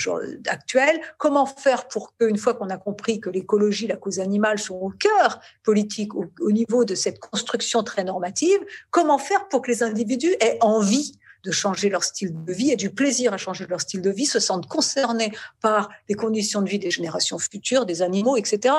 actuel, 0.47 1.01
comment 1.17 1.45
faire 1.45 1.87
pour 1.87 2.15
qu'une 2.15 2.37
fois 2.37 2.53
qu'on 2.53 2.69
a 2.69 2.77
compris 2.77 3.19
que 3.19 3.29
l'écologie, 3.29 3.87
la 3.87 3.97
cause 3.97 4.19
animale 4.19 4.59
sont 4.59 4.75
au 4.75 4.89
cœur 4.89 5.39
politique, 5.63 6.13
au, 6.15 6.25
au 6.41 6.51
niveau 6.51 6.85
de 6.89 6.95
cette 6.95 7.19
construction 7.19 7.83
très 7.83 8.03
normative, 8.03 8.59
comment 8.91 9.17
faire 9.17 9.47
pour 9.47 9.61
que 9.61 9.71
les 9.71 9.83
individus 9.83 10.35
aient 10.41 10.57
envie 10.61 11.13
de 11.43 11.51
changer 11.51 11.89
leur 11.89 12.03
style 12.03 12.33
de 12.43 12.53
vie 12.53 12.71
et 12.71 12.75
du 12.75 12.89
plaisir 12.89 13.33
à 13.33 13.37
changer 13.37 13.65
leur 13.67 13.79
style 13.79 14.01
de 14.01 14.09
vie, 14.09 14.25
se 14.25 14.39
sentent 14.39 14.67
concernés 14.67 15.31
par 15.61 15.89
les 16.09 16.15
conditions 16.15 16.61
de 16.61 16.69
vie 16.69 16.79
des 16.79 16.91
générations 16.91 17.39
futures, 17.39 17.85
des 17.85 18.01
animaux, 18.01 18.35
etc., 18.35 18.75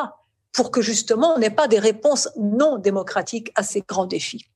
pour 0.52 0.70
que 0.70 0.82
justement 0.82 1.34
on 1.34 1.38
n'ait 1.38 1.50
pas 1.50 1.68
des 1.68 1.78
réponses 1.78 2.28
non 2.36 2.76
démocratiques 2.76 3.52
à 3.54 3.62
ces 3.62 3.82
grands 3.82 4.06
défis. 4.06 4.46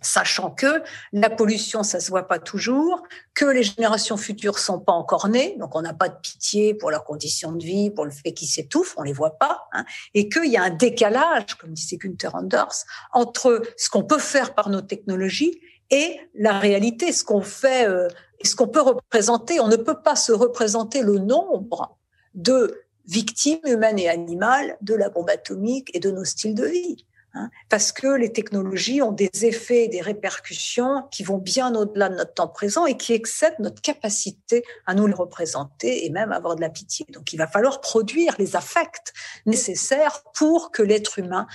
Sachant 0.00 0.50
que 0.50 0.82
la 1.12 1.30
pollution, 1.30 1.82
ça 1.82 2.00
se 2.00 2.10
voit 2.10 2.26
pas 2.26 2.38
toujours, 2.38 3.02
que 3.34 3.44
les 3.44 3.62
générations 3.62 4.16
futures 4.16 4.58
sont 4.58 4.80
pas 4.80 4.92
encore 4.92 5.28
nées, 5.28 5.56
donc 5.58 5.74
on 5.74 5.82
n'a 5.82 5.94
pas 5.94 6.08
de 6.08 6.16
pitié 6.22 6.74
pour 6.74 6.90
leurs 6.90 7.04
conditions 7.04 7.52
de 7.52 7.64
vie, 7.64 7.90
pour 7.90 8.04
le 8.04 8.10
fait 8.10 8.32
qu'ils 8.32 8.48
s'étouffent, 8.48 8.94
on 8.96 9.02
les 9.02 9.12
voit 9.12 9.38
pas, 9.38 9.66
hein, 9.72 9.84
et 10.14 10.28
qu'il 10.28 10.50
y 10.50 10.56
a 10.56 10.62
un 10.62 10.70
décalage, 10.70 11.54
comme 11.54 11.72
disait 11.72 11.96
Gunther 11.96 12.34
Anders, 12.34 12.84
entre 13.12 13.62
ce 13.76 13.88
qu'on 13.90 14.04
peut 14.04 14.18
faire 14.18 14.54
par 14.54 14.68
nos 14.68 14.82
technologies 14.82 15.60
et 15.90 16.18
la 16.34 16.58
réalité, 16.58 17.12
ce 17.12 17.24
qu'on 17.24 17.42
fait, 17.42 17.88
euh, 17.88 18.08
ce 18.42 18.56
qu'on 18.56 18.68
peut 18.68 18.80
représenter. 18.80 19.60
On 19.60 19.68
ne 19.68 19.76
peut 19.76 20.00
pas 20.02 20.16
se 20.16 20.32
représenter 20.32 21.02
le 21.02 21.18
nombre 21.18 21.98
de 22.34 22.82
victimes 23.06 23.60
humaines 23.64 23.98
et 23.98 24.08
animales 24.08 24.76
de 24.80 24.94
la 24.94 25.10
bombe 25.10 25.30
atomique 25.30 25.90
et 25.94 26.00
de 26.00 26.10
nos 26.10 26.24
styles 26.24 26.54
de 26.54 26.64
vie. 26.64 27.06
Hein, 27.36 27.50
parce 27.68 27.90
que 27.90 28.06
les 28.06 28.32
technologies 28.32 29.02
ont 29.02 29.10
des 29.10 29.28
effets, 29.42 29.88
des 29.88 30.00
répercussions 30.00 31.02
qui 31.10 31.24
vont 31.24 31.38
bien 31.38 31.74
au-delà 31.74 32.08
de 32.08 32.14
notre 32.14 32.34
temps 32.34 32.46
présent 32.46 32.86
et 32.86 32.96
qui 32.96 33.12
excèdent 33.12 33.58
notre 33.58 33.82
capacité 33.82 34.62
à 34.86 34.94
nous 34.94 35.08
les 35.08 35.14
représenter 35.14 36.06
et 36.06 36.10
même 36.10 36.30
avoir 36.30 36.54
de 36.54 36.60
la 36.60 36.70
pitié. 36.70 37.04
Donc 37.12 37.32
il 37.32 37.36
va 37.36 37.48
falloir 37.48 37.80
produire 37.80 38.36
les 38.38 38.54
affects 38.54 39.12
nécessaires 39.46 40.22
pour 40.34 40.70
que 40.70 40.84
l'être 40.84 41.18
humain, 41.18 41.48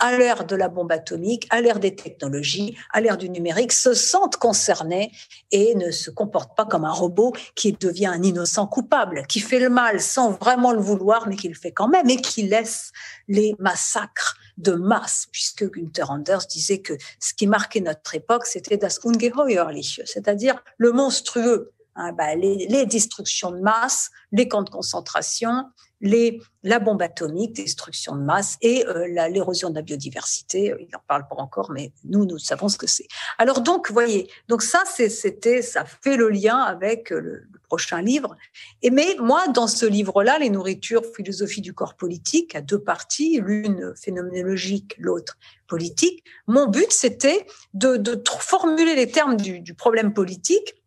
à 0.00 0.18
l'ère 0.18 0.44
de 0.44 0.54
la 0.54 0.68
bombe 0.68 0.92
atomique, 0.92 1.46
à 1.48 1.62
l'ère 1.62 1.80
des 1.80 1.96
technologies, 1.96 2.76
à 2.92 3.00
l'ère 3.00 3.16
du 3.16 3.30
numérique, 3.30 3.72
se 3.72 3.94
sente 3.94 4.36
concerné 4.36 5.12
et 5.50 5.74
ne 5.76 5.90
se 5.90 6.10
comporte 6.10 6.54
pas 6.54 6.66
comme 6.66 6.84
un 6.84 6.92
robot 6.92 7.32
qui 7.54 7.72
devient 7.72 8.06
un 8.06 8.22
innocent 8.22 8.66
coupable, 8.66 9.26
qui 9.28 9.40
fait 9.40 9.60
le 9.60 9.70
mal 9.70 9.98
sans 9.98 10.32
vraiment 10.32 10.72
le 10.72 10.80
vouloir, 10.80 11.26
mais 11.26 11.36
qui 11.36 11.48
le 11.48 11.54
fait 11.54 11.72
quand 11.72 11.88
même 11.88 12.10
et 12.10 12.20
qui 12.20 12.42
laisse 12.42 12.92
les 13.28 13.56
massacres 13.58 14.36
de 14.58 14.72
masse, 14.72 15.26
puisque 15.30 15.64
Günther 15.70 16.10
Anders 16.10 16.46
disait 16.46 16.80
que 16.80 16.94
ce 17.18 17.34
qui 17.34 17.46
marquait 17.46 17.80
notre 17.80 18.14
époque, 18.14 18.46
c'était 18.46 18.76
das 18.76 19.00
Ungeheuerliche, 19.04 20.00
c'est-à-dire 20.04 20.62
le 20.76 20.92
monstrueux. 20.92 21.72
Hein, 21.94 22.12
bah, 22.12 22.34
les, 22.34 22.66
les, 22.68 22.86
destructions 22.86 23.50
de 23.50 23.60
masse, 23.60 24.10
les 24.30 24.48
camps 24.48 24.62
de 24.62 24.70
concentration, 24.70 25.66
la 26.02 26.78
bombe 26.78 27.02
atomique, 27.02 27.54
destruction 27.54 28.16
de 28.16 28.22
masse 28.22 28.56
et 28.60 28.86
euh, 28.86 29.06
l'érosion 29.28 29.70
de 29.70 29.76
la 29.76 29.82
biodiversité. 29.82 30.74
Il 30.80 30.88
n'en 30.92 31.00
parle 31.06 31.26
pas 31.28 31.36
encore, 31.36 31.70
mais 31.70 31.92
nous, 32.04 32.24
nous 32.26 32.38
savons 32.38 32.68
ce 32.68 32.76
que 32.76 32.86
c'est. 32.86 33.06
Alors 33.38 33.60
donc, 33.60 33.90
voyez, 33.90 34.28
donc 34.48 34.62
ça, 34.62 34.82
c'était, 34.86 35.62
ça 35.62 35.84
fait 35.84 36.16
le 36.16 36.28
lien 36.28 36.58
avec 36.58 37.10
le, 37.10 37.44
prochain 37.72 38.02
livre. 38.02 38.36
Et 38.82 38.90
mais 38.90 39.16
moi, 39.18 39.48
dans 39.48 39.66
ce 39.66 39.86
livre-là, 39.86 40.38
les 40.38 40.50
nourritures, 40.50 41.04
philosophie 41.16 41.62
du 41.62 41.72
corps 41.72 41.94
politique, 41.94 42.54
à 42.54 42.60
deux 42.60 42.78
parties, 42.78 43.40
l'une 43.42 43.94
phénoménologique, 43.96 44.94
l'autre 44.98 45.38
politique. 45.68 46.22
Mon 46.46 46.66
but, 46.66 46.92
c'était 46.92 47.46
de, 47.72 48.22
formuler 48.40 48.94
les 48.94 49.10
termes 49.10 49.36
du 49.38 49.74
problème 49.74 50.12
politique 50.12 50.81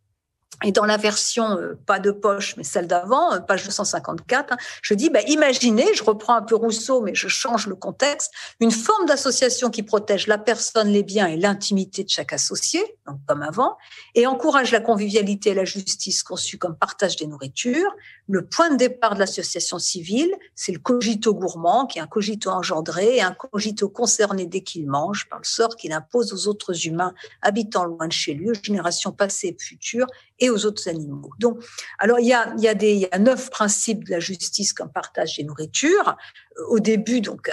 et 0.64 0.72
dans 0.72 0.86
la 0.86 0.98
version 0.98 1.58
euh, 1.58 1.78
pas 1.86 2.00
de 2.00 2.12
poche, 2.12 2.56
mais 2.56 2.64
celle 2.64 2.88
d'avant, 2.88 3.34
euh, 3.34 3.40
page 3.40 3.66
254, 3.66 4.54
hein, 4.54 4.58
je 4.82 4.94
dis, 4.94 5.10
bah, 5.10 5.20
imaginez, 5.28 5.86
je 5.94 6.04
reprends 6.04 6.36
un 6.36 6.42
peu 6.42 6.56
Rousseau, 6.56 7.02
mais 7.02 7.14
je 7.14 7.28
change 7.28 7.68
le 7.68 7.76
contexte, 7.76 8.32
une 8.62 8.72
forme 8.72 9.06
d'association 9.06 9.70
qui 9.70 9.84
protège 9.84 10.28
la 10.28 10.38
personne, 10.38 10.88
les 10.88 11.04
biens 11.04 11.28
et 11.28 11.36
l'intimité 11.36 12.04
de 12.04 12.10
chaque 12.10 12.32
associé, 12.32 12.82
donc 13.06 13.18
comme 13.28 13.42
avant, 13.42 13.78
et 14.16 14.28
encourage 14.28 14.72
la 14.72 14.80
convivialité 14.80 15.50
et 15.50 15.54
la 15.54 15.66
justice 15.66 16.24
conçue 16.24 16.58
comme 16.58 16.78
partage 16.78 17.18
des 17.18 17.28
nourritures. 17.28 17.92
Le 18.28 18.46
point 18.46 18.72
de 18.72 18.78
départ 18.78 19.16
de 19.16 19.20
l'association 19.20 19.78
civile, 19.78 20.34
c'est 20.56 20.72
le 20.72 20.80
cogito 20.80 21.34
gourmand, 21.34 21.86
qui 21.86 22.00
est 22.00 22.02
un 22.02 22.08
cogito 22.08 22.50
engendré 22.50 23.18
et 23.18 23.22
un 23.22 23.34
cogito 23.34 23.90
concerné 23.90 24.46
dès 24.46 24.62
qu'il 24.62 24.88
mange 24.88 25.28
par 25.30 25.40
le 25.40 25.46
sort 25.46 25.76
qu'il 25.76 25.92
impose 25.92 26.34
aux 26.34 26.48
autres 26.48 26.88
humains 26.88 27.14
habitant 27.42 27.84
loin 27.84 28.08
de 28.08 28.14
chez 28.14 28.34
lui, 28.34 28.50
aux 28.50 28.64
générations 28.64 29.12
passées 29.12 29.50
et 29.50 29.64
futures, 29.64 30.08
et 30.40 30.50
aux 30.50 30.66
autres 30.66 30.88
animaux. 30.90 31.32
Donc, 31.40 31.64
alors 32.00 32.20
il 32.20 32.28
y 32.28 32.34
a, 32.34 32.54
il 32.58 32.64
y 32.64 32.68
a 32.68 32.74
y 32.74 33.08
a 33.12 33.20
neuf 33.20 33.50
principes 33.50 34.04
de 34.06 34.12
la 34.12 34.20
justice 34.20 34.74
comme 34.74 34.92
partage 34.92 35.38
des 35.38 35.44
nourritures. 35.44 36.18
Au 36.70 36.80
début, 36.80 37.22
donc 37.22 37.50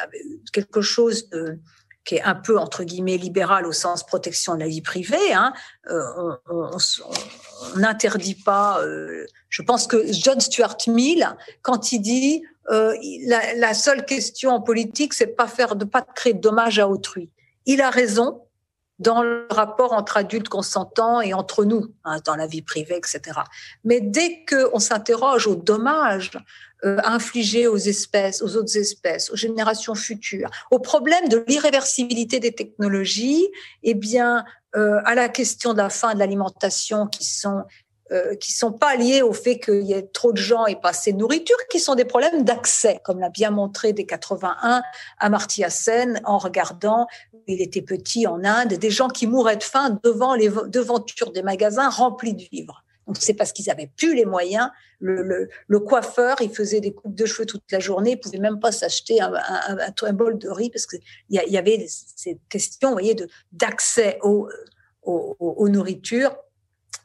quelque 0.52 0.80
chose 0.80 1.28
de, 1.30 1.58
qui 2.04 2.16
est 2.16 2.22
un 2.22 2.34
peu 2.34 2.58
entre 2.58 2.84
guillemets 2.84 3.16
libéral 3.16 3.66
au 3.66 3.72
sens 3.72 4.04
protection 4.04 4.54
de 4.54 4.60
la 4.60 4.68
vie 4.68 4.82
privée. 4.82 5.32
Hein. 5.32 5.52
Euh, 5.88 6.02
on 6.48 6.70
n'interdit 7.76 8.34
pas. 8.34 8.80
Euh, 8.82 9.26
je 9.48 9.62
pense 9.62 9.86
que 9.86 10.12
John 10.12 10.40
Stuart 10.40 10.78
Mill, 10.88 11.36
quand 11.62 11.92
il 11.92 12.00
dit 12.00 12.42
euh, 12.70 12.94
la, 13.26 13.54
la, 13.54 13.74
seule 13.74 14.04
question 14.04 14.50
en 14.50 14.60
politique, 14.60 15.14
c'est 15.14 15.26
pas 15.26 15.46
faire 15.46 15.76
de 15.76 15.84
pas 15.84 16.02
créer 16.02 16.34
de 16.34 16.40
dommages 16.40 16.78
à 16.78 16.88
autrui. 16.88 17.30
Il 17.66 17.80
a 17.80 17.90
raison 17.90 18.42
dans 19.02 19.22
le 19.22 19.46
rapport 19.50 19.92
entre 19.92 20.16
adultes 20.16 20.48
consentants 20.48 21.20
et 21.20 21.34
entre 21.34 21.64
nous, 21.64 21.92
hein, 22.04 22.18
dans 22.24 22.36
la 22.36 22.46
vie 22.46 22.62
privée, 22.62 22.96
etc. 22.96 23.40
Mais 23.84 24.00
dès 24.00 24.44
qu'on 24.44 24.78
s'interroge 24.78 25.46
aux 25.46 25.56
dommages 25.56 26.30
euh, 26.84 26.98
infligés 27.04 27.66
aux 27.66 27.76
espèces, 27.76 28.42
aux 28.42 28.56
autres 28.56 28.76
espèces, 28.76 29.30
aux 29.30 29.36
générations 29.36 29.94
futures, 29.94 30.50
au 30.70 30.78
problème 30.78 31.28
de 31.28 31.44
l'irréversibilité 31.46 32.40
des 32.40 32.52
technologies, 32.52 33.46
eh 33.82 33.94
bien, 33.94 34.44
euh, 34.74 35.00
à 35.04 35.14
la 35.14 35.28
question 35.28 35.74
de 35.74 35.78
la 35.78 35.90
fin 35.90 36.14
de 36.14 36.18
l'alimentation 36.18 37.06
qui 37.06 37.24
sont 37.24 37.62
euh, 38.12 38.34
qui 38.34 38.52
sont 38.52 38.72
pas 38.72 38.94
liés 38.94 39.22
au 39.22 39.32
fait 39.32 39.58
qu'il 39.58 39.84
y 39.84 39.94
ait 39.94 40.02
trop 40.02 40.32
de 40.32 40.36
gens 40.36 40.66
et 40.66 40.76
pas 40.76 40.90
assez 40.90 41.14
de 41.14 41.16
nourriture, 41.16 41.56
qui 41.70 41.80
sont 41.80 41.94
des 41.94 42.04
problèmes 42.04 42.44
d'accès, 42.44 43.00
comme 43.04 43.18
l'a 43.20 43.30
bien 43.30 43.50
montré 43.50 43.94
dès 43.94 44.04
81 44.04 44.82
Amartya 45.18 45.70
Sen 45.70 46.20
en 46.24 46.36
regardant, 46.36 47.06
il 47.46 47.62
était 47.62 47.80
petit 47.80 48.26
en 48.26 48.44
Inde, 48.44 48.74
des 48.74 48.90
gens 48.90 49.08
qui 49.08 49.26
mouraient 49.26 49.56
de 49.56 49.62
faim 49.62 49.98
devant 50.02 50.34
les 50.34 50.50
devantures 50.66 51.32
des 51.32 51.42
magasins 51.42 51.88
remplis 51.88 52.34
de 52.34 52.42
vivres. 52.52 52.84
Donc 53.06 53.16
c'est 53.18 53.32
parce 53.32 53.52
qu'ils 53.52 53.70
avaient 53.70 53.90
plus 53.96 54.14
les 54.14 54.26
moyens. 54.26 54.68
Le, 55.00 55.48
coiffeur, 55.78 56.36
il 56.42 56.50
faisait 56.50 56.80
des 56.80 56.92
coupes 56.92 57.14
de 57.14 57.24
cheveux 57.24 57.46
toute 57.46 57.64
la 57.72 57.80
journée, 57.80 58.12
il 58.12 58.20
pouvait 58.20 58.38
même 58.38 58.60
pas 58.60 58.72
s'acheter 58.72 59.20
un, 59.22 60.12
bol 60.12 60.36
de 60.36 60.50
riz 60.50 60.68
parce 60.68 60.84
qu'il 60.84 61.00
y, 61.30 61.36
y 61.36 61.56
avait 61.56 61.86
ces 61.88 62.38
questions, 62.50 62.90
vous 62.90 62.96
voyez, 62.96 63.16
d'accès 63.52 64.18
aux 64.22 64.48
nourritures 65.68 66.36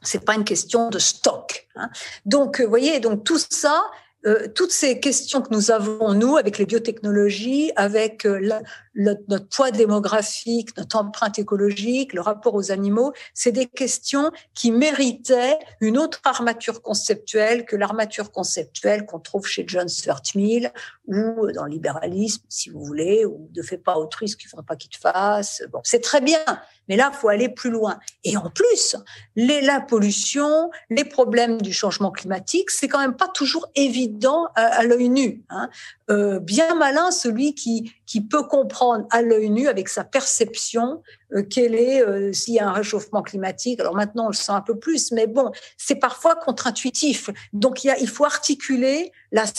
c'est 0.02 0.24
pas 0.24 0.34
une 0.34 0.44
question 0.44 0.90
de 0.90 0.98
stock. 0.98 1.66
Hein. 1.76 1.90
Donc, 2.24 2.60
vous 2.60 2.68
voyez, 2.68 3.00
donc 3.00 3.24
tout 3.24 3.38
ça, 3.38 3.82
euh, 4.26 4.48
toutes 4.52 4.72
ces 4.72 4.98
questions 4.98 5.42
que 5.42 5.54
nous 5.54 5.70
avons, 5.70 6.12
nous, 6.12 6.36
avec 6.36 6.58
les 6.58 6.66
biotechnologies, 6.66 7.70
avec 7.76 8.26
euh, 8.26 8.60
notre 8.96 9.48
poids 9.48 9.70
démographique, 9.70 10.76
notre 10.76 10.96
empreinte 10.96 11.38
écologique, 11.38 12.12
le 12.14 12.20
rapport 12.20 12.54
aux 12.54 12.72
animaux, 12.72 13.12
c'est 13.32 13.52
des 13.52 13.66
questions 13.66 14.32
qui 14.54 14.72
méritaient 14.72 15.56
une 15.80 15.96
autre 15.96 16.20
armature 16.24 16.82
conceptuelle 16.82 17.64
que 17.64 17.76
l'armature 17.76 18.32
conceptuelle 18.32 19.06
qu'on 19.06 19.20
trouve 19.20 19.46
chez 19.46 19.64
John 19.68 19.88
Stuart 19.88 20.22
Mill 20.34 20.72
ou 21.06 21.52
dans 21.52 21.64
le 21.64 21.70
libéralisme, 21.70 22.42
si 22.48 22.70
vous 22.70 22.84
voulez, 22.84 23.24
ou 23.24 23.48
ne 23.54 23.62
fais 23.62 23.78
pas 23.78 23.96
autrui 23.96 24.28
ce 24.28 24.36
qu'il 24.36 24.48
ne 24.48 24.50
faudra 24.50 24.66
pas 24.66 24.76
qu'il 24.76 24.90
te 24.90 24.98
fasse. 24.98 25.62
Bon, 25.70 25.80
c'est 25.84 26.02
très 26.02 26.20
bien, 26.20 26.40
mais 26.88 26.96
là, 26.96 27.12
faut 27.12 27.28
aller 27.28 27.48
plus 27.48 27.70
loin. 27.70 27.98
Et 28.24 28.36
en 28.36 28.50
plus, 28.50 28.96
la 29.36 29.80
pollution, 29.80 30.70
les 30.90 31.04
problèmes 31.04 31.60
du 31.60 31.72
changement 31.72 32.10
climatique, 32.10 32.70
c'est 32.70 32.88
quand 32.88 33.00
même 33.00 33.16
pas 33.16 33.28
toujours 33.28 33.68
évident 33.74 34.48
à, 34.54 34.82
l'œil 34.84 35.08
nu. 35.08 35.44
Hein. 35.50 35.68
Euh, 36.10 36.40
bien 36.40 36.74
malin 36.74 37.10
celui 37.10 37.54
qui, 37.54 37.92
qui 38.06 38.22
peut 38.22 38.44
comprendre 38.44 39.06
à 39.10 39.20
l'œil 39.20 39.50
nu 39.50 39.68
avec 39.68 39.90
sa 39.90 40.04
perception 40.04 41.02
euh, 41.34 41.44
est 41.56 42.00
euh, 42.00 42.32
s'il 42.32 42.54
y 42.54 42.58
a 42.58 42.68
un 42.68 42.72
réchauffement 42.72 43.22
climatique. 43.22 43.80
Alors 43.80 43.94
maintenant, 43.94 44.24
on 44.26 44.28
le 44.28 44.34
sent 44.34 44.52
un 44.52 44.62
peu 44.62 44.78
plus, 44.78 45.12
mais 45.12 45.26
bon, 45.26 45.52
c'est 45.76 45.96
parfois 45.96 46.34
contre-intuitif. 46.36 47.30
Donc 47.52 47.84
il, 47.84 47.88
y 47.88 47.90
a, 47.90 47.98
il 47.98 48.08
faut 48.08 48.24
articuler 48.24 49.12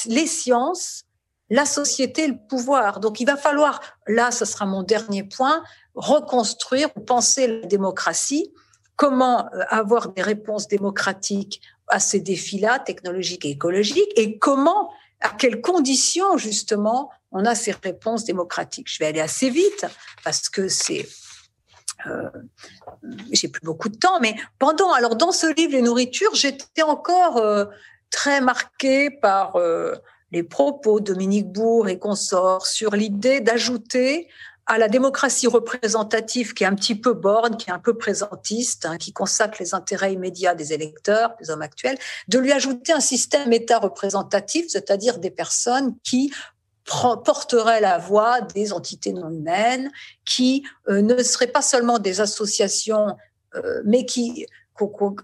les 0.08 0.28
sciences, 0.28 1.04
la 1.50 1.66
société, 1.66 2.28
le 2.28 2.38
pouvoir. 2.50 3.00
Donc 3.00 3.20
il 3.20 3.26
va 3.26 3.38
falloir, 3.38 3.82
là, 4.08 4.32
ce 4.32 4.46
sera 4.46 4.66
mon 4.66 4.84
dernier 4.84 5.24
point, 5.24 5.64
reconstruire 6.00 6.90
ou 6.96 7.02
penser 7.02 7.48
la 7.48 7.68
démocratie. 7.68 8.52
Comment 8.96 9.46
euh, 9.54 9.64
avoir 9.70 10.10
des 10.10 10.22
réponses 10.22 10.68
démocratiques 10.68 11.62
à 11.88 12.00
ces 12.00 12.20
défis-là, 12.20 12.80
technologiques 12.80 13.46
et 13.46 13.52
écologiques, 13.52 14.12
et 14.16 14.38
comment 14.38 14.92
à 15.22 15.30
quelles 15.30 15.62
conditions 15.62 16.38
justement 16.38 17.10
on 17.32 17.46
a 17.46 17.54
ces 17.54 17.72
réponses 17.84 18.24
démocratiques. 18.24 18.88
Je 18.90 19.00
vais 19.00 19.08
aller 19.08 19.20
assez 19.20 19.50
vite 19.50 19.86
parce 20.24 20.50
que 20.50 20.68
c'est 20.68 21.08
euh, 22.08 22.30
j'ai 23.32 23.50
plus 23.50 23.62
beaucoup 23.62 23.90
de 23.90 23.98
temps, 23.98 24.20
mais 24.22 24.36
pendant 24.58 24.94
alors 24.94 25.18
dans 25.18 25.34
ce 25.34 25.54
livre 25.54 25.74
les 25.74 25.82
nourritures, 25.82 26.34
j'étais 26.34 26.82
encore 26.82 27.38
euh, 27.38 27.66
très 28.10 28.40
marquée 28.40 29.10
par 29.12 29.58
les 30.32 30.44
propos 30.44 31.00
de 31.00 31.12
Dominique 31.14 31.52
Bourg 31.52 31.90
et 31.90 32.00
consorts 32.00 32.66
sur 32.66 32.96
l'idée 32.96 33.42
d'ajouter 33.42 34.30
à 34.70 34.78
la 34.78 34.88
démocratie 34.88 35.48
représentative 35.48 36.54
qui 36.54 36.64
est 36.64 36.68
un 36.68 36.76
petit 36.76 36.94
peu 36.94 37.14
borne, 37.14 37.58
qui 37.58 37.72
est 37.72 37.74
un 37.74 37.80
peu 37.80 37.98
présentiste, 37.98 38.86
hein, 38.86 38.98
qui 38.98 39.12
consacre 39.12 39.58
les 39.60 39.74
intérêts 39.74 40.14
immédiats 40.14 40.54
des 40.54 40.74
électeurs, 40.74 41.34
des 41.42 41.50
hommes 41.50 41.64
actuels, 41.64 41.98
de 42.28 42.38
lui 42.38 42.52
ajouter 42.52 42.94
un 42.94 43.00
système 43.00 43.52
État 43.52 43.80
représentatif, 43.80 44.68
c'est-à-dire 44.70 45.18
des 45.18 45.32
personnes 45.32 45.96
qui 46.04 46.32
porterait 46.86 47.82
la 47.82 47.98
voix 47.98 48.42
des 48.42 48.72
entités 48.72 49.12
non 49.12 49.32
humaines 49.32 49.92
qui 50.24 50.64
ne 50.88 51.22
seraient 51.22 51.48
pas 51.48 51.62
seulement 51.62 51.98
des 52.00 52.22
associations, 52.22 53.16
mais 53.86 54.06
qui 54.06 54.46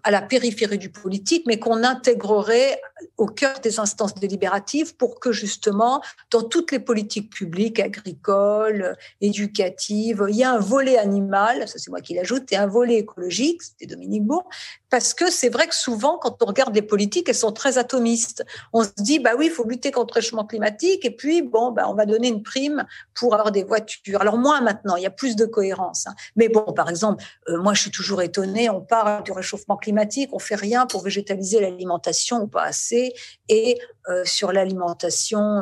à 0.04 0.12
la 0.12 0.22
périphérie 0.22 0.78
du 0.78 0.90
politique, 0.90 1.44
mais 1.48 1.60
qu'on 1.60 1.84
intégrerait 1.84 2.82
au 3.18 3.28
cœur 3.28 3.60
des 3.60 3.80
instances 3.80 4.16
délibératives 4.16 4.96
pour 4.96 5.20
que 5.20 5.32
justement, 5.32 6.02
dans 6.32 6.44
toutes 6.44 6.72
les 6.72 6.80
politiques 6.80 7.32
publiques, 7.32 7.80
agricoles, 7.80 8.98
éducatives, 9.22 10.26
il 10.30 10.36
y 10.36 10.44
a 10.44 10.52
un 10.52 10.60
volet 10.60 10.98
animal, 10.98 11.68
ça 11.68 11.80
c'est 11.80 11.90
moi 11.90 12.02
qui 12.02 12.14
l'ajoute, 12.14 12.52
et 12.52 12.58
un 12.58 12.68
volet 12.68 12.98
écologique, 12.98 13.62
c'était 13.64 13.86
Dominique 13.86 14.24
Bourg, 14.24 14.48
parce 14.96 15.14
que 15.14 15.30
c'est 15.30 15.50
vrai 15.50 15.68
que 15.68 15.76
souvent, 15.76 16.18
quand 16.18 16.42
on 16.42 16.46
regarde 16.46 16.74
les 16.74 16.82
politiques, 16.82 17.28
elles 17.28 17.36
sont 17.36 17.52
très 17.52 17.78
atomistes. 17.78 18.46
On 18.72 18.82
se 18.82 18.92
dit, 18.96 19.20
bah 19.20 19.32
oui, 19.38 19.48
il 19.48 19.52
faut 19.52 19.68
lutter 19.68 19.92
contre 19.92 20.14
le 20.14 20.22
réchauffement 20.22 20.46
climatique, 20.46 21.04
et 21.04 21.12
puis, 21.12 21.42
bon, 21.42 21.72
bah, 21.72 21.90
on 21.90 21.96
va 21.96 22.06
donner 22.06 22.30
une 22.30 22.42
prime 22.42 22.86
pour 23.14 23.34
avoir 23.34 23.52
des 23.52 23.66
voitures. 23.66 24.22
Alors, 24.22 24.38
moins 24.38 24.62
maintenant, 24.62 24.96
il 24.96 25.04
y 25.04 25.06
a 25.06 25.10
plus 25.10 25.36
de 25.36 25.44
cohérence. 25.44 26.08
Hein. 26.08 26.16
Mais 26.38 26.48
bon, 26.48 26.64
par 26.72 26.90
exemple, 26.90 27.22
euh, 27.50 27.58
moi, 27.58 27.74
je 27.74 27.82
suis 27.82 27.92
toujours 27.92 28.22
étonnée, 28.22 28.70
on 28.70 28.80
parle 28.80 29.22
du 29.24 29.34
réchauffement 29.34 29.76
climatique, 29.76 30.30
on 30.32 30.40
fait 30.40 30.56
rien 30.56 30.86
pour 30.86 31.04
végétaliser 31.04 31.60
l'alimentation, 31.60 32.44
ou 32.44 32.48
pas 32.48 32.64
assez, 32.64 33.14
et 33.50 33.78
euh, 34.08 34.24
sur 34.24 34.54
l'alimentation 34.54 35.62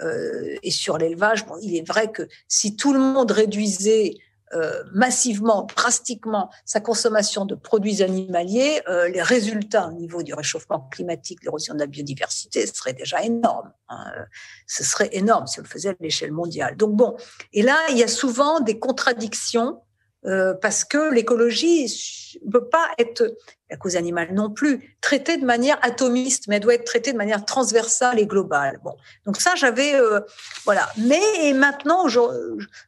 euh, 0.00 0.56
et 0.62 0.70
sur 0.70 0.96
l'élevage, 0.96 1.44
bon, 1.44 1.56
il 1.60 1.76
est 1.76 1.84
vrai 1.84 2.12
que 2.12 2.28
si 2.46 2.76
tout 2.76 2.92
le 2.92 3.00
monde 3.00 3.32
réduisait 3.32 4.14
euh, 4.52 4.82
massivement, 4.92 5.68
drastiquement 5.76 6.50
sa 6.64 6.80
consommation 6.80 7.44
de 7.44 7.54
produits 7.54 8.02
animaliers, 8.02 8.82
euh, 8.88 9.08
les 9.08 9.22
résultats 9.22 9.88
au 9.88 9.92
niveau 9.92 10.22
du 10.22 10.34
réchauffement 10.34 10.88
climatique, 10.90 11.42
l'érosion 11.44 11.74
de 11.74 11.80
la 11.80 11.86
biodiversité 11.86 12.66
seraient 12.66 12.92
déjà 12.92 13.22
énormes. 13.22 13.72
Hein. 13.88 14.12
Ce 14.66 14.82
serait 14.82 15.10
énorme 15.12 15.46
si 15.46 15.60
on 15.60 15.62
le 15.62 15.68
faisait 15.68 15.90
à 15.90 15.94
l'échelle 16.00 16.32
mondiale. 16.32 16.76
Donc 16.76 16.96
bon, 16.96 17.16
et 17.52 17.62
là, 17.62 17.76
il 17.90 17.98
y 17.98 18.02
a 18.02 18.08
souvent 18.08 18.60
des 18.60 18.78
contradictions 18.78 19.82
euh, 20.26 20.54
parce 20.54 20.84
que 20.84 21.12
l'écologie 21.12 22.38
ne 22.44 22.50
peut 22.50 22.68
pas 22.68 22.88
être, 22.98 23.36
la 23.70 23.76
cause 23.76 23.96
animale 23.96 24.34
non 24.34 24.50
plus, 24.50 24.96
traitée 25.00 25.38
de 25.38 25.46
manière 25.46 25.78
atomiste, 25.82 26.46
mais 26.46 26.56
elle 26.56 26.62
doit 26.62 26.74
être 26.74 26.84
traitée 26.84 27.12
de 27.12 27.16
manière 27.16 27.44
transversale 27.44 28.18
et 28.18 28.26
globale. 28.26 28.80
Bon, 28.84 28.94
donc 29.24 29.40
ça, 29.40 29.54
j'avais, 29.56 29.94
euh, 29.94 30.20
voilà. 30.64 30.88
Mais 30.98 31.52
maintenant, 31.54 32.06
je, 32.08 32.20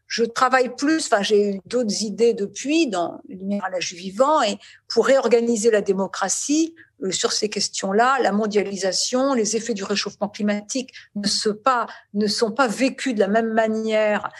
je 0.06 0.24
travaille 0.24 0.74
plus, 0.76 1.06
enfin, 1.06 1.22
j'ai 1.22 1.54
eu 1.54 1.60
d'autres 1.64 2.02
idées 2.02 2.34
depuis 2.34 2.86
dans 2.86 3.20
Lumière 3.28 3.64
à 3.64 3.70
l'âge 3.70 3.94
vivant, 3.94 4.42
et 4.42 4.58
pour 4.88 5.06
réorganiser 5.06 5.70
la 5.70 5.80
démocratie, 5.80 6.74
euh, 7.02 7.10
sur 7.10 7.32
ces 7.32 7.48
questions-là, 7.48 8.18
la 8.20 8.32
mondialisation, 8.32 9.34
les 9.34 9.56
effets 9.56 9.74
du 9.74 9.84
réchauffement 9.84 10.28
climatique 10.28 10.92
ne, 11.14 11.26
se 11.26 11.48
pas, 11.48 11.86
ne 12.14 12.26
sont 12.26 12.52
pas 12.52 12.68
vécus 12.68 13.14
de 13.14 13.20
la 13.20 13.28
même 13.28 13.52
manière 13.52 14.30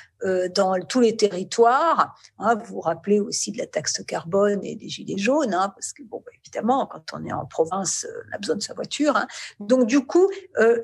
dans 0.54 0.78
tous 0.80 1.00
les 1.00 1.16
territoires. 1.16 2.14
Hein, 2.38 2.54
vous 2.56 2.74
vous 2.74 2.80
rappelez 2.80 3.20
aussi 3.20 3.52
de 3.52 3.58
la 3.58 3.66
taxe 3.66 4.02
carbone 4.06 4.60
et 4.62 4.76
des 4.76 4.88
gilets 4.88 5.18
jaunes, 5.18 5.54
hein, 5.54 5.72
parce 5.74 5.92
que 5.92 6.02
bon, 6.02 6.22
bah, 6.24 6.32
évidemment, 6.42 6.86
quand 6.86 7.02
on 7.12 7.24
est 7.24 7.32
en 7.32 7.46
province, 7.46 8.06
euh, 8.08 8.22
on 8.30 8.34
a 8.34 8.38
besoin 8.38 8.56
de 8.56 8.62
sa 8.62 8.74
voiture. 8.74 9.16
Hein. 9.16 9.26
Donc 9.60 9.86
du 9.86 10.04
coup, 10.06 10.30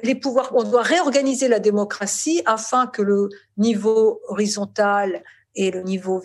les 0.03 0.15
pouvoirs, 0.15 0.51
on 0.55 0.63
doit 0.63 0.83
réorganiser 0.83 1.49
la 1.49 1.61
démocratie 1.61 2.43
afin 2.47 2.87
que 2.87 3.03
le 3.03 3.29
niveau 3.57 4.21
horizontal 4.29 5.23
et 5.55 5.71
le 5.71 5.83
niveau 5.83 6.23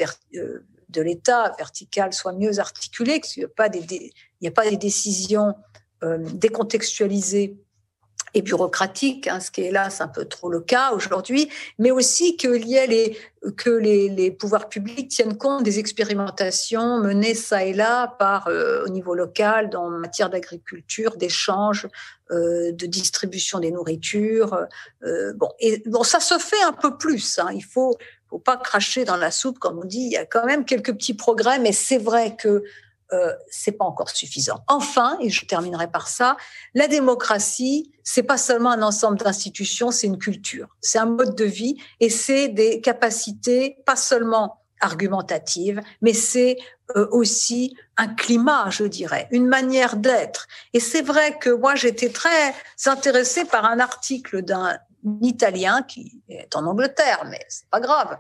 de 0.89 1.01
l'État 1.01 1.53
vertical 1.57 2.13
soit 2.13 2.33
mieux 2.33 2.59
articulé, 2.59 3.19
qu'il 3.19 3.41
n'y 3.43 4.47
a 4.47 4.51
pas 4.51 4.69
des 4.69 4.77
décisions 4.77 5.55
euh, 6.03 6.17
décontextualisées 6.33 7.57
et 8.33 8.41
bureaucratiques, 8.41 9.27
hein, 9.27 9.39
ce 9.39 9.51
qui 9.51 9.61
est 9.61 9.73
c'est 9.89 10.03
un 10.03 10.07
peu 10.07 10.25
trop 10.25 10.49
le 10.49 10.61
cas 10.61 10.91
aujourd'hui, 10.91 11.49
mais 11.77 11.91
aussi 11.91 12.37
qu'il 12.37 12.67
y 12.67 12.75
ait 12.75 12.87
les, 12.87 13.17
que 13.57 13.69
les, 13.69 14.31
pouvoirs 14.31 14.69
publics 14.69 15.09
tiennent 15.09 15.37
compte 15.37 15.63
des 15.63 15.79
expérimentations 15.79 16.99
menées 16.99 17.35
ça 17.35 17.63
et 17.63 17.73
là 17.73 18.15
par 18.19 18.47
euh, 18.47 18.83
au 18.85 18.89
niveau 18.89 19.13
local 19.13 19.69
dans 19.69 19.89
matière 19.89 20.29
d'agriculture, 20.29 21.17
d'échange, 21.17 21.87
euh, 22.31 22.71
de 22.71 22.85
distribution 22.85 23.59
des 23.59 23.71
nourritures. 23.71 24.57
bon, 25.35 25.49
et 25.59 25.83
bon, 25.85 26.03
ça 26.03 26.19
se 26.19 26.37
fait 26.37 26.63
un 26.63 26.73
peu 26.73 26.97
plus. 26.97 27.39
Hein, 27.39 27.49
il 27.53 27.63
faut 27.63 27.97
faut 28.33 28.39
pas 28.39 28.57
cracher 28.57 29.05
dans 29.05 29.15
la 29.15 29.29
soupe, 29.29 29.59
comme 29.59 29.77
on 29.77 29.85
dit. 29.85 29.99
Il 29.99 30.11
y 30.11 30.17
a 30.17 30.25
quand 30.25 30.45
même 30.45 30.65
quelques 30.65 30.91
petits 30.93 31.13
progrès, 31.13 31.59
mais 31.59 31.71
c'est 31.71 31.99
vrai 31.99 32.35
que 32.35 32.63
euh, 33.11 33.33
c'est 33.49 33.73
pas 33.73 33.85
encore 33.85 34.09
suffisant. 34.09 34.63
Enfin, 34.67 35.17
et 35.21 35.29
je 35.29 35.45
terminerai 35.45 35.87
par 35.87 36.07
ça, 36.07 36.37
la 36.73 36.87
démocratie, 36.87 37.91
c'est 38.03 38.23
pas 38.23 38.37
seulement 38.37 38.71
un 38.71 38.81
ensemble 38.81 39.17
d'institutions, 39.17 39.91
c'est 39.91 40.07
une 40.07 40.17
culture, 40.17 40.67
c'est 40.81 40.99
un 40.99 41.05
mode 41.05 41.35
de 41.35 41.45
vie 41.45 41.77
et 41.99 42.09
c'est 42.09 42.47
des 42.47 42.81
capacités 42.81 43.77
pas 43.85 43.95
seulement 43.95 44.63
argumentatives, 44.83 45.81
mais 46.01 46.13
c'est 46.13 46.57
euh, 46.95 47.07
aussi 47.11 47.75
un 47.97 48.07
climat, 48.07 48.69
je 48.69 48.83
dirais, 48.83 49.27
une 49.31 49.47
manière 49.47 49.95
d'être. 49.95 50.47
Et 50.73 50.79
c'est 50.79 51.01
vrai 51.01 51.37
que 51.39 51.49
moi, 51.49 51.75
j'étais 51.75 52.09
très 52.09 52.53
intéressée 52.85 53.45
par 53.45 53.65
un 53.65 53.79
article 53.79 54.41
d'un 54.41 54.77
Italien 55.21 55.83
qui 55.83 56.21
est 56.29 56.55
en 56.55 56.65
Angleterre, 56.65 57.23
mais 57.29 57.39
c'est 57.49 57.69
pas 57.69 57.79
grave. 57.79 58.19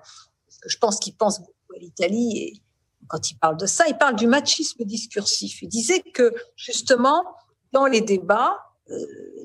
Je 0.65 0.77
pense 0.77 0.99
qu'il 0.99 1.15
pense 1.15 1.39
beaucoup 1.39 1.73
à 1.75 1.79
l'Italie 1.79 2.37
et 2.37 2.62
quand 3.07 3.31
il 3.31 3.37
parle 3.37 3.57
de 3.57 3.65
ça, 3.65 3.85
il 3.87 3.97
parle 3.97 4.15
du 4.15 4.27
machisme 4.27 4.83
discursif. 4.83 5.61
Il 5.61 5.69
disait 5.69 6.01
que 6.01 6.33
justement, 6.55 7.23
dans 7.71 7.85
les 7.85 8.01
débats, 8.01 8.57
euh, 8.89 8.95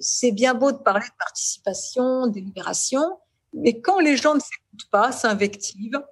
c'est 0.01 0.33
bien 0.33 0.55
beau 0.55 0.73
de 0.73 0.79
parler 0.79 1.07
de 1.07 1.17
participation, 1.19 2.27
de 2.27 2.33
délibération, 2.33 3.03
mais 3.53 3.81
quand 3.81 4.01
les 4.01 4.17
gens 4.17 4.35
ne 4.35 4.41
s'écoutent 4.41 4.91
pas, 4.91 5.13
s'invectivent, 5.13 6.03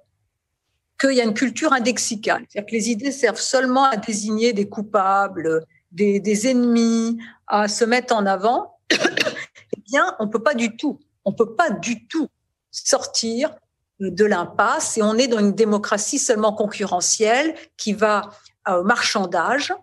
qu'il 0.99 1.13
y 1.13 1.21
a 1.21 1.23
une 1.23 1.33
culture 1.33 1.73
indexicale, 1.73 2.45
c'est-à-dire 2.49 2.69
que 2.69 2.75
les 2.75 2.89
idées 2.89 3.11
servent 3.11 3.39
seulement 3.39 3.83
à 3.83 3.97
désigner 3.97 4.53
des 4.53 4.67
coupables, 4.67 5.63
des, 5.91 6.47
ennemis, 6.47 7.19
à 7.45 7.67
se 7.67 7.85
mettre 7.85 8.15
en 8.15 8.25
avant, 8.25 8.79
eh 8.91 9.81
bien, 9.85 10.15
on 10.19 10.27
peut 10.27 10.41
pas 10.41 10.55
du 10.55 10.75
tout, 10.75 10.99
on 11.23 11.33
peut 11.33 11.55
pas 11.55 11.69
du 11.69 12.07
tout 12.07 12.27
sortir 12.71 13.53
de 13.99 14.25
l'impasse 14.25 14.97
et 14.97 15.01
on 15.01 15.15
est 15.15 15.27
dans 15.27 15.39
une 15.39 15.53
démocratie 15.53 16.19
seulement 16.19 16.53
concurrentielle 16.53 17.55
qui 17.77 17.93
va 17.93 18.29
au 18.67 18.83
marchandage, 18.83 19.73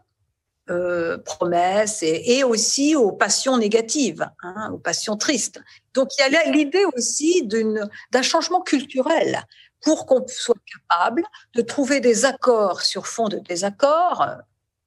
euh, 0.71 1.19
promesses 1.19 2.03
et, 2.03 2.43
aussi 2.43 2.97
aux 2.97 3.13
passions 3.13 3.59
négatives, 3.59 4.27
hein, 4.43 4.71
aux 4.73 4.79
passions 4.79 5.17
tristes. 5.19 5.61
Donc 5.93 6.09
il 6.19 6.33
y 6.33 6.37
a 6.37 6.51
l'idée 6.51 6.87
aussi 6.97 7.47
d'un 7.47 8.23
changement 8.23 8.63
culturel 8.63 9.43
pour 9.83 10.07
qu'on 10.07 10.27
soit 10.27 10.57
capable 10.65 11.23
de 11.55 11.61
trouver 11.61 12.01
des 12.01 12.25
accords 12.25 12.81
sur 12.81 13.07
fond 13.07 13.29
de 13.29 13.39
désaccords, 13.39 14.23
euh, 14.23 14.37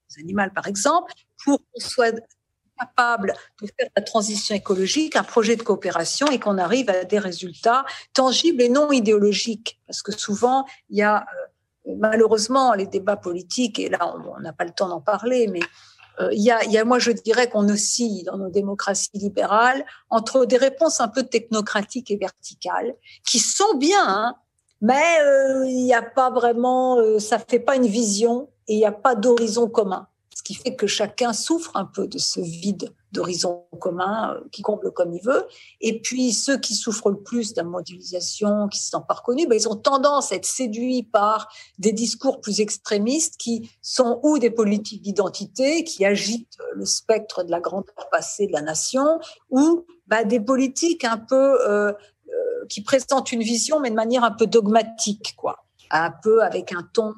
les 0.10 0.24
animaux 0.24 0.50
par 0.56 0.66
exemple, 0.66 1.14
pour 1.44 1.60
qu'on 1.60 1.80
soit 1.80 2.20
capable 2.78 3.34
de 3.62 3.68
faire 3.68 3.90
la 3.96 4.02
transition 4.04 4.56
écologique, 4.56 5.16
un 5.16 5.24
projet 5.24 5.56
de 5.56 5.64
coopération 5.64 6.28
et 6.28 6.40
qu'on 6.40 6.58
arrive 6.58 6.90
à 6.90 7.04
des 7.04 7.20
résultats 7.20 7.86
tangibles 8.14 8.62
et 8.62 8.70
non 8.70 8.92
idéologiques. 8.92 9.80
Parce 9.88 10.02
que 10.02 10.12
souvent, 10.12 10.66
il 10.90 10.98
y 10.98 11.04
a 11.04 11.22
euh, 11.88 11.96
malheureusement 12.00 12.74
les 12.74 12.88
débats 12.88 13.18
politiques, 13.18 13.80
et 13.80 13.90
là, 13.90 14.16
on 14.16 14.40
n'a 14.42 14.54
pas 14.54 14.66
le 14.66 14.72
temps 14.72 14.90
d'en 14.90 15.02
parler, 15.02 15.48
mais 15.48 15.62
euh, 16.20 16.30
il, 16.32 16.42
y 16.42 16.52
a, 16.52 16.86
moi, 16.86 17.00
je 17.00 17.12
dirais 17.12 17.50
qu'on 17.50 17.70
oscille 17.70 18.24
dans 18.24 18.38
nos 18.38 18.50
démocraties 18.50 19.10
libérales 19.14 19.86
entre 20.10 20.46
des 20.46 20.58
réponses 20.58 21.00
un 21.00 21.08
peu 21.08 21.24
technocratiques 21.24 22.12
et 22.12 22.18
verticales, 22.18 22.96
qui 23.26 23.40
sont 23.40 23.76
bien, 23.76 24.04
hein, 24.06 24.36
mais 24.82 25.20
euh, 25.22 25.66
il 25.66 25.84
n'y 25.84 25.94
a 25.94 26.02
pas 26.02 26.30
vraiment, 26.30 27.20
ça 27.20 27.40
fait 27.40 27.60
pas 27.60 27.76
une 27.76 27.88
vision 27.88 28.50
et 28.68 28.76
il 28.76 28.78
n'y 28.78 28.86
a 28.86 28.92
pas 28.92 29.16
d'horizon 29.16 29.68
commun 29.68 30.08
ce 30.38 30.44
qui 30.44 30.54
fait 30.54 30.76
que 30.76 30.86
chacun 30.86 31.34
souffre 31.34 31.72
un 31.74 31.86
peu 31.86 32.08
de 32.08 32.20
ce 32.20 32.40
vide 32.40 32.94
d'horizon 33.12 33.66
commun 33.80 34.36
euh, 34.36 34.48
qui 34.52 34.62
comble 34.62 34.92
comme 34.92 35.12
il 35.12 35.24
veut. 35.24 35.48
Et 35.82 36.00
puis 36.00 36.32
ceux 36.32 36.60
qui 36.60 36.76
souffrent 36.76 37.10
le 37.10 37.20
plus 37.24 37.54
de 37.54 37.62
la 37.62 37.64
mondialisation, 37.64 38.68
qui 38.68 38.78
ne 38.78 38.84
se 38.84 38.90
sentent 38.90 39.08
pas 39.08 39.16
reconnus, 39.16 39.48
ben, 39.48 39.56
ils 39.56 39.68
ont 39.68 39.76
tendance 39.76 40.32
à 40.32 40.36
être 40.36 40.46
séduits 40.46 41.02
par 41.02 41.52
des 41.80 41.92
discours 41.92 42.40
plus 42.40 42.62
extrémistes 42.62 43.38
qui 43.38 43.72
sont 43.82 44.20
ou 44.22 44.38
des 44.38 44.52
politiques 44.52 45.02
d'identité 45.02 45.84
qui 45.84 46.06
agitent 46.06 46.60
le 46.76 46.86
spectre 46.86 47.44
de 47.44 47.50
la 47.50 47.60
grandeur 47.60 48.08
passée 48.12 48.46
de 48.46 48.52
la 48.52 48.62
nation, 48.62 49.20
ou 49.50 49.88
ben, 50.06 50.24
des 50.24 50.40
politiques 50.40 51.04
un 51.04 51.18
peu 51.18 51.68
euh, 51.68 51.92
euh, 51.92 52.66
qui 52.70 52.84
présentent 52.84 53.32
une 53.32 53.42
vision 53.42 53.80
mais 53.80 53.90
de 53.90 53.96
manière 53.96 54.24
un 54.24 54.32
peu 54.32 54.46
dogmatique, 54.46 55.34
quoi, 55.36 55.66
un 55.90 56.12
peu 56.12 56.44
avec 56.44 56.74
un 56.74 56.84
ton 56.94 57.16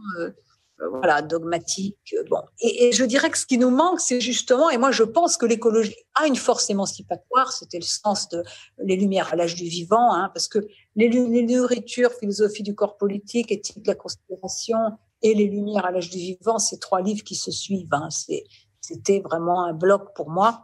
voilà, 0.88 1.22
dogmatique. 1.22 2.16
Bon. 2.30 2.42
Et, 2.62 2.92
je 2.92 3.04
dirais 3.04 3.30
que 3.30 3.38
ce 3.38 3.46
qui 3.46 3.58
nous 3.58 3.70
manque, 3.70 4.00
c'est 4.00 4.22
justement, 4.22 4.70
et 4.70 4.78
moi 4.78 4.92
je 4.92 5.04
pense 5.04 5.38
que 5.38 5.46
l'écologie 5.46 5.96
a 6.16 6.28
une 6.28 6.36
force 6.36 6.70
émancipatoire, 6.70 7.52
c'était 7.52 7.80
le 7.80 7.84
sens 7.84 8.30
de 8.30 8.44
Les 8.78 8.96
Lumières 8.96 9.34
à 9.34 9.36
l'âge 9.36 9.56
du 9.56 9.66
vivant, 9.66 10.14
hein, 10.14 10.32
parce 10.34 10.48
que 10.48 10.60
les, 10.96 11.10
les, 11.10 11.44
nourritures, 11.44 12.12
philosophie 12.14 12.64
du 12.64 12.76
corps 12.76 12.98
politique, 12.98 13.52
éthique 13.52 13.84
de 13.84 13.90
la 13.90 13.96
considération 13.96 14.78
et 15.22 15.34
Les 15.34 15.46
Lumières 15.46 15.86
à 15.86 15.92
l'âge 15.92 16.10
du 16.10 16.18
vivant, 16.18 16.60
ces 16.60 16.80
trois 16.80 17.02
livres 17.02 17.24
qui 17.24 17.36
se 17.36 17.52
suivent, 17.52 17.94
hein, 17.94 18.10
c'était 18.10 19.20
vraiment 19.20 19.64
un 19.66 19.74
bloc 19.74 20.14
pour 20.16 20.30
moi. 20.30 20.64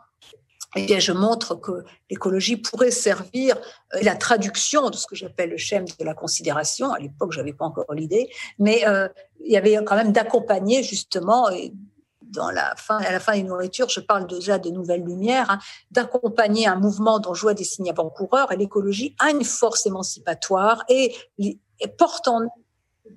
Eh 0.76 0.86
bien, 0.86 1.00
je 1.00 1.14
montre 1.14 1.56
que 1.56 1.86
l'écologie 2.10 2.58
pourrait 2.58 2.92
servir 2.92 3.56
euh, 3.94 4.00
la 4.02 4.16
traduction 4.16 4.90
de 4.90 4.96
ce 4.96 5.08
que 5.08 5.16
j'appelle 5.16 5.52
le 5.52 5.58
schème 5.58 5.86
de 5.86 6.06
la 6.06 6.14
considération. 6.14 6.92
À 6.92 7.00
l'époque, 7.00 7.32
j'avais 7.32 7.54
pas 7.54 7.66
encore 7.66 7.94
l'idée, 7.94 8.30
mais 8.60 8.86
euh, 8.86 9.08
il 9.44 9.52
y 9.52 9.58
avait 9.58 9.78
quand 9.86 9.96
même 9.96 10.12
d'accompagner 10.12 10.84
justement. 10.84 11.50
Et 11.50 11.74
dans 12.22 12.52
la 12.52 12.76
fin, 12.76 12.98
à 12.98 13.12
la 13.12 13.22
fin 13.22 13.34
des 13.34 13.44
nourritures, 13.44 13.88
je 13.88 14.02
parle 14.02 14.28
déjà 14.28 14.60
de 14.60 14.70
nouvelles 14.70 15.04
lumières, 15.04 15.50
hein, 15.50 15.60
d'accompagner 15.92 16.68
un 16.68 16.76
mouvement 16.76 17.20
dont 17.20 17.34
je 17.34 17.42
vois 17.42 17.54
des 17.54 17.64
signes 17.64 17.90
avant-coureurs. 17.90 18.52
Et 18.52 18.58
l'écologie 18.58 19.16
a 19.20 19.32
une 19.32 19.46
force 19.46 19.86
émancipatoire 19.86 20.84
et, 20.90 21.16
porte 21.98 22.28
en 22.28 22.42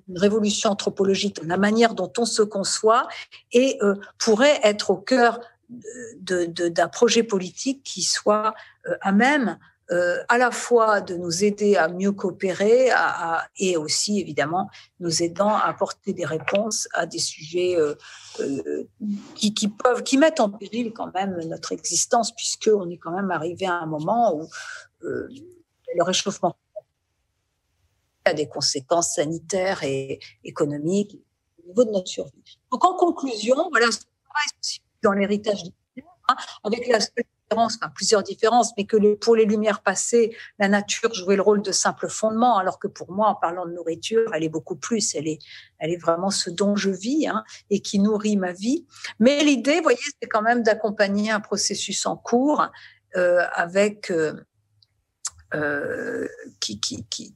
une 0.07 0.17
révolution 0.17 0.69
anthropologique 0.69 1.41
la 1.43 1.57
manière 1.57 1.93
dont 1.93 2.11
on 2.17 2.25
se 2.25 2.41
conçoit 2.41 3.07
et 3.51 3.77
euh, 3.81 3.95
pourrait 4.17 4.59
être 4.63 4.91
au 4.91 4.97
cœur 4.97 5.39
d'un 5.69 6.87
projet 6.87 7.23
politique 7.23 7.83
qui 7.83 8.01
soit 8.01 8.53
euh, 8.87 8.95
à 9.01 9.11
même 9.11 9.59
euh, 9.91 10.23
à 10.27 10.37
la 10.37 10.51
fois 10.51 11.01
de 11.01 11.15
nous 11.15 11.43
aider 11.43 11.75
à 11.75 11.87
mieux 11.87 12.11
coopérer 12.11 12.89
et 13.57 13.75
aussi 13.75 14.19
évidemment 14.19 14.69
nous 14.99 15.23
aidant 15.23 15.49
à 15.49 15.61
apporter 15.61 16.13
des 16.13 16.25
réponses 16.25 16.87
à 16.93 17.07
des 17.07 17.17
sujets 17.17 17.75
euh, 17.75 17.95
qui, 19.33 19.67
peuvent 19.67 20.03
qui 20.03 20.19
mettent 20.19 20.39
en 20.39 20.51
péril 20.51 20.93
quand 20.93 21.11
même 21.15 21.39
notre 21.45 21.71
existence 21.71 22.35
puisque 22.35 22.69
on 22.71 22.87
est 22.89 22.97
quand 22.97 23.11
même 23.11 23.31
arrivé 23.31 23.65
à 23.65 23.79
un 23.79 23.87
moment 23.87 24.35
où 24.35 24.47
le 25.01 26.03
réchauffement 26.03 26.55
a 28.25 28.33
des 28.33 28.47
conséquences 28.47 29.15
sanitaires 29.15 29.83
et 29.83 30.19
économiques 30.43 31.17
au 31.63 31.67
niveau 31.67 31.83
de 31.83 31.91
notre 31.91 32.09
survie. 32.09 32.59
Donc 32.71 32.85
en 32.85 32.95
conclusion, 32.95 33.69
voilà 33.71 33.87
dans 35.03 35.11
l'héritage 35.11 35.63
des 35.63 35.73
Lumières, 35.95 36.13
hein, 36.29 36.35
avec 36.63 36.87
la 36.87 36.99
différence, 36.99 37.79
plusieurs 37.95 38.23
différences, 38.23 38.73
mais 38.77 38.85
que 38.85 39.15
pour 39.15 39.35
les 39.35 39.45
Lumières 39.45 39.81
passées, 39.81 40.35
la 40.59 40.67
nature 40.67 41.13
jouait 41.13 41.35
le 41.35 41.41
rôle 41.41 41.61
de 41.61 41.71
simple 41.71 42.07
fondement, 42.09 42.57
alors 42.57 42.79
que 42.79 42.87
pour 42.87 43.11
moi, 43.11 43.27
en 43.27 43.35
parlant 43.35 43.65
de 43.65 43.71
nourriture, 43.71 44.31
elle 44.33 44.43
est 44.43 44.49
beaucoup 44.49 44.75
plus. 44.75 45.15
Elle 45.15 45.27
est, 45.27 45.39
elle 45.79 45.91
est 45.91 45.97
vraiment 45.97 46.29
ce 46.29 46.49
dont 46.49 46.75
je 46.75 46.89
vis 46.89 47.27
hein, 47.27 47.43
et 47.69 47.81
qui 47.81 47.99
nourrit 47.99 48.37
ma 48.37 48.51
vie. 48.51 48.85
Mais 49.19 49.43
l'idée, 49.43 49.77
vous 49.77 49.83
voyez, 49.83 49.99
c'est 50.21 50.29
quand 50.29 50.41
même 50.41 50.63
d'accompagner 50.63 51.31
un 51.31 51.39
processus 51.39 52.05
en 52.05 52.15
cours 52.15 52.67
euh, 53.15 53.43
avec 53.53 54.11
euh, 54.11 54.33
euh, 55.55 56.27
qui, 56.59 56.79
qui, 56.79 57.03
qui, 57.09 57.35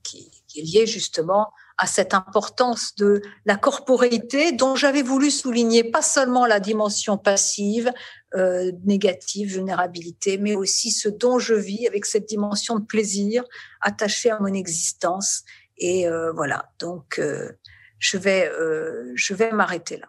est 0.56 0.62
lié 0.62 0.86
justement 0.86 1.52
à 1.78 1.88
cette 1.88 2.14
importance 2.14 2.96
de 2.96 3.22
la 3.46 3.56
corporéité 3.56 4.52
dont 4.52 4.76
j'avais 4.76 5.02
voulu 5.02 5.32
souligner 5.32 5.84
pas 5.84 6.02
seulement 6.02 6.46
la 6.46 6.60
dimension 6.60 7.18
passive, 7.18 7.92
euh, 8.36 8.72
négative, 8.86 9.54
vulnérabilité, 9.54 10.38
mais 10.38 10.56
aussi 10.56 10.92
ce 10.92 11.10
dont 11.10 11.40
je 11.40 11.54
vis 11.54 11.88
avec 11.88 12.06
cette 12.06 12.28
dimension 12.28 12.80
de 12.80 12.86
plaisir 12.86 13.44
attachée 13.82 14.32
à 14.32 14.40
mon 14.40 14.54
existence. 14.54 15.44
Et 15.78 16.08
euh, 16.08 16.32
voilà, 16.32 16.72
donc 16.80 17.20
euh, 17.20 17.52
je 18.00 18.18
vais, 18.18 18.50
euh, 18.50 19.12
je 19.16 19.34
vais 19.34 19.52
m'arrêter 19.52 19.98
là. 19.98 20.08